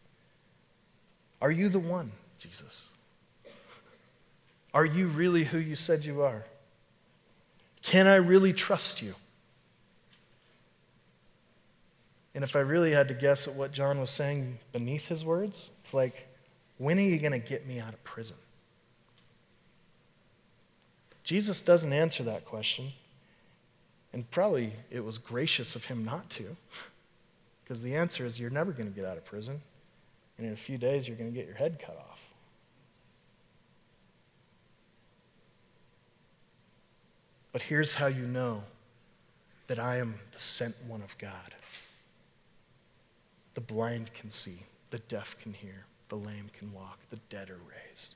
are 1.40 1.50
you 1.50 1.68
the 1.68 1.80
one, 1.80 2.12
Jesus? 2.38 2.90
Are 4.74 4.84
you 4.84 5.06
really 5.06 5.44
who 5.44 5.58
you 5.58 5.76
said 5.76 6.04
you 6.04 6.22
are? 6.22 6.44
Can 7.82 8.06
I 8.06 8.16
really 8.16 8.52
trust 8.52 9.02
you? 9.02 9.14
And 12.34 12.44
if 12.44 12.54
I 12.54 12.60
really 12.60 12.92
had 12.92 13.08
to 13.08 13.14
guess 13.14 13.48
at 13.48 13.54
what 13.54 13.72
John 13.72 13.98
was 13.98 14.10
saying 14.10 14.58
beneath 14.72 15.08
his 15.08 15.24
words, 15.24 15.70
it's 15.80 15.92
like, 15.92 16.28
when 16.76 16.98
are 16.98 17.02
you 17.02 17.18
going 17.18 17.32
to 17.32 17.38
get 17.38 17.66
me 17.66 17.80
out 17.80 17.92
of 17.92 18.04
prison? 18.04 18.36
Jesus 21.24 21.60
doesn't 21.60 21.92
answer 21.92 22.22
that 22.22 22.44
question. 22.44 22.92
And 24.12 24.30
probably 24.30 24.72
it 24.90 25.04
was 25.04 25.18
gracious 25.18 25.76
of 25.76 25.86
him 25.86 26.04
not 26.04 26.30
to, 26.30 26.56
because 27.64 27.82
the 27.82 27.94
answer 27.96 28.24
is 28.24 28.40
you're 28.40 28.50
never 28.50 28.72
going 28.72 28.86
to 28.90 28.94
get 28.94 29.04
out 29.04 29.16
of 29.16 29.24
prison. 29.24 29.60
And 30.36 30.46
in 30.46 30.52
a 30.52 30.56
few 30.56 30.78
days, 30.78 31.08
you're 31.08 31.16
going 31.16 31.30
to 31.30 31.36
get 31.36 31.46
your 31.46 31.56
head 31.56 31.78
cut 31.84 31.96
off. 31.96 32.07
But 37.52 37.62
here's 37.62 37.94
how 37.94 38.06
you 38.06 38.26
know 38.26 38.62
that 39.68 39.78
I 39.78 39.96
am 39.96 40.14
the 40.32 40.38
sent 40.38 40.76
one 40.86 41.02
of 41.02 41.16
God. 41.18 41.54
The 43.54 43.60
blind 43.60 44.12
can 44.14 44.30
see, 44.30 44.60
the 44.90 44.98
deaf 44.98 45.36
can 45.40 45.52
hear, 45.52 45.86
the 46.08 46.16
lame 46.16 46.50
can 46.56 46.72
walk, 46.72 46.98
the 47.10 47.18
dead 47.28 47.50
are 47.50 47.60
raised, 47.68 48.14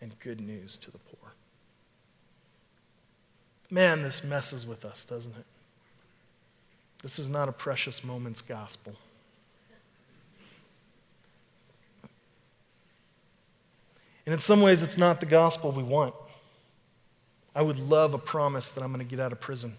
and 0.00 0.18
good 0.18 0.40
news 0.40 0.76
to 0.78 0.90
the 0.90 0.98
poor. 0.98 1.32
Man, 3.70 4.02
this 4.02 4.22
messes 4.22 4.66
with 4.66 4.84
us, 4.84 5.04
doesn't 5.04 5.34
it? 5.36 5.46
This 7.02 7.18
is 7.18 7.28
not 7.28 7.48
a 7.48 7.52
precious 7.52 8.04
moments 8.04 8.40
gospel. 8.40 8.94
And 14.24 14.32
in 14.32 14.38
some 14.38 14.60
ways, 14.60 14.82
it's 14.82 14.98
not 14.98 15.20
the 15.20 15.26
gospel 15.26 15.72
we 15.72 15.82
want. 15.82 16.14
I 17.54 17.62
would 17.62 17.78
love 17.78 18.14
a 18.14 18.18
promise 18.18 18.72
that 18.72 18.82
I'm 18.82 18.92
going 18.92 19.06
to 19.06 19.10
get 19.10 19.20
out 19.20 19.32
of 19.32 19.40
prison, 19.40 19.76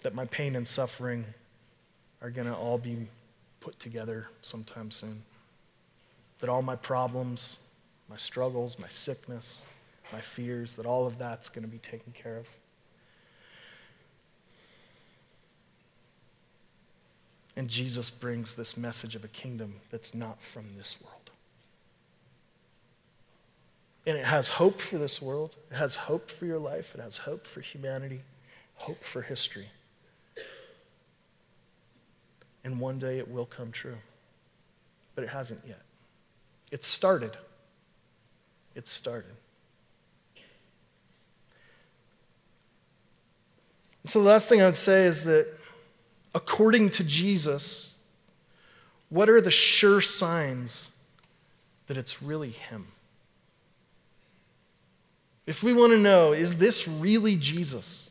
that 0.00 0.14
my 0.14 0.24
pain 0.26 0.56
and 0.56 0.66
suffering 0.66 1.24
are 2.22 2.30
going 2.30 2.46
to 2.46 2.54
all 2.54 2.78
be 2.78 3.08
put 3.60 3.78
together 3.78 4.28
sometime 4.40 4.90
soon, 4.90 5.22
that 6.40 6.48
all 6.48 6.62
my 6.62 6.76
problems, 6.76 7.58
my 8.08 8.16
struggles, 8.16 8.78
my 8.78 8.88
sickness, 8.88 9.62
my 10.12 10.20
fears, 10.20 10.76
that 10.76 10.86
all 10.86 11.06
of 11.06 11.18
that's 11.18 11.48
going 11.48 11.64
to 11.64 11.70
be 11.70 11.78
taken 11.78 12.12
care 12.12 12.36
of. 12.36 12.48
And 17.56 17.68
Jesus 17.68 18.10
brings 18.10 18.54
this 18.54 18.76
message 18.76 19.14
of 19.14 19.24
a 19.24 19.28
kingdom 19.28 19.76
that's 19.90 20.14
not 20.14 20.40
from 20.40 20.74
this 20.76 21.00
world. 21.02 21.23
And 24.06 24.18
it 24.18 24.24
has 24.24 24.48
hope 24.48 24.80
for 24.80 24.98
this 24.98 25.22
world. 25.22 25.56
It 25.70 25.76
has 25.76 25.96
hope 25.96 26.30
for 26.30 26.44
your 26.44 26.58
life. 26.58 26.94
It 26.94 27.00
has 27.00 27.18
hope 27.18 27.46
for 27.46 27.60
humanity, 27.60 28.20
hope 28.74 29.02
for 29.02 29.22
history. 29.22 29.68
And 32.62 32.80
one 32.80 32.98
day 32.98 33.18
it 33.18 33.30
will 33.30 33.46
come 33.46 33.72
true. 33.72 33.98
But 35.14 35.24
it 35.24 35.30
hasn't 35.30 35.60
yet. 35.66 35.82
It 36.70 36.84
started. 36.84 37.32
It 38.74 38.88
started. 38.88 39.36
And 44.02 44.10
so 44.10 44.20
the 44.20 44.28
last 44.28 44.48
thing 44.48 44.60
I 44.60 44.66
would 44.66 44.76
say 44.76 45.04
is 45.04 45.24
that 45.24 45.46
according 46.34 46.90
to 46.90 47.04
Jesus, 47.04 47.94
what 49.08 49.30
are 49.30 49.40
the 49.40 49.50
sure 49.50 50.00
signs 50.00 50.98
that 51.86 51.96
it's 51.96 52.22
really 52.22 52.50
Him? 52.50 52.88
If 55.46 55.62
we 55.62 55.72
want 55.72 55.92
to 55.92 55.98
know, 55.98 56.32
is 56.32 56.58
this 56.58 56.88
really 56.88 57.36
Jesus? 57.36 58.10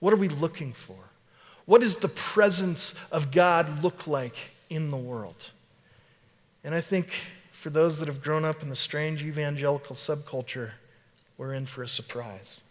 What 0.00 0.12
are 0.12 0.16
we 0.16 0.28
looking 0.28 0.72
for? 0.72 0.96
What 1.66 1.80
does 1.80 1.96
the 1.96 2.08
presence 2.08 3.08
of 3.10 3.30
God 3.30 3.82
look 3.82 4.06
like 4.06 4.36
in 4.68 4.90
the 4.90 4.96
world? 4.96 5.50
And 6.62 6.74
I 6.74 6.80
think 6.80 7.12
for 7.52 7.70
those 7.70 7.98
that 8.00 8.08
have 8.08 8.22
grown 8.22 8.44
up 8.44 8.62
in 8.62 8.68
the 8.68 8.76
strange 8.76 9.22
evangelical 9.22 9.96
subculture, 9.96 10.72
we're 11.38 11.54
in 11.54 11.66
for 11.66 11.82
a 11.82 11.88
surprise. 11.88 12.62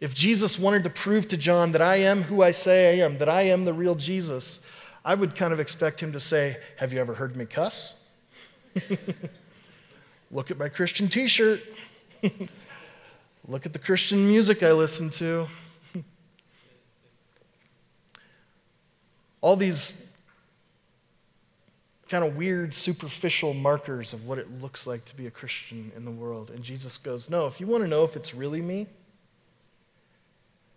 If 0.00 0.14
Jesus 0.14 0.58
wanted 0.58 0.84
to 0.84 0.90
prove 0.90 1.28
to 1.28 1.36
John 1.36 1.72
that 1.72 1.82
I 1.82 1.96
am 1.96 2.22
who 2.22 2.42
I 2.42 2.50
say 2.50 3.00
I 3.00 3.04
am, 3.04 3.18
that 3.18 3.28
I 3.28 3.42
am 3.42 3.64
the 3.64 3.72
real 3.72 3.94
Jesus, 3.94 4.60
I 5.04 5.14
would 5.14 5.34
kind 5.34 5.52
of 5.52 5.60
expect 5.60 6.00
him 6.00 6.12
to 6.12 6.20
say, 6.20 6.56
Have 6.78 6.92
you 6.92 7.00
ever 7.00 7.14
heard 7.14 7.36
me 7.36 7.46
cuss? 7.46 8.08
Look 10.30 10.50
at 10.50 10.58
my 10.58 10.68
Christian 10.68 11.08
t 11.08 11.26
shirt. 11.26 11.60
Look 13.48 13.66
at 13.66 13.72
the 13.72 13.78
Christian 13.78 14.26
music 14.26 14.62
I 14.62 14.72
listen 14.72 15.10
to. 15.10 15.46
All 19.40 19.56
these 19.56 20.12
kind 22.08 22.24
of 22.24 22.36
weird, 22.36 22.72
superficial 22.74 23.54
markers 23.54 24.12
of 24.12 24.26
what 24.26 24.38
it 24.38 24.60
looks 24.62 24.86
like 24.86 25.04
to 25.06 25.16
be 25.16 25.26
a 25.26 25.30
Christian 25.30 25.90
in 25.96 26.04
the 26.04 26.10
world. 26.10 26.50
And 26.50 26.62
Jesus 26.62 26.96
goes, 26.98 27.28
No, 27.28 27.46
if 27.46 27.60
you 27.60 27.66
want 27.66 27.82
to 27.82 27.88
know 27.88 28.04
if 28.04 28.16
it's 28.16 28.34
really 28.34 28.62
me, 28.62 28.86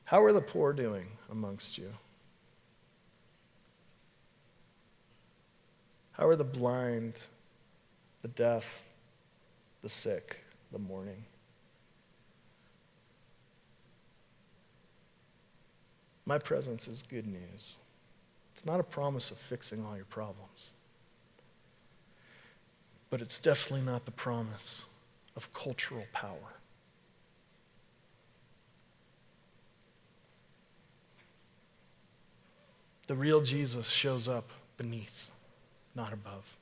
how 0.05 0.23
are 0.23 0.33
the 0.33 0.41
poor 0.41 0.73
doing 0.73 1.07
amongst 1.29 1.77
you? 1.77 1.93
How 6.13 6.27
are 6.27 6.35
the 6.35 6.43
blind, 6.43 7.21
the 8.23 8.27
deaf, 8.27 8.83
the 9.81 9.89
sick, 9.89 10.37
the 10.71 10.79
mourning. 10.79 11.23
My 16.25 16.37
presence 16.37 16.87
is 16.87 17.01
good 17.01 17.27
news. 17.27 17.77
It's 18.53 18.65
not 18.65 18.79
a 18.79 18.83
promise 18.83 19.31
of 19.31 19.37
fixing 19.37 19.85
all 19.85 19.95
your 19.95 20.05
problems, 20.05 20.71
but 23.09 23.21
it's 23.21 23.39
definitely 23.39 23.85
not 23.85 24.05
the 24.05 24.11
promise 24.11 24.85
of 25.35 25.53
cultural 25.53 26.05
power. 26.11 26.57
The 33.05 33.15
real 33.15 33.41
Jesus 33.41 33.89
shows 33.89 34.27
up 34.27 34.49
beneath, 34.75 35.31
not 35.95 36.11
above 36.11 36.57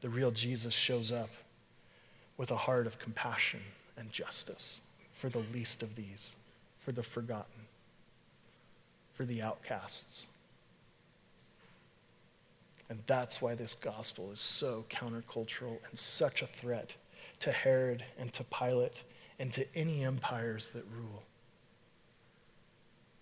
the 0.00 0.08
real 0.08 0.30
Jesus 0.30 0.74
shows 0.74 1.12
up 1.12 1.30
with 2.36 2.50
a 2.50 2.56
heart 2.56 2.86
of 2.86 2.98
compassion 2.98 3.60
and 3.96 4.10
justice 4.10 4.80
for 5.12 5.28
the 5.28 5.44
least 5.52 5.82
of 5.82 5.96
these, 5.96 6.36
for 6.78 6.92
the 6.92 7.02
forgotten, 7.02 7.66
for 9.12 9.24
the 9.24 9.42
outcasts. 9.42 10.26
And 12.88 13.00
that's 13.06 13.40
why 13.40 13.54
this 13.54 13.74
gospel 13.74 14.32
is 14.32 14.40
so 14.40 14.84
countercultural 14.88 15.78
and 15.88 15.98
such 15.98 16.42
a 16.42 16.46
threat 16.46 16.94
to 17.40 17.52
Herod 17.52 18.04
and 18.18 18.32
to 18.32 18.44
Pilate 18.44 19.04
and 19.38 19.52
to 19.52 19.66
any 19.76 20.04
empires 20.04 20.70
that 20.70 20.84
rule. 20.96 21.22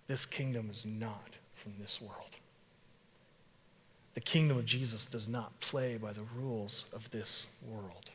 This 0.06 0.24
kingdom 0.24 0.70
is 0.72 0.86
not 0.86 1.30
from 1.54 1.74
this 1.80 2.00
world. 2.00 2.36
The 4.18 4.24
kingdom 4.24 4.58
of 4.58 4.66
Jesus 4.66 5.06
does 5.06 5.28
not 5.28 5.60
play 5.60 5.96
by 5.96 6.12
the 6.12 6.24
rules 6.36 6.86
of 6.92 7.08
this 7.12 7.46
world. 7.64 8.10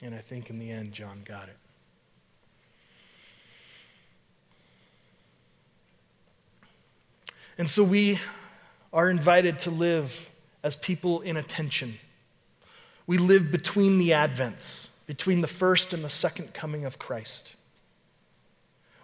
And 0.00 0.14
I 0.14 0.18
think 0.18 0.48
in 0.48 0.60
the 0.60 0.70
end, 0.70 0.92
John 0.92 1.22
got 1.24 1.48
it. 1.48 1.56
And 7.58 7.68
so 7.68 7.82
we 7.82 8.20
are 8.92 9.10
invited 9.10 9.58
to 9.58 9.72
live 9.72 10.30
as 10.62 10.76
people 10.76 11.20
in 11.22 11.36
attention. 11.36 11.94
We 13.08 13.18
live 13.18 13.50
between 13.50 13.98
the 13.98 14.10
advents, 14.10 15.04
between 15.08 15.40
the 15.40 15.48
first 15.48 15.92
and 15.92 16.04
the 16.04 16.08
second 16.08 16.54
coming 16.54 16.84
of 16.84 17.00
Christ. 17.00 17.56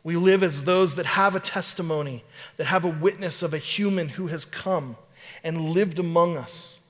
We 0.09 0.17
live 0.17 0.43
as 0.43 0.65
those 0.65 0.95
that 0.95 1.05
have 1.05 1.37
a 1.37 1.41
testimony, 1.41 2.25
that 2.57 2.65
have 2.65 2.83
a 2.87 2.89
witness 2.89 3.43
of 3.43 3.53
a 3.53 3.59
human 3.59 4.09
who 4.09 4.29
has 4.29 4.47
come 4.47 4.97
and 5.45 5.69
lived 5.69 5.99
among 5.99 6.39
us 6.39 6.81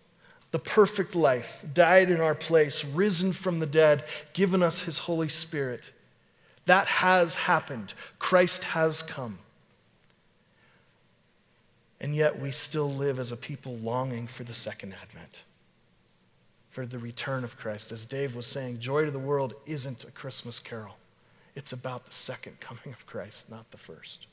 the 0.53 0.61
perfect 0.61 1.17
life, 1.17 1.65
died 1.75 2.13
in 2.13 2.21
our 2.21 2.37
place, 2.37 2.85
risen 2.85 3.33
from 3.33 3.59
the 3.59 3.67
dead, 3.67 4.05
given 4.35 4.63
us 4.63 4.83
his 4.83 4.99
Holy 4.99 5.27
Spirit. 5.27 5.91
That 6.67 6.87
has 6.87 7.35
happened. 7.35 7.93
Christ 8.21 8.63
has 8.63 9.03
come. 9.03 9.41
And 12.01 12.15
yet 12.15 12.39
we 12.39 12.53
still 12.53 12.89
live 12.89 13.19
as 13.19 13.33
a 13.33 13.37
people 13.37 13.77
longing 13.79 14.29
for 14.29 14.45
the 14.45 14.55
second 14.55 14.95
advent, 15.03 15.43
for 16.71 16.87
the 16.87 17.01
return 17.01 17.43
of 17.43 17.59
Christ. 17.59 17.91
As 17.91 18.07
Dave 18.07 18.37
was 18.37 18.47
saying, 18.47 18.79
Joy 18.79 19.07
to 19.07 19.11
the 19.11 19.19
World 19.19 19.55
isn't 19.67 20.05
a 20.05 20.13
Christmas 20.13 20.61
carol, 20.61 20.98
it's 21.59 21.73
about 21.73 22.07
the 22.07 22.13
second 22.13 22.61
coming 22.61 22.95
of 22.95 23.05
Christ, 23.05 23.51
not 23.51 23.71
the 23.73 23.77
first. 23.77 24.29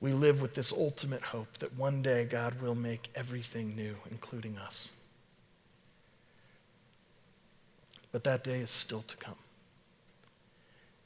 We 0.00 0.12
live 0.12 0.40
with 0.40 0.54
this 0.54 0.72
ultimate 0.72 1.22
hope 1.22 1.58
that 1.58 1.76
one 1.76 2.00
day 2.00 2.24
God 2.24 2.62
will 2.62 2.76
make 2.76 3.10
everything 3.16 3.74
new, 3.74 3.96
including 4.12 4.56
us. 4.58 4.92
But 8.12 8.22
that 8.22 8.44
day 8.44 8.60
is 8.60 8.70
still 8.70 9.02
to 9.02 9.16
come. 9.16 9.34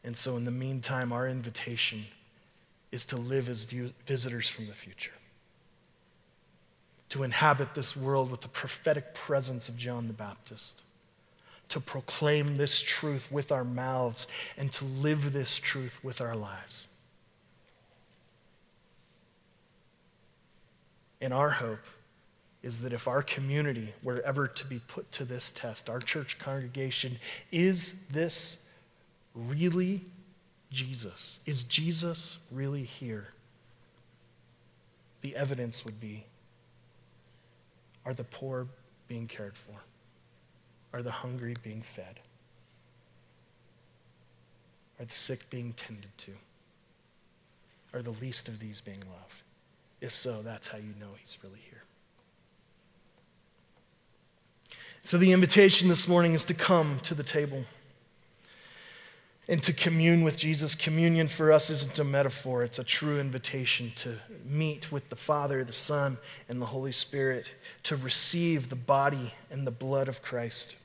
And 0.05 0.14
so, 0.14 0.36
in 0.36 0.44
the 0.44 0.50
meantime, 0.50 1.11
our 1.11 1.26
invitation 1.26 2.05
is 2.90 3.07
to 3.07 3.16
live 3.16 3.48
as 3.48 3.64
visitors 3.64 4.50
from 4.50 4.66
the 4.66 4.74
future, 4.74 5.12
to 7.09 7.22
inhabit 7.22 7.74
this 7.74 7.96
world 7.96 8.30
with 8.30 8.42
the 8.42 8.48
prophetic 8.48 9.14
presence 9.14 9.70
of 9.70 9.78
John 9.78 10.07
the 10.07 10.12
Baptist, 10.12 10.82
to 11.72 11.80
proclaim 11.80 12.56
this 12.56 12.82
truth 12.82 13.32
with 13.32 13.50
our 13.50 13.64
mouths, 13.64 14.30
and 14.58 14.70
to 14.72 14.84
live 14.84 15.32
this 15.32 15.56
truth 15.56 15.98
with 16.04 16.20
our 16.20 16.36
lives. 16.36 16.86
And 21.18 21.32
our 21.32 21.48
hope 21.48 21.86
is 22.62 22.82
that 22.82 22.92
if 22.92 23.08
our 23.08 23.22
community 23.22 23.94
were 24.02 24.20
ever 24.20 24.46
to 24.46 24.66
be 24.66 24.80
put 24.86 25.10
to 25.12 25.24
this 25.24 25.50
test, 25.50 25.88
our 25.88 25.98
church 25.98 26.38
congregation, 26.38 27.16
is 27.50 28.06
this 28.08 28.68
really 29.34 30.02
Jesus? 30.70 31.38
Is 31.46 31.64
Jesus 31.64 32.36
really 32.52 32.84
here? 32.84 33.28
The 35.22 35.34
evidence 35.36 35.86
would 35.86 36.00
be 36.00 36.24
are 38.04 38.12
the 38.12 38.24
poor 38.24 38.66
being 39.08 39.26
cared 39.26 39.56
for? 39.56 39.76
Are 40.93 41.03
the 41.03 41.11
hungry 41.11 41.55
being 41.62 41.82
fed? 41.82 42.20
Are 45.01 45.05
the 45.05 45.14
sick 45.14 45.49
being 45.51 45.72
tended 45.72 46.16
to? 46.18 46.32
Are 47.95 48.03
the 48.03 48.11
least 48.11 48.49
of 48.49 48.59
these 48.59 48.80
being 48.80 49.01
loved? 49.11 49.43
If 50.01 50.14
so, 50.14 50.43
that's 50.43 50.68
how 50.68 50.78
you 50.78 50.95
know 51.01 51.11
he's 51.18 51.38
really 51.43 51.61
here. 51.68 51.82
So, 55.01 55.18
the 55.18 55.32
invitation 55.32 55.88
this 55.88 56.07
morning 56.07 56.32
is 56.32 56.45
to 56.45 56.55
come 56.55 56.99
to 57.01 57.14
the 57.14 57.24
table 57.24 57.64
and 59.49 59.62
to 59.62 59.72
commune 59.72 60.22
with 60.22 60.38
Jesus. 60.38 60.74
Communion 60.74 61.26
for 61.26 61.51
us 61.51 61.70
isn't 61.70 61.99
a 61.99 62.05
metaphor, 62.05 62.62
it's 62.62 62.78
a 62.78 62.84
true 62.84 63.18
invitation 63.18 63.93
to 63.97 64.18
meet 64.45 64.93
with 64.93 65.09
the 65.09 65.16
Father, 65.16 65.64
the 65.64 65.72
Son, 65.72 66.18
and 66.49 66.62
the 66.62 66.66
Holy 66.66 66.93
Spirit, 66.93 67.51
to 67.82 67.97
receive 67.97 68.68
the 68.68 68.76
body 68.76 69.34
and 69.51 69.66
the 69.66 69.72
blood 69.72 70.09
of 70.09 70.22
Christ, 70.22 70.76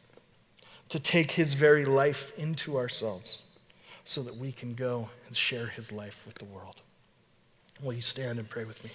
to 0.90 1.00
take 1.00 1.32
his 1.32 1.54
very 1.54 1.86
life 1.86 2.38
into 2.38 2.78
ourselves 2.78 3.46
so 4.06 4.22
that 4.22 4.38
we 4.38 4.52
can 4.52 4.74
go 4.74 5.10
and 5.28 5.36
share 5.36 5.68
his 5.68 5.92
life 5.92 6.26
with 6.26 6.36
the 6.36 6.46
world. 6.46 6.82
Will 7.82 7.94
you 7.94 8.02
stand 8.02 8.40
and 8.40 8.50
pray 8.50 8.64
with 8.64 8.84
me? 8.84 8.90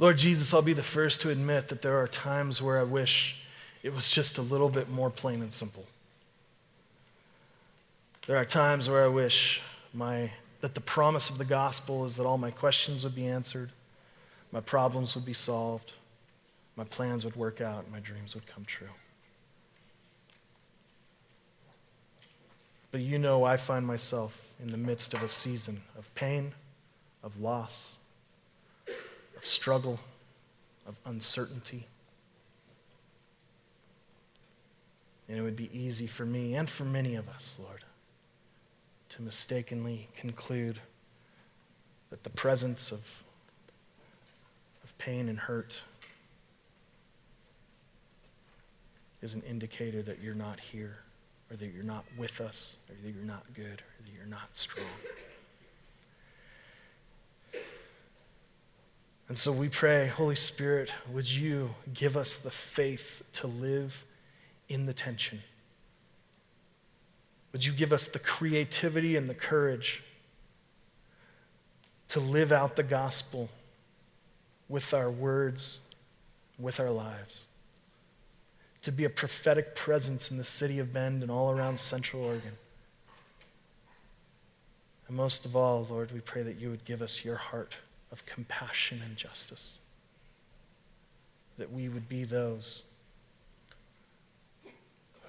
Lord 0.00 0.16
Jesus, 0.16 0.54
I'll 0.54 0.62
be 0.62 0.72
the 0.72 0.82
first 0.82 1.20
to 1.20 1.30
admit 1.30 1.68
that 1.68 1.82
there 1.82 1.98
are 1.98 2.08
times 2.08 2.62
where 2.62 2.80
I 2.80 2.84
wish 2.84 3.44
it 3.82 3.94
was 3.94 4.10
just 4.10 4.38
a 4.38 4.42
little 4.42 4.68
bit 4.68 4.88
more 4.88 5.10
plain 5.10 5.40
and 5.42 5.52
simple. 5.52 5.86
There 8.26 8.36
are 8.36 8.44
times 8.44 8.88
where 8.90 9.04
I 9.04 9.08
wish 9.08 9.62
my, 9.94 10.32
that 10.60 10.74
the 10.74 10.80
promise 10.80 11.30
of 11.30 11.38
the 11.38 11.44
gospel 11.44 12.04
is 12.04 12.16
that 12.16 12.26
all 12.26 12.38
my 12.38 12.50
questions 12.50 13.02
would 13.04 13.14
be 13.14 13.26
answered, 13.26 13.70
my 14.52 14.60
problems 14.60 15.14
would 15.14 15.24
be 15.24 15.32
solved, 15.32 15.92
my 16.76 16.84
plans 16.84 17.24
would 17.24 17.36
work 17.36 17.60
out, 17.60 17.90
my 17.90 18.00
dreams 18.00 18.34
would 18.34 18.46
come 18.46 18.64
true. 18.64 18.88
But 22.90 23.00
you 23.00 23.18
know, 23.18 23.44
I 23.44 23.56
find 23.56 23.86
myself 23.86 24.54
in 24.60 24.70
the 24.70 24.76
midst 24.76 25.14
of 25.14 25.22
a 25.22 25.28
season 25.28 25.82
of 25.96 26.12
pain, 26.14 26.52
of 27.22 27.40
loss, 27.40 27.96
of 29.36 29.46
struggle, 29.46 30.00
of 30.86 30.96
uncertainty. 31.04 31.86
And 35.30 35.38
it 35.38 35.42
would 35.42 35.54
be 35.54 35.70
easy 35.72 36.08
for 36.08 36.26
me 36.26 36.56
and 36.56 36.68
for 36.68 36.82
many 36.82 37.14
of 37.14 37.28
us, 37.28 37.56
Lord, 37.62 37.84
to 39.10 39.22
mistakenly 39.22 40.08
conclude 40.16 40.80
that 42.10 42.24
the 42.24 42.30
presence 42.30 42.90
of, 42.90 43.22
of 44.82 44.98
pain 44.98 45.28
and 45.28 45.38
hurt 45.38 45.84
is 49.22 49.34
an 49.34 49.42
indicator 49.48 50.02
that 50.02 50.20
you're 50.20 50.34
not 50.34 50.58
here, 50.58 50.98
or 51.48 51.56
that 51.56 51.68
you're 51.68 51.84
not 51.84 52.04
with 52.18 52.40
us, 52.40 52.78
or 52.88 52.96
that 53.00 53.14
you're 53.14 53.24
not 53.24 53.44
good, 53.54 53.62
or 53.82 54.02
that 54.04 54.12
you're 54.12 54.26
not 54.26 54.48
strong. 54.54 54.86
And 59.28 59.38
so 59.38 59.52
we 59.52 59.68
pray, 59.68 60.08
Holy 60.08 60.34
Spirit, 60.34 60.92
would 61.08 61.30
you 61.30 61.76
give 61.94 62.16
us 62.16 62.34
the 62.34 62.50
faith 62.50 63.22
to 63.34 63.46
live 63.46 64.06
in 64.70 64.86
the 64.86 64.94
tension? 64.94 65.40
Would 67.52 67.66
you 67.66 67.72
give 67.72 67.92
us 67.92 68.06
the 68.08 68.20
creativity 68.20 69.16
and 69.16 69.28
the 69.28 69.34
courage 69.34 70.04
to 72.08 72.20
live 72.20 72.52
out 72.52 72.76
the 72.76 72.84
gospel 72.84 73.50
with 74.68 74.94
our 74.94 75.10
words, 75.10 75.80
with 76.58 76.78
our 76.78 76.90
lives? 76.90 77.46
To 78.82 78.92
be 78.92 79.04
a 79.04 79.10
prophetic 79.10 79.74
presence 79.74 80.30
in 80.30 80.38
the 80.38 80.44
city 80.44 80.78
of 80.78 80.92
Bend 80.92 81.22
and 81.22 81.30
all 81.30 81.50
around 81.50 81.80
Central 81.80 82.24
Oregon. 82.24 82.52
And 85.08 85.16
most 85.16 85.44
of 85.44 85.56
all, 85.56 85.84
Lord, 85.90 86.12
we 86.12 86.20
pray 86.20 86.42
that 86.42 86.60
you 86.60 86.70
would 86.70 86.84
give 86.84 87.02
us 87.02 87.24
your 87.24 87.36
heart 87.36 87.76
of 88.12 88.24
compassion 88.24 89.02
and 89.04 89.16
justice. 89.16 89.78
That 91.58 91.72
we 91.72 91.88
would 91.88 92.08
be 92.08 92.22
those 92.22 92.84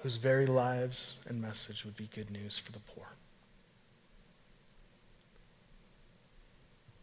whose 0.02 0.16
very 0.16 0.46
lives 0.46 1.24
and 1.28 1.40
message 1.40 1.84
would 1.84 1.96
be 1.96 2.08
good 2.12 2.30
news 2.30 2.58
for 2.58 2.72
the 2.72 2.80
poor. 2.80 3.06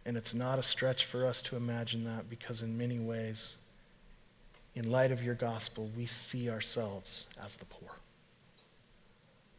And 0.06 0.18
it's 0.18 0.34
not 0.34 0.60
a 0.60 0.64
stretch 0.64 1.06
for 1.06 1.26
us 1.26 1.42
to 1.44 1.56
imagine 1.56 2.04
that 2.04 2.30
because, 2.30 2.62
in 2.62 2.78
many 2.78 3.00
ways, 3.00 3.58
in 4.76 4.92
light 4.92 5.12
of 5.12 5.24
your 5.24 5.36
gospel, 5.36 5.90
we 5.96 6.06
see 6.06 6.50
ourselves 6.50 7.28
as 7.44 7.56
the 7.56 7.66
poor. 7.66 7.92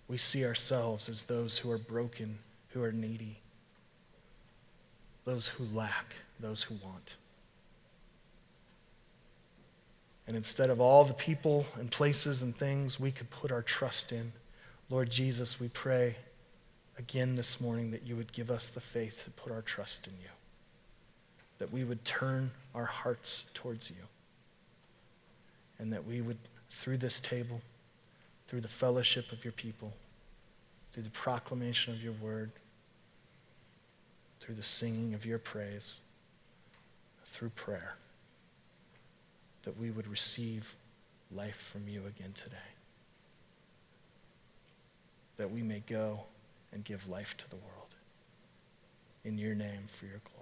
We 0.07 0.17
see 0.17 0.45
ourselves 0.45 1.09
as 1.09 1.25
those 1.25 1.59
who 1.59 1.71
are 1.71 1.79
broken, 1.79 2.41
who 2.71 2.83
are 2.83 2.93
needy, 2.93 3.39
those 5.25 5.49
who 5.49 5.65
lack, 5.73 6.15
those 6.41 6.65
who 6.65 6.75
want. 6.83 7.17
And 10.27 10.37
instead 10.37 10.71
of 10.71 10.81
all 10.81 11.05
the 11.05 11.15
people 11.15 11.67
and 11.79 11.91
places 11.91 12.43
and 12.43 12.55
things 12.55 13.01
we 13.01 13.11
could 13.11 13.31
put 13.31 13.51
our 13.51 13.63
trust 13.63 14.13
in, 14.13 14.33
Lord 14.89 15.11
Jesus, 15.11 15.59
we 15.59 15.69
pray 15.69 16.17
again 16.99 17.37
this 17.37 17.61
morning 17.61 17.91
that 17.93 18.07
you 18.07 18.15
would 18.17 18.33
give 18.33 18.51
us 18.51 18.71
the 18.71 18.81
faith 18.81 19.25
to 19.25 19.31
put 19.31 19.53
our 19.53 19.63
trust 19.63 20.07
in 20.07 20.13
you, 20.21 20.29
that 21.59 21.73
we 21.73 21.83
would 21.83 22.05
turn 22.05 22.51
our 22.75 22.85
hearts 22.85 23.51
towards 23.55 23.91
you, 23.91 24.05
and 25.79 25.93
that 25.93 26.07
we 26.07 26.21
would, 26.21 26.39
through 26.69 26.99
this 26.99 27.21
table, 27.21 27.63
through 28.47 28.61
the 28.61 28.69
fellowship 28.69 29.33
of 29.33 29.45
your 29.45 29.53
people, 29.53 29.93
through 30.93 31.05
the 31.05 31.11
proclamation 31.11 31.95
of 31.95 32.03
your 32.03 32.13
word, 32.13 32.51
through 34.41 34.57
the 34.57 34.63
singing 34.63 35.15
of 35.15 35.25
your 35.25 35.39
praise, 35.39 36.01
through 37.25 37.51
prayer, 37.51 37.95
that 39.65 39.79
we 39.79 39.91
would 39.91 40.07
receive 40.07 40.77
life 41.35 41.57
from 41.57 41.89
you 41.89 42.07
again 42.07 42.33
today. 42.35 42.57
That 45.37 45.51
we 45.51 45.63
may 45.63 45.83
go 45.87 46.21
and 46.73 46.85
give 46.85 47.09
life 47.09 47.37
to 47.39 47.51
the 47.51 47.57
world. 47.57 47.67
In 49.25 49.39
your 49.39 49.55
name, 49.55 49.85
for 49.87 50.07
your 50.07 50.21
glory. 50.25 50.40